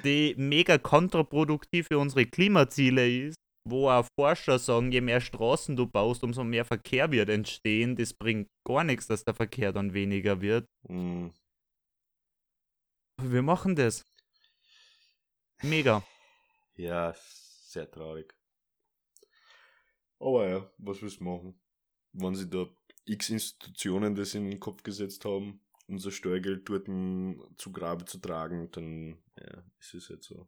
die 0.03 0.36
mega 0.38 0.78
kontraproduktiv 0.78 1.88
für 1.88 1.99
unsere 1.99 2.26
Klimaziele 2.26 3.09
ist, 3.09 3.36
wo 3.67 3.89
auch 3.89 4.07
Forscher 4.19 4.59
sagen, 4.59 4.91
je 4.91 5.01
mehr 5.01 5.22
Straßen 5.22 5.76
du 5.76 5.88
baust, 5.88 6.24
umso 6.24 6.43
mehr 6.43 6.65
Verkehr 6.65 7.11
wird 7.11 7.30
entstehen. 7.30 7.95
Das 7.95 8.13
bringt 8.13 8.47
gar 8.67 8.84
nichts, 8.84 9.07
dass 9.07 9.24
der 9.24 9.34
Verkehr 9.34 9.72
dann 9.72 9.93
weniger 9.93 10.41
wird. 10.41 10.65
Hm. 10.88 11.32
Aber 13.17 13.32
Wir 13.32 13.41
machen 13.41 13.76
das. 13.76 14.03
Mega. 15.61 16.03
Ja, 16.76 17.13
sehr 17.15 17.89
traurig. 17.89 18.34
Aber 20.19 20.49
ja, 20.49 20.72
was 20.78 21.01
willst 21.01 21.19
du 21.19 21.24
machen? 21.24 21.59
Wenn 22.13 22.36
sie 22.36 22.49
da 22.49 22.67
x 23.05 23.30
Institutionen 23.30 24.15
das 24.15 24.34
in 24.34 24.49
den 24.49 24.59
Kopf 24.59 24.84
gesetzt 24.84 25.26
haben, 25.26 25.61
unser 25.91 26.11
Steuergeld 26.11 26.67
dort 26.69 26.87
zu 27.57 27.71
Grabe 27.71 28.05
zu 28.05 28.19
tragen, 28.19 28.71
dann 28.71 29.17
ja, 29.39 29.63
ist 29.79 29.93
es 29.93 30.09
halt 30.09 30.23
so. 30.23 30.47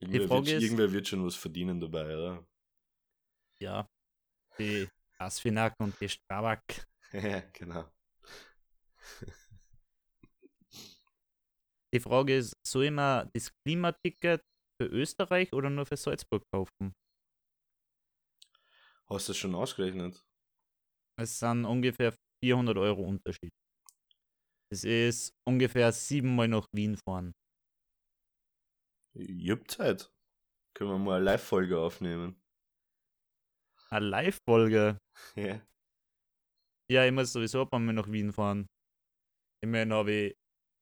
Irgendwer, 0.00 0.30
wird, 0.30 0.48
ist- 0.48 0.62
irgendwer 0.62 0.92
wird 0.92 1.08
schon 1.08 1.24
was 1.24 1.36
verdienen 1.36 1.80
dabei, 1.80 2.16
oder? 2.16 2.46
Ja. 3.60 3.86
Die 4.58 4.88
Asfinak 5.18 5.74
und 5.80 6.00
die 6.00 6.08
Strabag. 6.08 6.62
Ja, 7.12 7.40
genau. 7.52 7.90
Die 11.94 12.00
Frage 12.00 12.36
ist, 12.36 12.54
soll 12.66 12.84
ich 12.86 12.90
mir 12.90 13.30
das 13.32 13.52
Klimaticket 13.64 14.42
für 14.80 14.88
Österreich 14.88 15.52
oder 15.52 15.70
nur 15.70 15.86
für 15.86 15.96
Salzburg 15.96 16.42
kaufen? 16.52 16.92
Hast 19.10 19.28
du 19.28 19.32
das 19.32 19.36
schon 19.36 19.54
ausgerechnet? 19.54 20.24
Es 21.16 21.38
sind 21.38 21.64
ungefähr 21.66 22.12
400 22.42 22.76
Euro 22.76 23.02
Unterschied. 23.02 23.52
Es 24.72 24.84
ist 24.84 25.34
ungefähr 25.44 25.90
siebenmal 25.90 26.46
nach 26.46 26.64
Wien 26.72 26.96
fahren. 26.96 27.32
Ich 29.14 29.50
hab 29.50 29.68
Zeit. 29.68 30.12
Können 30.74 30.90
wir 30.90 30.98
mal 30.98 31.16
eine 31.16 31.24
Live-Folge 31.24 31.78
aufnehmen. 31.78 32.40
Eine 33.90 34.06
Live-Folge. 34.06 34.98
Ja. 35.36 35.60
Ja, 36.90 37.06
ich 37.06 37.12
muss 37.12 37.32
sowieso 37.32 37.62
ein 37.62 37.68
paar 37.68 37.78
Mal 37.78 37.92
nach 37.92 38.10
Wien 38.10 38.32
fahren. 38.32 38.66
Immerhin 39.62 39.92
habe 39.92 40.12
ich 40.12 40.36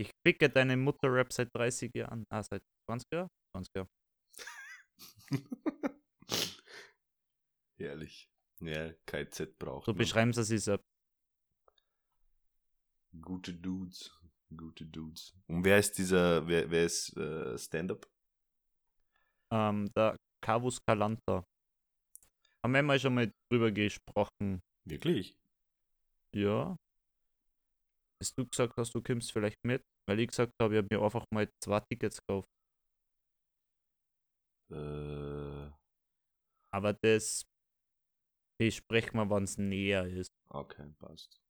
Ich 0.01 0.11
ficke 0.25 0.49
deine 0.49 0.77
Mutter-Rap 0.77 1.33
seit 1.33 1.49
30 1.55 1.93
Jahren. 1.95 2.25
Ah, 2.31 2.43
seit 2.43 2.63
20 2.89 3.09
Jahren? 3.13 3.29
20 3.53 3.75
Jahren. 3.75 3.89
Herrlich. 7.79 8.29
Ja, 8.61 8.93
KZ 9.07 9.59
braucht 9.59 9.87
So 9.87 9.93
man. 9.93 9.99
beschreiben 9.99 10.33
sie 10.33 10.55
es 10.57 10.65
selbst. 10.65 10.85
Gute 13.21 13.55
Dudes. 13.55 14.11
Gute 14.57 14.85
Dudes. 14.87 15.35
Und 15.47 15.65
wer 15.65 15.79
ist 15.79 15.93
dieser, 15.99 16.47
wer, 16.47 16.71
wer 16.71 16.85
ist 16.85 17.17
äh, 17.17 17.57
Stand-up? 17.59 18.07
Ähm, 19.53 19.91
der 19.97 20.17
Cavus 20.43 20.79
Calanta. 20.87 21.45
Haben 22.63 22.75
wir 22.75 22.83
mal 22.83 22.99
schon 22.99 23.15
mal 23.15 23.31
drüber 23.51 23.71
gesprochen. 23.71 24.61
Wirklich? 24.85 25.37
Ja. 26.35 26.77
Hast 28.21 28.37
du 28.37 28.47
gesagt 28.47 28.75
hast, 28.77 28.95
du 28.95 29.03
kommst 29.03 29.33
vielleicht 29.33 29.59
mit? 29.65 29.83
Weil 30.09 30.21
ich 30.21 30.29
gesagt 30.29 30.53
habe, 30.61 30.75
ich 30.75 30.79
habe 30.83 30.89
mir 30.97 31.03
einfach 31.05 31.25
mal 31.33 31.49
zwei 31.63 31.81
Tickets 31.81 32.19
gekauft. 32.27 32.49
Äh, 34.71 35.71
Aber 36.73 36.93
das 36.93 37.45
besprechen 38.59 39.19
wir, 39.19 39.31
wenn 39.31 39.45
es 39.45 39.57
näher 39.57 40.07
ist. 40.07 40.33
okay, 40.49 40.93
passt. 40.99 41.41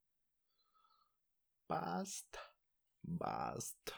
Passt. 1.66 2.38
Passt. 3.18 3.94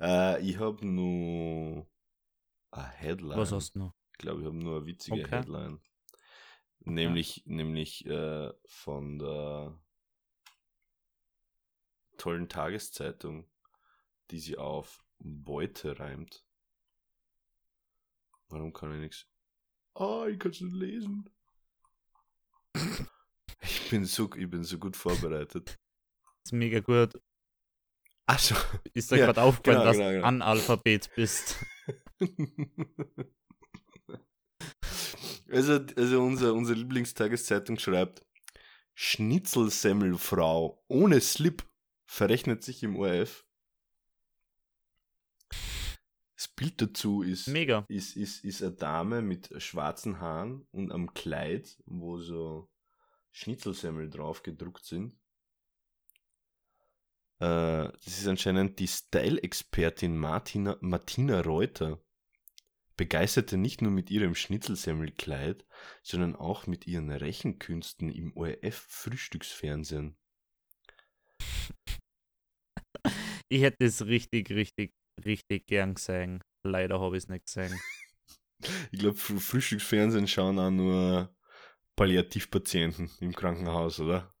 Äh, 0.00 0.40
ich 0.42 0.58
habe 0.58 0.86
nur 0.86 1.86
eine 2.70 2.88
Headline. 2.88 3.38
Was 3.38 3.52
hast 3.52 3.74
du 3.74 3.80
noch? 3.80 3.94
Ich 4.12 4.18
glaube, 4.18 4.40
ich 4.40 4.46
habe 4.46 4.56
nur 4.56 4.76
eine 4.76 4.86
witzige 4.86 5.22
Okay. 5.22 5.36
Headline. 5.36 5.80
Nämlich, 6.80 7.42
nämlich 7.46 8.06
äh, 8.06 8.52
von 8.66 9.18
der 9.18 9.78
tollen 12.16 12.48
Tageszeitung, 12.48 13.50
die 14.30 14.38
sie 14.38 14.56
auf 14.56 15.04
Beute 15.18 15.98
reimt. 15.98 16.44
Warum 18.48 18.72
kann 18.72 18.94
ich 18.94 19.00
nichts? 19.00 19.26
Ah, 19.94 20.26
ich 20.28 20.38
kann 20.38 20.52
es 20.52 20.60
nicht 20.60 20.74
lesen. 20.74 21.28
Ich 23.62 23.90
bin 23.90 24.04
so, 24.04 24.30
ich 24.36 24.48
bin 24.50 24.64
so 24.64 24.78
gut 24.78 24.96
vorbereitet. 24.96 25.76
ist 26.44 26.52
mega 26.52 26.80
gut. 26.80 27.18
Achso. 28.26 28.54
Ist 28.94 29.10
dir 29.10 29.16
Ja, 29.18 29.26
gerade 29.26 29.42
aufgefallen, 29.42 29.78
genau, 29.78 29.84
dass 29.86 29.96
genau, 29.96 30.08
du 30.08 30.14
genau. 30.16 30.26
Analphabet 30.26 31.10
bist? 31.14 31.56
Also, 35.50 35.80
also 35.96 36.20
unser, 36.22 36.52
unsere 36.52 36.78
Lieblingstageszeitung 36.78 37.78
schreibt, 37.78 38.22
Schnitzelsemmelfrau 38.94 40.84
ohne 40.88 41.20
Slip 41.22 41.66
verrechnet 42.06 42.62
sich 42.62 42.82
im 42.82 42.96
ORF. 42.96 43.46
Das 46.38 46.46
Bild 46.46 46.80
dazu 46.80 47.22
ist, 47.22 47.48
Mega. 47.48 47.84
ist, 47.88 48.16
ist, 48.16 48.44
ist 48.44 48.62
eine 48.62 48.70
Dame 48.70 49.22
mit 49.22 49.50
schwarzen 49.60 50.20
Haaren 50.20 50.68
und 50.70 50.92
am 50.92 51.12
Kleid, 51.12 51.82
wo 51.84 52.20
so 52.20 52.70
Schnitzelsemmel 53.32 54.08
drauf 54.08 54.44
gedruckt 54.44 54.84
sind. 54.84 55.14
Äh, 57.40 57.90
das 57.90 58.06
ist 58.06 58.28
anscheinend 58.28 58.78
die 58.78 58.86
Style-Expertin 58.86 60.16
Martina, 60.16 60.76
Martina 60.80 61.40
Reuter. 61.40 62.00
Begeisterte 62.96 63.56
nicht 63.56 63.82
nur 63.82 63.90
mit 63.90 64.08
ihrem 64.08 64.36
Schnitzelsemmelkleid, 64.36 65.66
sondern 66.04 66.36
auch 66.36 66.68
mit 66.68 66.86
ihren 66.86 67.10
Rechenkünsten 67.10 68.12
im 68.12 68.36
ORF-Frühstücksfernsehen. 68.36 70.16
Ich 73.48 73.62
hätte 73.62 73.86
es 73.86 74.04
richtig, 74.04 74.50
richtig, 74.50 74.94
richtig 75.24 75.66
gern 75.66 75.94
gesehen. 75.94 76.42
Leider 76.62 77.00
habe 77.00 77.16
ich 77.16 77.24
es 77.24 77.28
nicht 77.28 77.46
gesehen. 77.46 77.78
Ich 78.90 78.98
glaube, 78.98 79.16
Frühstücksfernsehen 79.16 80.26
schauen 80.26 80.58
auch 80.58 80.72
nur 80.72 81.32
Palliativpatienten 81.94 83.08
im 83.20 83.32
Krankenhaus, 83.32 84.00
oder? 84.00 84.34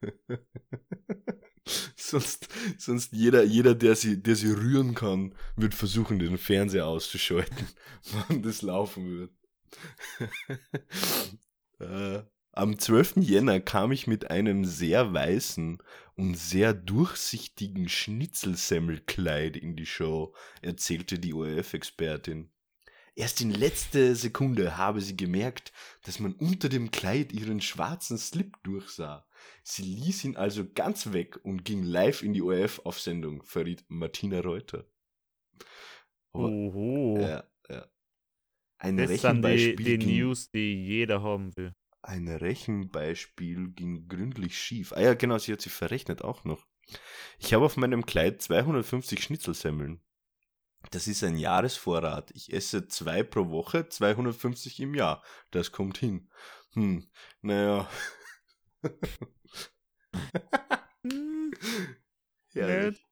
sonst, 1.96 2.48
sonst 2.78 3.12
jeder, 3.12 3.42
jeder, 3.42 3.74
der 3.74 3.96
sie, 3.96 4.22
der 4.22 4.36
sie 4.36 4.52
rühren 4.52 4.94
kann, 4.94 5.34
wird 5.56 5.74
versuchen, 5.74 6.18
den 6.18 6.38
Fernseher 6.38 6.86
auszuschalten, 6.86 7.66
wann 8.28 8.42
das 8.42 8.62
laufen 8.62 9.08
wird. 9.08 9.32
äh, 11.80 12.22
am 12.56 12.78
12. 12.78 13.16
Jänner 13.16 13.60
kam 13.60 13.92
ich 13.92 14.06
mit 14.06 14.30
einem 14.30 14.64
sehr 14.64 15.12
weißen 15.12 15.78
und 16.16 16.36
sehr 16.36 16.72
durchsichtigen 16.72 17.88
Schnitzelsemmelkleid 17.88 19.56
in 19.56 19.76
die 19.76 19.84
Show, 19.86 20.34
erzählte 20.62 21.18
die 21.18 21.34
ORF-Expertin. 21.34 22.50
Erst 23.14 23.40
in 23.40 23.50
letzter 23.50 24.14
Sekunde 24.14 24.76
habe 24.76 25.00
sie 25.00 25.16
gemerkt, 25.16 25.72
dass 26.04 26.18
man 26.18 26.32
unter 26.32 26.68
dem 26.68 26.90
Kleid 26.90 27.32
ihren 27.32 27.60
schwarzen 27.60 28.18
Slip 28.18 28.56
durchsah. 28.62 29.26
Sie 29.62 29.82
ließ 29.82 30.24
ihn 30.24 30.36
also 30.36 30.66
ganz 30.66 31.12
weg 31.12 31.38
und 31.42 31.64
ging 31.64 31.82
live 31.82 32.22
in 32.22 32.32
die 32.32 32.42
ORF 32.42 32.80
auf 32.84 33.00
Sendung, 33.00 33.42
verriet 33.42 33.84
Martina 33.88 34.40
Reuter. 34.40 34.86
Aber, 36.32 36.48
Oho. 36.48 37.18
ja, 37.20 37.44
ja. 37.68 37.86
Ein 38.78 38.96
das 38.96 39.08
sind 39.08 39.20
die, 39.20 39.26
Rechenbeispiel, 39.26 39.98
die 39.98 40.20
News, 40.20 40.50
die 40.50 40.86
jeder 40.86 41.22
haben 41.22 41.54
will. 41.56 41.74
Ein 42.06 42.28
Rechenbeispiel 42.28 43.68
ging 43.72 44.08
gründlich 44.08 44.58
schief. 44.58 44.92
Ah 44.92 45.00
ja, 45.00 45.14
genau, 45.14 45.38
sie 45.38 45.52
hat 45.52 45.60
sich 45.60 45.72
verrechnet 45.72 46.22
auch 46.22 46.44
noch. 46.44 46.66
Ich 47.38 47.52
habe 47.52 47.64
auf 47.64 47.76
meinem 47.76 48.06
Kleid 48.06 48.40
250 48.42 49.22
Schnitzelsemmeln. 49.22 50.00
Das 50.90 51.08
ist 51.08 51.24
ein 51.24 51.36
Jahresvorrat. 51.36 52.30
Ich 52.32 52.52
esse 52.52 52.86
zwei 52.86 53.22
pro 53.22 53.48
Woche, 53.50 53.88
250 53.88 54.80
im 54.80 54.94
Jahr. 54.94 55.22
Das 55.50 55.72
kommt 55.72 55.98
hin. 55.98 56.30
Hm, 56.74 57.08
naja. 57.42 57.88
Herrlich. 62.52 63.04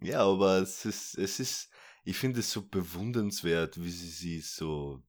Ja, 0.00 0.20
aber 0.20 0.58
es 0.58 0.84
ist, 0.84 1.16
es 1.16 1.40
ist, 1.40 1.70
ich 2.04 2.16
finde 2.16 2.40
es 2.40 2.52
so 2.52 2.68
bewundernswert, 2.68 3.82
wie 3.82 3.90
sie 3.90 4.08
sie 4.08 4.40
so 4.40 5.02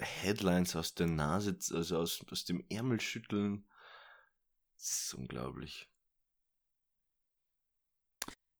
Headlines 0.00 0.76
aus 0.76 0.94
der 0.94 1.06
Nase, 1.06 1.56
also 1.74 1.98
aus, 1.98 2.24
aus 2.30 2.44
dem 2.44 2.64
Ärmel 2.68 3.00
schütteln. 3.00 3.66
Das 4.76 4.90
ist 4.90 5.14
unglaublich. 5.14 5.88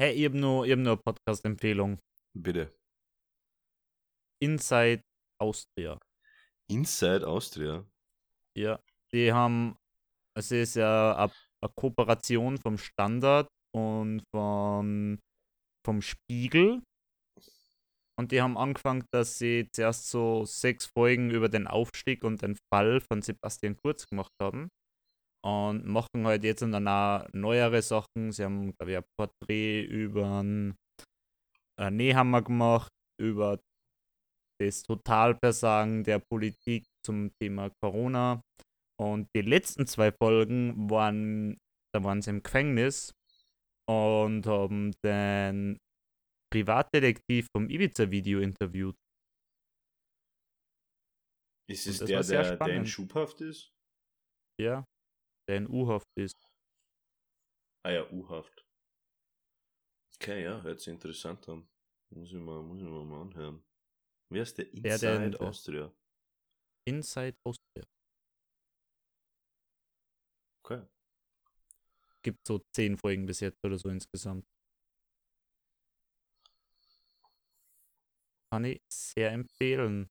Hey, 0.01 0.14
ich 0.14 0.24
habe 0.24 0.38
nur, 0.38 0.66
hab 0.66 0.78
nur 0.78 0.93
eine 0.93 0.97
Podcast-Empfehlung. 0.97 1.99
Bitte. 2.34 2.74
Inside 4.43 5.03
Austria. 5.38 5.99
Inside 6.70 7.26
Austria. 7.26 7.84
Ja, 8.57 8.80
die 9.12 9.32
haben, 9.32 9.76
es 10.34 10.51
ist 10.51 10.76
ja 10.76 11.16
eine 11.16 11.32
eine 11.61 11.72
Kooperation 11.74 12.59
vom 12.59 12.78
Standard 12.78 13.49
und 13.74 14.22
von, 14.30 15.20
vom 15.84 16.03
Spiegel. 16.03 16.82
Und 18.21 18.33
die 18.33 18.43
haben 18.43 18.59
angefangen, 18.59 19.07
dass 19.14 19.39
sie 19.39 19.66
zuerst 19.73 20.11
so 20.11 20.45
sechs 20.45 20.85
Folgen 20.85 21.31
über 21.31 21.49
den 21.49 21.66
Aufstieg 21.66 22.23
und 22.23 22.43
den 22.43 22.55
Fall 22.71 23.01
von 23.01 23.23
Sebastian 23.23 23.79
Kurz 23.83 24.07
gemacht 24.07 24.35
haben. 24.39 24.68
Und 25.43 25.87
machen 25.87 26.27
halt 26.27 26.45
jetzt 26.45 26.61
dann 26.61 26.87
auch 26.87 27.27
neuere 27.33 27.81
Sachen. 27.81 28.31
Sie 28.31 28.45
haben, 28.45 28.75
glaube 28.77 28.93
ich, 28.93 28.99
ein 28.99 29.05
Porträt 29.18 29.85
über 29.85 30.41
einen 30.41 30.77
äh, 31.81 31.91
Nehammer 31.91 32.43
gemacht, 32.43 32.93
über 33.18 33.59
das 34.61 34.83
Totalversagen 34.83 36.05
der 36.05 36.18
Politik 36.18 36.85
zum 37.03 37.31
Thema 37.41 37.71
Corona. 37.83 38.43
Und 39.01 39.29
die 39.35 39.41
letzten 39.41 39.87
zwei 39.87 40.12
Folgen 40.12 40.91
waren, 40.91 41.57
da 41.95 42.05
waren 42.05 42.21
sie 42.21 42.29
im 42.29 42.43
Gefängnis 42.43 43.14
und 43.89 44.47
haben 44.47 44.93
den 45.03 45.79
Privatdetektiv 46.51 47.47
vom 47.55 47.69
Ibiza-Video 47.71 48.41
interviewt. 48.41 48.97
Ist 51.69 51.87
es 51.87 51.99
der, 51.99 52.23
der, 52.23 52.57
der 52.57 52.77
in. 52.77 52.87
Schubhaft 52.87 53.41
ist? 53.41 53.73
Ja, 54.61 54.85
der 55.49 55.59
in 55.59 55.69
U-Haft 55.69 56.09
ist. 56.17 56.37
Ah 57.87 57.91
ja, 57.93 58.11
U-Haft. 58.11 58.67
Okay, 60.17 60.43
ja, 60.45 60.61
hört 60.63 60.81
sich 60.81 60.89
interessant 60.93 61.49
an. 61.49 61.69
Muss 62.13 62.29
ich 62.33 62.35
mal, 62.39 62.63
muss 62.63 62.79
ich 62.79 62.85
mal, 62.89 63.05
mal 63.05 63.23
anhören. 63.23 63.65
Wer 64.33 64.43
ist 64.43 64.59
der 64.59 64.69
Inside 64.73 64.99
der 64.99 65.31
der- 65.31 65.41
Austria? 65.41 65.95
Inside 66.87 67.39
Austria. 67.45 67.85
Okay. 70.65 70.87
Gibt 72.23 72.47
so 72.47 72.59
zehn 72.75 72.97
Folgen 72.99 73.27
bis 73.27 73.41
jetzt 73.41 73.65
oder 73.65 73.79
so 73.79 73.89
insgesamt. 73.89 74.45
Kann 78.51 78.65
ich 78.65 78.83
sehr 78.89 79.31
empfehlen. 79.31 80.11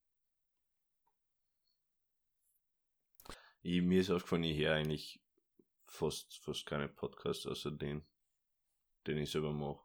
Ich, 3.61 3.81
mir 3.81 3.99
ist 3.99 4.09
aufgefallen, 4.09 4.43
ich 4.43 4.57
höre 4.57 4.75
eigentlich 4.75 5.21
fast, 5.85 6.37
fast 6.37 6.65
keine 6.65 6.87
Podcasts 6.87 7.45
außer 7.45 7.71
den, 7.71 8.07
den 9.05 9.17
ich 9.17 9.31
selber 9.31 9.51
mache. 9.51 9.83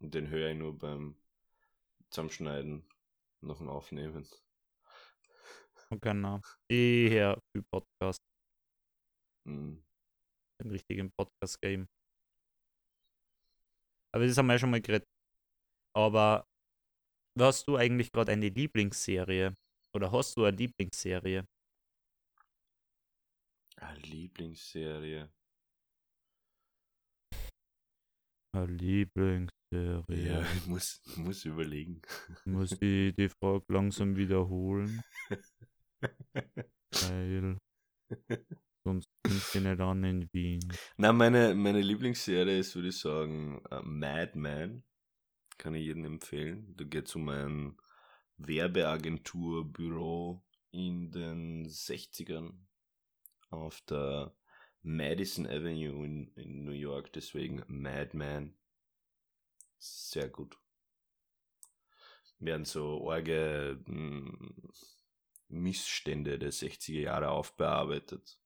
Und 0.00 0.14
den 0.14 0.28
höre 0.28 0.50
ich 0.50 0.58
nur 0.58 0.78
beim 0.78 1.18
Zusammenschneiden 2.10 2.86
nach 3.40 3.58
dem 3.58 3.68
Aufnehmen. 3.68 4.28
Genau. 6.02 6.42
Ich 6.66 7.10
höre 7.10 7.40
viel 7.50 7.62
Podcast. 7.62 8.22
Hm. 9.46 9.82
Ein 10.58 10.70
richtigen 10.70 11.10
Podcast-Game. 11.12 11.88
Aber 14.12 14.26
das 14.26 14.36
haben 14.36 14.48
wir 14.48 14.52
ja 14.52 14.58
schon 14.58 14.70
mal 14.70 14.82
geredet. 14.82 15.08
Aber 15.94 16.46
hast 17.42 17.68
du 17.68 17.76
eigentlich 17.76 18.12
gerade 18.12 18.32
eine 18.32 18.48
Lieblingsserie? 18.48 19.54
Oder 19.94 20.12
hast 20.12 20.36
du 20.36 20.44
eine 20.44 20.56
Lieblingsserie? 20.56 21.44
Eine 23.76 24.00
Lieblingsserie. 24.00 25.30
Eine 28.54 28.66
Lieblingsserie. 28.66 30.04
Ja, 30.08 30.42
ich 30.52 30.66
muss, 30.66 31.00
muss 31.16 31.44
überlegen. 31.44 32.02
Muss 32.44 32.72
ich 32.72 33.14
die 33.14 33.28
Frage 33.28 33.64
langsam 33.68 34.16
wiederholen? 34.16 35.02
Weil 36.90 37.58
sonst 38.84 39.08
sind 39.26 39.54
wir 39.54 39.70
nicht 39.70 39.80
an 39.80 40.04
in 40.04 40.28
Wien. 40.32 40.72
Na, 40.96 41.12
meine, 41.12 41.54
meine 41.54 41.82
Lieblingsserie 41.82 42.58
ist, 42.58 42.74
würde 42.74 42.88
ich 42.88 42.98
sagen, 42.98 43.62
äh, 43.70 43.82
Mad 43.82 44.38
Men. 44.38 44.82
Kann 45.58 45.74
ich 45.74 45.84
jedem 45.84 46.04
empfehlen. 46.04 46.74
Da 46.76 46.84
geht 46.84 47.08
es 47.08 47.16
um 47.16 47.28
ein 47.28 47.76
Werbeagenturbüro 48.36 50.44
in 50.70 51.10
den 51.10 51.66
60ern 51.66 52.54
auf 53.50 53.80
der 53.82 54.34
Madison 54.82 55.46
Avenue 55.46 56.04
in, 56.04 56.32
in 56.34 56.64
New 56.64 56.72
York. 56.72 57.12
Deswegen 57.12 57.64
Mad 57.66 58.16
Men. 58.16 58.56
Sehr 59.78 60.28
gut. 60.28 60.56
Werden 62.38 62.64
so 62.64 63.10
arge 63.10 63.80
mm, 63.84 64.70
Missstände 65.48 66.38
der 66.38 66.52
60er 66.52 67.00
Jahre 67.00 67.30
aufbearbeitet. 67.30 68.38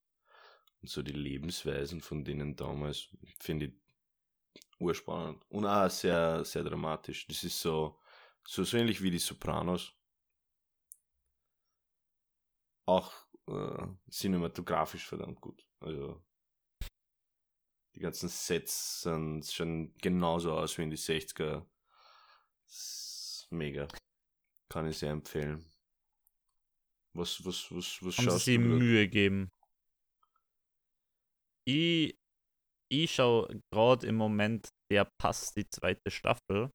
Und 0.81 0.89
so 0.89 1.03
die 1.03 1.13
Lebensweisen 1.13 2.01
von 2.01 2.25
denen 2.25 2.57
damals 2.57 3.09
finde 3.39 3.67
ich 3.67 3.82
urspannend. 4.83 5.45
Und 5.49 5.67
auch 5.67 5.89
sehr, 5.89 6.45
sehr 6.45 6.65
dramatisch. 6.65 7.27
Das 7.27 7.45
ist 7.45 7.61
so, 7.61 7.99
so, 8.47 8.65
so 8.65 8.77
ähnlich 8.77 9.03
wie 9.03 9.11
die 9.11 9.19
Sopranos. 9.19 9.95
Auch 12.87 13.13
äh, 13.49 13.87
cinematografisch 14.11 15.07
verdammt 15.07 15.41
gut. 15.41 15.65
Also 15.81 16.23
die 17.95 18.01
ganzen 18.01 18.29
Sets 18.29 19.03
sind 19.03 19.45
schon 19.47 19.95
genauso 19.99 20.53
aus 20.53 20.77
wie 20.79 20.83
in 20.83 20.91
die 20.91 20.97
60er. 20.97 21.65
Das 22.67 23.45
ist 23.45 23.47
mega. 23.51 23.87
Kann 24.69 24.89
ich 24.89 24.99
sehr 24.99 25.11
empfehlen. 25.11 25.65
Was, 27.13 27.45
was, 27.45 27.71
was, 27.71 27.99
was 28.03 28.17
Haben 28.17 28.25
sie 28.25 28.31
schaust 28.31 28.45
sich 28.47 28.57
du? 28.57 28.63
Mühe 28.63 29.07
geben. 29.09 29.51
Ich, 31.65 32.19
ich 32.93 33.15
schaue 33.15 33.61
gerade 33.73 34.07
im 34.07 34.17
Moment 34.17 34.69
der 34.91 35.09
Pass, 35.21 35.53
die 35.55 35.69
zweite 35.69 36.11
Staffel. 36.11 36.71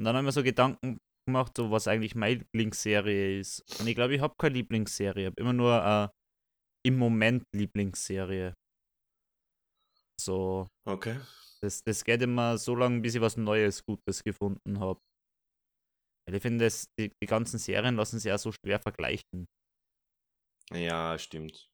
Und 0.00 0.04
dann 0.04 0.16
haben 0.16 0.24
wir 0.24 0.32
so 0.32 0.42
Gedanken 0.42 0.98
gemacht, 1.26 1.52
so 1.56 1.70
was 1.70 1.88
eigentlich 1.88 2.14
meine 2.14 2.36
Lieblingsserie 2.36 3.38
ist. 3.40 3.62
Und 3.80 3.86
ich 3.86 3.94
glaube, 3.94 4.14
ich 4.14 4.20
habe 4.20 4.34
keine 4.38 4.54
Lieblingsserie. 4.54 5.22
Ich 5.22 5.26
habe 5.26 5.40
immer 5.40 5.52
nur 5.52 5.84
äh, 5.84 6.08
im 6.86 6.96
Moment 6.98 7.44
Lieblingsserie. 7.54 8.54
So, 10.20 10.68
Okay. 10.86 11.18
das, 11.62 11.82
das 11.84 12.04
geht 12.04 12.22
immer 12.22 12.58
so 12.58 12.74
lange, 12.74 13.00
bis 13.00 13.14
ich 13.14 13.20
was 13.20 13.36
Neues, 13.36 13.84
Gutes 13.84 14.22
gefunden 14.24 14.80
habe. 14.80 15.00
Weil 16.26 16.36
ich 16.36 16.42
finde, 16.42 16.68
die, 16.98 17.10
die 17.22 17.26
ganzen 17.26 17.58
Serien 17.58 17.96
lassen 17.96 18.18
sich 18.18 18.28
ja 18.28 18.38
so 18.38 18.52
schwer 18.52 18.78
vergleichen. 18.80 19.46
Ja, 20.72 21.18
stimmt. 21.18 21.68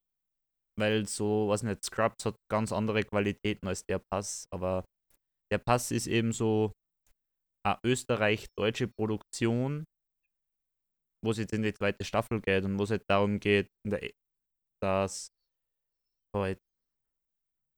Weil 0.79 1.07
so, 1.07 1.49
was 1.49 1.62
nicht, 1.62 1.85
Scrubs 1.85 2.25
hat 2.25 2.37
ganz 2.51 2.72
andere 2.72 3.05
Qualitäten 3.05 3.68
als 3.68 3.85
der 3.87 3.99
Pass, 3.99 4.47
aber 4.51 4.85
der 5.53 5.59
Pass 5.59 5.91
ist 5.91 6.07
eben 6.07 6.33
so 6.33 6.72
eine 7.64 7.79
österreich-deutsche 7.85 8.89
Produktion, 8.89 9.85
wo 11.25 11.31
es 11.31 11.39
jetzt 11.39 11.53
in 11.53 11.62
die 11.62 11.72
zweite 11.72 12.05
Staffel 12.05 12.41
geht 12.41 12.64
und 12.64 12.79
wo 12.79 12.85
es 12.85 12.91
halt 12.91 13.05
darum 13.09 13.41
geht, 13.41 13.68
der, 13.87 14.11
dass 14.83 15.29
halt 16.37 16.59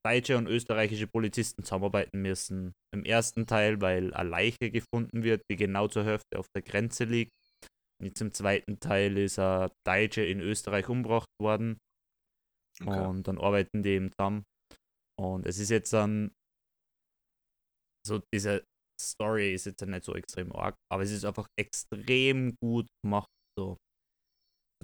deutsche 0.05 0.37
und 0.37 0.47
österreichische 0.47 1.07
Polizisten 1.07 1.63
zusammenarbeiten 1.63 2.21
müssen. 2.21 2.73
Im 2.93 3.03
ersten 3.05 3.45
Teil, 3.45 3.81
weil 3.81 4.13
eine 4.13 4.29
Leiche 4.29 4.71
gefunden 4.71 5.23
wird, 5.23 5.43
die 5.51 5.55
genau 5.55 5.87
zur 5.87 6.05
Hälfte 6.05 6.39
auf 6.39 6.47
der 6.55 6.63
Grenze 6.63 7.03
liegt. 7.03 7.31
Und 7.99 8.07
jetzt 8.07 8.21
im 8.21 8.33
zweiten 8.33 8.79
Teil 8.79 9.17
ist 9.17 9.39
ein 9.39 9.69
Deutsche 9.85 10.23
in 10.23 10.39
Österreich 10.39 10.89
umgebracht 10.89 11.29
worden 11.41 11.77
Okay. 12.81 13.05
und 13.07 13.27
dann 13.27 13.39
arbeiten 13.39 13.81
die 13.83 13.89
eben 13.89 14.11
zusammen. 14.11 14.43
Und 15.19 15.45
es 15.45 15.57
ist 15.57 15.69
jetzt 15.69 15.93
dann 15.93 16.31
so, 18.05 18.21
diese 18.33 18.63
Story 19.01 19.53
ist 19.53 19.65
jetzt 19.65 19.81
nicht 19.85 20.03
so 20.05 20.15
extrem 20.15 20.51
arg, 20.53 20.75
aber 20.91 21.03
es 21.03 21.11
ist 21.11 21.25
einfach 21.25 21.47
extrem 21.59 22.55
gut 22.61 22.87
gemacht. 23.03 23.29
So. 23.57 23.77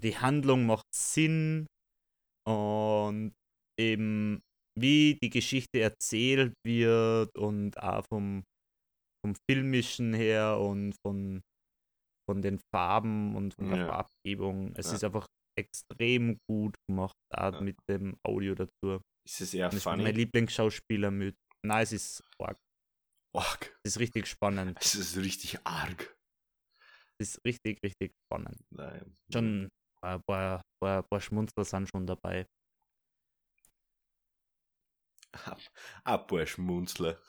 Die 0.02 0.18
Handlung 0.18 0.66
macht 0.66 0.86
Sinn 0.94 1.68
und 2.48 3.34
eben 3.80 4.42
wie 4.78 5.18
die 5.22 5.30
Geschichte 5.30 5.80
erzählt 5.80 6.54
wird 6.66 7.30
und 7.38 7.78
auch 7.78 8.06
vom, 8.12 8.44
vom 9.24 9.36
Filmischen 9.50 10.14
her 10.14 10.60
und 10.60 10.96
von, 11.06 11.42
von 12.28 12.42
den 12.42 12.60
Farben 12.74 13.36
und 13.36 13.54
von 13.54 13.70
der 13.70 13.78
Ja. 13.80 13.88
Farbgebung. 13.88 14.74
Es 14.76 14.88
Ja. 14.88 14.96
ist 14.96 15.04
einfach 15.04 15.28
extrem 15.58 16.38
gut 16.50 16.76
gemacht, 16.88 17.16
auch 17.30 17.54
Ja. 17.54 17.62
mit 17.62 17.78
dem 17.90 18.18
Audio 18.24 18.56
dazu. 18.56 19.02
Ist 19.26 19.42
es 19.42 19.54
eher 19.54 19.70
Und 19.70 19.78
ich 19.78 19.84
bin 19.84 19.92
mein 19.94 20.00
funny? 20.06 20.12
Lieblingsschauspieler 20.18 21.12
mit. 21.12 21.36
Nein, 21.66 21.84
es 21.84 21.92
ist 21.94 22.24
arg. 22.40 22.58
Arg. 23.36 23.80
Es 23.84 23.94
ist 23.96 24.00
richtig 24.00 24.28
spannend. 24.28 24.78
Es 24.82 24.96
ist 24.96 25.16
richtig 25.18 25.58
arg. 25.66 26.16
Es 27.20 27.30
ist 27.36 27.46
richtig, 27.46 27.82
richtig 27.84 28.14
spannend. 28.26 28.60
Nein. 28.72 29.16
Schon 29.32 29.70
ein 30.02 30.22
paar, 30.24 30.62
paar, 30.82 31.04
paar 31.04 31.22
Schmunzler 31.22 31.64
sind 31.66 31.88
schon 31.90 32.06
dabei. 32.06 32.46
Ab, 35.32 35.60
ab 36.04 36.32
ein 36.34 36.46
Schmunzler. 36.48 37.22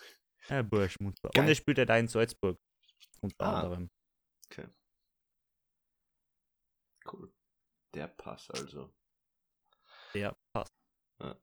Ein 0.49 0.69
paar 0.69 0.89
Schmunzler. 0.89 1.31
Und 1.31 1.35
Geil. 1.37 1.49
er 1.49 1.55
spielt 1.55 1.79
ja 1.79 1.85
da 1.85 1.97
in 1.97 2.09
Salzburg. 2.09 2.59
Unter 3.21 3.47
Ah. 3.47 3.61
anderem. 3.63 3.89
Okay. 4.51 4.69
Cool. 7.11 7.33
Der 7.95 8.09
Pass 8.09 8.51
also. 8.51 8.93
Der 10.15 10.37
passt. 10.53 10.75
Ja. 11.21 11.35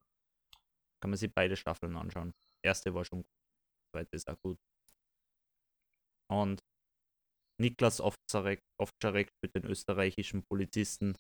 Kann 1.02 1.10
man 1.10 1.18
sich 1.18 1.34
beide 1.34 1.56
Staffeln 1.56 1.96
anschauen. 1.96 2.34
Erste 2.62 2.94
war 2.94 3.06
schon 3.06 3.20
gut. 3.24 3.32
Zweite 3.94 4.16
ist 4.16 4.30
auch 4.30 4.40
gut. 4.42 4.60
Und 6.30 6.64
Niklas 7.60 8.00
Ovczarek, 8.02 8.64
Ovczarek 8.78 9.32
spielt 9.32 9.56
den 9.56 9.66
österreichischen 9.66 10.44
Polizisten. 10.46 11.18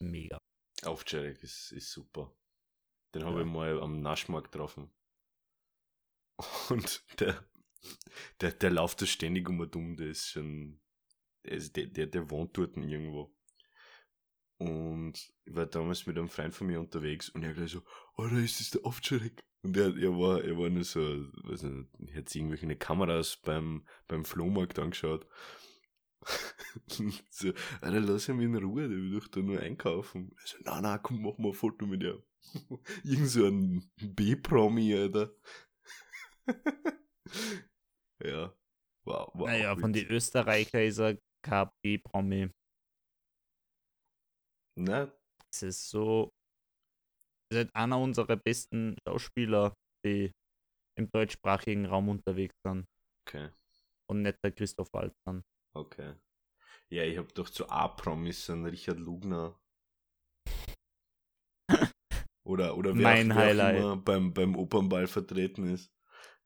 Mega. 0.00 0.40
Aufjarek 0.84 1.42
ist, 1.42 1.72
ist 1.72 1.92
super. 1.92 2.34
Den 3.14 3.24
habe 3.24 3.40
Ja. 3.40 3.46
ich 3.46 3.52
mal 3.52 3.80
am 3.80 4.00
Naschmarkt 4.00 4.50
getroffen. 4.52 4.90
Und 6.70 7.04
der, 7.20 7.44
der, 8.40 8.52
der 8.52 8.70
läuft 8.70 9.02
da 9.02 9.06
ständig 9.06 9.48
um 9.48 9.60
und 9.60 9.76
um, 9.76 9.96
der 9.96 10.08
ist 10.08 10.30
schon, 10.30 10.80
der, 11.44 11.86
der, 11.86 12.06
der 12.06 12.30
wohnt 12.30 12.56
dort 12.56 12.76
irgendwo. 12.76 13.32
Und 14.62 15.32
ich 15.44 15.54
war 15.54 15.66
damals 15.66 16.06
mit 16.06 16.16
einem 16.16 16.28
Freund 16.28 16.54
von 16.54 16.68
mir 16.68 16.78
unterwegs 16.78 17.28
und 17.28 17.42
er 17.42 17.52
gleich 17.52 17.72
so, 17.72 17.82
oh, 18.16 18.28
da 18.28 18.38
ist 18.38 18.60
das 18.60 18.70
der 18.70 18.86
Aufjarek. 18.86 19.40
Und 19.64 19.76
er, 19.76 19.96
er, 19.96 20.10
war, 20.12 20.42
er 20.42 20.56
war 20.56 20.70
nur 20.70 20.84
so, 20.84 21.00
weiß 21.00 21.64
nicht, 21.64 21.88
er 22.06 22.18
hat 22.18 22.28
sich 22.28 22.40
irgendwelche 22.40 22.76
Kameras 22.76 23.38
beim, 23.38 23.84
beim 24.06 24.24
Flohmarkt 24.24 24.78
angeschaut. 24.78 25.26
so, 27.30 27.52
Alter, 27.80 28.00
lass 28.00 28.28
ihn 28.28 28.40
in 28.40 28.54
Ruhe, 28.54 28.88
der 28.88 28.96
will 28.96 29.18
doch 29.18 29.26
da 29.28 29.40
nur 29.40 29.58
einkaufen. 29.58 30.32
Er 30.36 30.46
so, 30.46 30.56
na, 30.64 30.80
na, 30.80 30.98
komm, 30.98 31.22
mach 31.22 31.38
mal 31.38 31.48
ein 31.48 31.54
Foto 31.54 31.86
mit 31.86 32.04
ihm. 32.04 32.22
Irgend 33.04 33.28
so 33.28 33.46
ein 33.46 33.90
B-Promi, 34.00 34.94
Alter. 34.94 35.34
ja, 38.24 38.54
wow, 39.04 39.28
wow. 39.34 39.46
Naja, 39.48 39.74
von 39.76 39.92
den 39.92 40.06
Österreicher 40.06 40.84
ist 40.84 40.98
er 40.98 41.18
kein 41.42 41.68
B-Promi. 41.82 42.50
Na, 44.76 45.12
Es 45.52 45.62
ist 45.62 45.90
so. 45.90 46.30
Es 47.50 47.58
ist 47.64 47.74
einer 47.74 47.98
unserer 47.98 48.36
besten 48.36 48.96
Schauspieler, 49.06 49.74
die 50.04 50.32
im 50.98 51.10
deutschsprachigen 51.10 51.86
Raum 51.86 52.08
unterwegs 52.08 52.54
sind. 52.66 52.86
okay, 53.26 53.50
Und 54.10 54.22
nicht 54.22 54.38
der 54.42 54.52
Christoph 54.52 54.88
Waltz. 54.92 55.14
okay. 55.74 56.14
Ja, 56.90 57.04
ich 57.04 57.16
hab 57.18 57.34
doch 57.34 57.48
zu 57.48 57.68
A-Promis 57.68 58.50
einen 58.50 58.66
Richard 58.66 58.98
Lugner. 58.98 59.58
Oder, 62.44 62.76
oder 62.76 62.94
wer, 62.96 63.02
Mein 63.02 63.32
auch, 63.32 63.36
wer 63.36 63.42
auch 63.42 63.46
Highlight. 63.46 63.76
immer 63.78 63.96
beim, 63.96 64.34
beim 64.34 64.56
Opernball 64.56 65.06
vertreten 65.06 65.66
ist. 65.72 65.92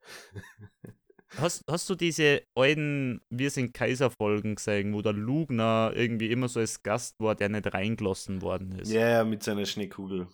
Hast, 1.34 1.62
hast 1.68 1.90
du 1.90 1.94
diese 1.94 2.44
alten 2.56 3.20
Wir 3.30 3.50
sind 3.50 3.74
Kaiser-Folgen 3.74 4.54
gesehen, 4.54 4.94
wo 4.94 5.02
der 5.02 5.12
Lugner 5.12 5.92
irgendwie 5.94 6.30
immer 6.30 6.48
so 6.48 6.60
als 6.60 6.82
Gast 6.82 7.14
war, 7.18 7.34
der 7.34 7.48
nicht 7.48 7.72
reingelassen 7.72 8.42
worden 8.42 8.78
ist? 8.78 8.90
Ja, 8.90 9.08
ja, 9.08 9.24
mit 9.24 9.42
seiner 9.42 9.66
Schneekugel. 9.66 10.28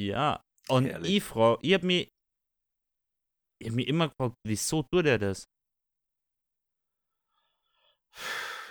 Ja. 0.00 0.42
Und 0.68 0.86
Herrlich. 0.86 1.16
ich 1.16 1.22
frage, 1.24 1.58
ich 1.62 1.74
habe 1.74 1.86
mich, 1.86 2.08
ich 3.60 3.68
hab 3.68 3.74
mich 3.74 3.88
immer 3.88 4.08
gefragt, 4.08 4.36
wieso 4.46 4.82
tut 4.84 5.06
er 5.06 5.18
das? 5.18 5.44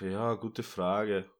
Ja, 0.00 0.34
gute 0.34 0.62
Frage. 0.62 1.30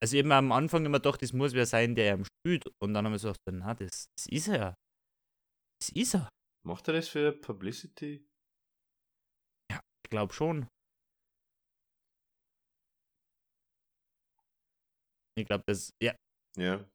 Also 0.00 0.16
mir 0.22 0.34
am 0.34 0.52
Anfang 0.52 0.84
immer 0.84 0.98
gedacht, 0.98 1.22
das 1.22 1.32
muss 1.32 1.54
wer 1.54 1.66
sein, 1.66 1.94
der 1.94 2.14
ihm 2.14 2.24
spielt. 2.24 2.66
Und 2.80 2.94
dann 2.94 3.04
haben 3.04 3.12
wir 3.12 3.16
gesagt, 3.16 3.40
na, 3.50 3.74
das, 3.74 4.08
das 4.16 4.26
ist 4.26 4.48
er. 4.48 4.74
Das 5.80 5.90
ist 5.90 6.14
er. 6.14 6.28
Macht 6.66 6.88
er 6.88 6.94
das 6.94 7.08
für 7.08 7.32
Publicity? 7.32 8.28
Ich 10.08 10.10
glaube 10.10 10.32
schon. 10.32 10.66
Ich 15.36 15.46
glaube, 15.46 15.64
das, 15.66 15.92
ja, 16.02 16.14
Ja. 16.56 16.88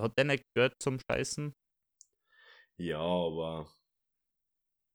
hat 0.00 0.16
der 0.16 0.24
nicht 0.24 0.44
gehört 0.54 0.72
zum 0.80 0.98
Scheißen? 1.00 1.52
Ja, 2.78 2.98
aber 2.98 3.70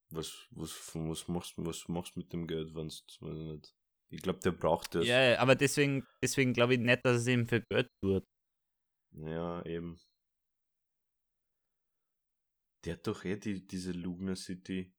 was, 0.10 0.48
was, 0.50 0.96
was 0.96 1.28
machst 1.28 1.56
du 1.56 1.66
was 1.68 1.88
machst 1.88 2.16
du 2.16 2.22
mit 2.22 2.34
dem 2.34 2.48
Geld, 2.48 2.74
wenn 2.74 2.88
nicht. 2.88 3.76
Ich 4.10 4.24
glaube, 4.24 4.40
der 4.40 4.54
braucht 4.54 4.96
das. 4.96 5.06
Ja, 5.06 5.22
ja, 5.22 5.40
aber 5.40 5.54
deswegen, 5.54 6.08
deswegen 6.24 6.54
glaube 6.54 6.74
ich 6.74 6.80
nicht, 6.80 7.06
dass 7.06 7.22
es 7.22 7.28
ihm 7.28 7.46
für 7.48 7.62
Geld 7.70 7.90
tut. 8.02 8.26
Ja, 9.12 9.64
eben. 9.68 10.02
Der 12.86 12.94
hat 12.94 13.06
doch 13.06 13.24
eh 13.24 13.38
die, 13.38 13.68
diese 13.68 13.92
Lugner 13.92 14.36
City. 14.36 14.92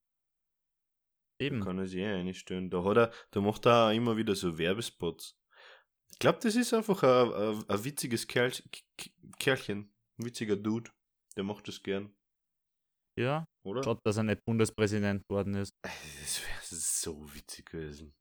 Eben. 1.39 1.61
Kann 1.61 1.79
er 1.79 1.87
sich 1.87 2.01
eh 2.01 2.07
einstellen. 2.07 2.71
Da 2.71 2.85
hat 2.85 2.97
er, 2.97 3.13
da 3.31 3.41
macht 3.41 3.67
er 3.67 3.89
auch 3.89 3.93
immer 3.95 4.17
wieder 4.17 4.35
so 4.35 4.57
Werbespots. 4.57 5.37
Ich 6.13 6.19
glaube, 6.19 6.39
das 6.41 6.55
ist 6.55 6.73
einfach 6.73 7.03
ein, 7.03 7.33
ein, 7.33 7.65
ein 7.69 7.85
witziges 7.85 8.27
Kerl, 8.27 8.53
Kerlchen. 9.39 9.93
Ein 10.19 10.27
witziger 10.27 10.57
Dude. 10.57 10.91
Der 11.37 11.43
macht 11.43 11.67
das 11.67 11.83
gern, 11.83 12.15
Ja, 13.19 13.49
oder? 13.65 13.83
schaut, 13.83 13.99
dass 14.07 14.17
er 14.17 14.23
nicht 14.23 14.45
Bundespräsident 14.45 15.27
geworden 15.27 15.55
ist. 15.55 15.75
Das 15.83 16.41
wäre 16.45 16.61
so 16.63 17.35
witzig 17.35 17.67
gewesen. 17.71 18.15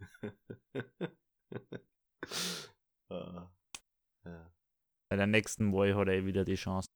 ah, 3.08 3.48
ja. 4.24 4.52
Bei 5.08 5.16
der 5.16 5.28
nächsten 5.28 5.72
Wahl 5.72 5.94
hat 5.94 6.08
er 6.08 6.14
eh 6.14 6.26
wieder 6.26 6.44
die 6.44 6.56
Chance. 6.56 6.88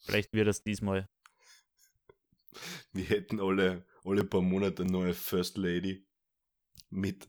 Vielleicht 0.00 0.32
wird 0.32 0.48
es 0.48 0.62
diesmal. 0.62 1.08
Wir 2.92 3.04
hätten 3.04 3.40
alle, 3.40 3.86
alle 4.04 4.24
paar 4.24 4.42
Monate 4.42 4.82
eine 4.82 4.92
neue 4.92 5.14
First 5.14 5.56
Lady 5.56 6.06
mit, 6.90 7.28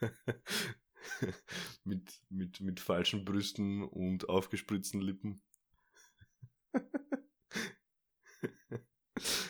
mit, 1.84 2.20
mit, 2.28 2.60
mit 2.60 2.80
falschen 2.80 3.24
Brüsten 3.24 3.82
und 3.82 4.28
aufgespritzten 4.28 5.00
Lippen. 5.00 5.42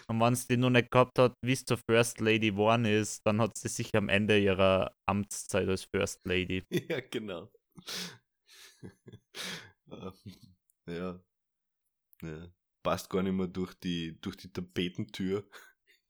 Und 0.08 0.18
wenn 0.18 0.32
es 0.32 0.48
die 0.48 0.56
noch 0.56 0.70
nicht 0.70 0.90
gehabt 0.90 1.18
hat, 1.20 1.34
wie 1.40 1.52
es 1.52 1.64
zur 1.64 1.78
First 1.88 2.20
Lady 2.20 2.50
geworden 2.50 2.84
ist, 2.84 3.24
dann 3.24 3.40
hat 3.40 3.56
sie 3.56 3.68
sich 3.68 3.94
am 3.94 4.08
Ende 4.08 4.40
ihrer 4.40 4.92
Amtszeit 5.06 5.68
als 5.68 5.84
First 5.84 6.26
Lady. 6.26 6.64
ja, 6.70 7.00
genau. 7.00 7.52
Ah, 9.90 10.12
ja. 10.86 11.20
ja. 12.22 12.52
Passt 12.82 13.10
gar 13.10 13.22
nicht 13.22 13.32
mehr 13.34 13.46
durch 13.46 13.74
die, 13.74 14.18
durch 14.20 14.36
die 14.36 14.52
Tapetentür 14.52 15.48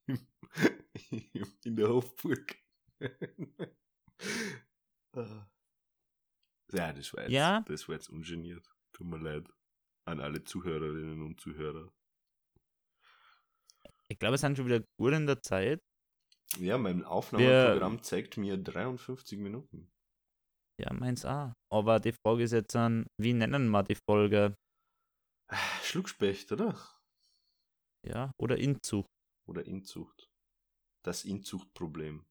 in 1.64 1.77
der 1.77 1.89
Hofburg. 1.89 2.57
Ah. 5.12 5.47
ja, 6.73 6.93
das 6.93 7.12
war, 7.14 7.23
jetzt, 7.23 7.33
Ja. 7.33 7.61
das 7.66 7.89
war 7.89 7.97
jetzt 7.97 8.09
ungeniert. 8.11 8.64
Tut 8.93 9.07
mir 9.07 9.18
leid. 9.18 9.49
An 10.07 10.21
alle 10.21 10.45
Zuhörerinnen 10.45 11.23
und 11.23 11.41
Zuhörer. 11.41 11.93
Ich 14.09 14.18
glaube, 14.18 14.35
wir 14.35 14.39
sind 14.39 14.57
schon 14.57 14.66
wieder 14.66 14.85
gut 14.99 15.12
in 15.12 15.27
der 15.27 15.43
Zeit. 15.43 15.81
Ja, 16.59 16.79
mein 16.79 17.05
Aufnahmeprogramm 17.05 18.03
zeigt 18.03 18.37
mir 18.37 18.57
53 18.57 19.39
Minuten. 19.39 19.91
Ja, 20.81 20.93
meins 20.93 21.25
auch. 21.25 21.53
Aber 21.71 22.01
die 22.01 22.12
Frage 22.12 22.43
ist 22.43 22.53
jetzt 22.53 22.75
dann, 22.75 23.07
wie 23.21 23.33
nennen 23.35 23.68
wir 23.68 23.83
die 23.85 23.97
Folge? 24.09 24.57
Schluckspecht, 25.82 26.53
oder? 26.53 26.78
Ja, 28.07 28.32
oder 28.38 28.59
Inzucht? 28.59 29.09
Oder 29.48 29.66
Inzucht. 29.66 30.30
Das 31.05 31.24
Inzuchtproblem. 31.24 32.24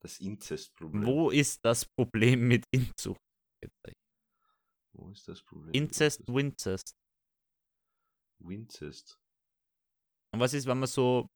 Das 0.00 0.20
Inzestproblem. 0.20 1.06
Wo 1.06 1.30
ist 1.30 1.64
das 1.64 1.84
Problem 1.96 2.46
mit 2.46 2.64
Inzucht? 2.70 3.20
Wo 4.92 5.10
ist 5.10 5.26
das 5.28 5.42
Problem? 5.42 5.72
Inzest, 5.74 6.26
Winzest. 6.28 6.92
Winzest. 8.40 9.18
Und 10.32 10.40
was 10.40 10.54
ist, 10.54 10.66
wenn 10.66 10.78
wir 10.78 10.86
so 10.86 11.26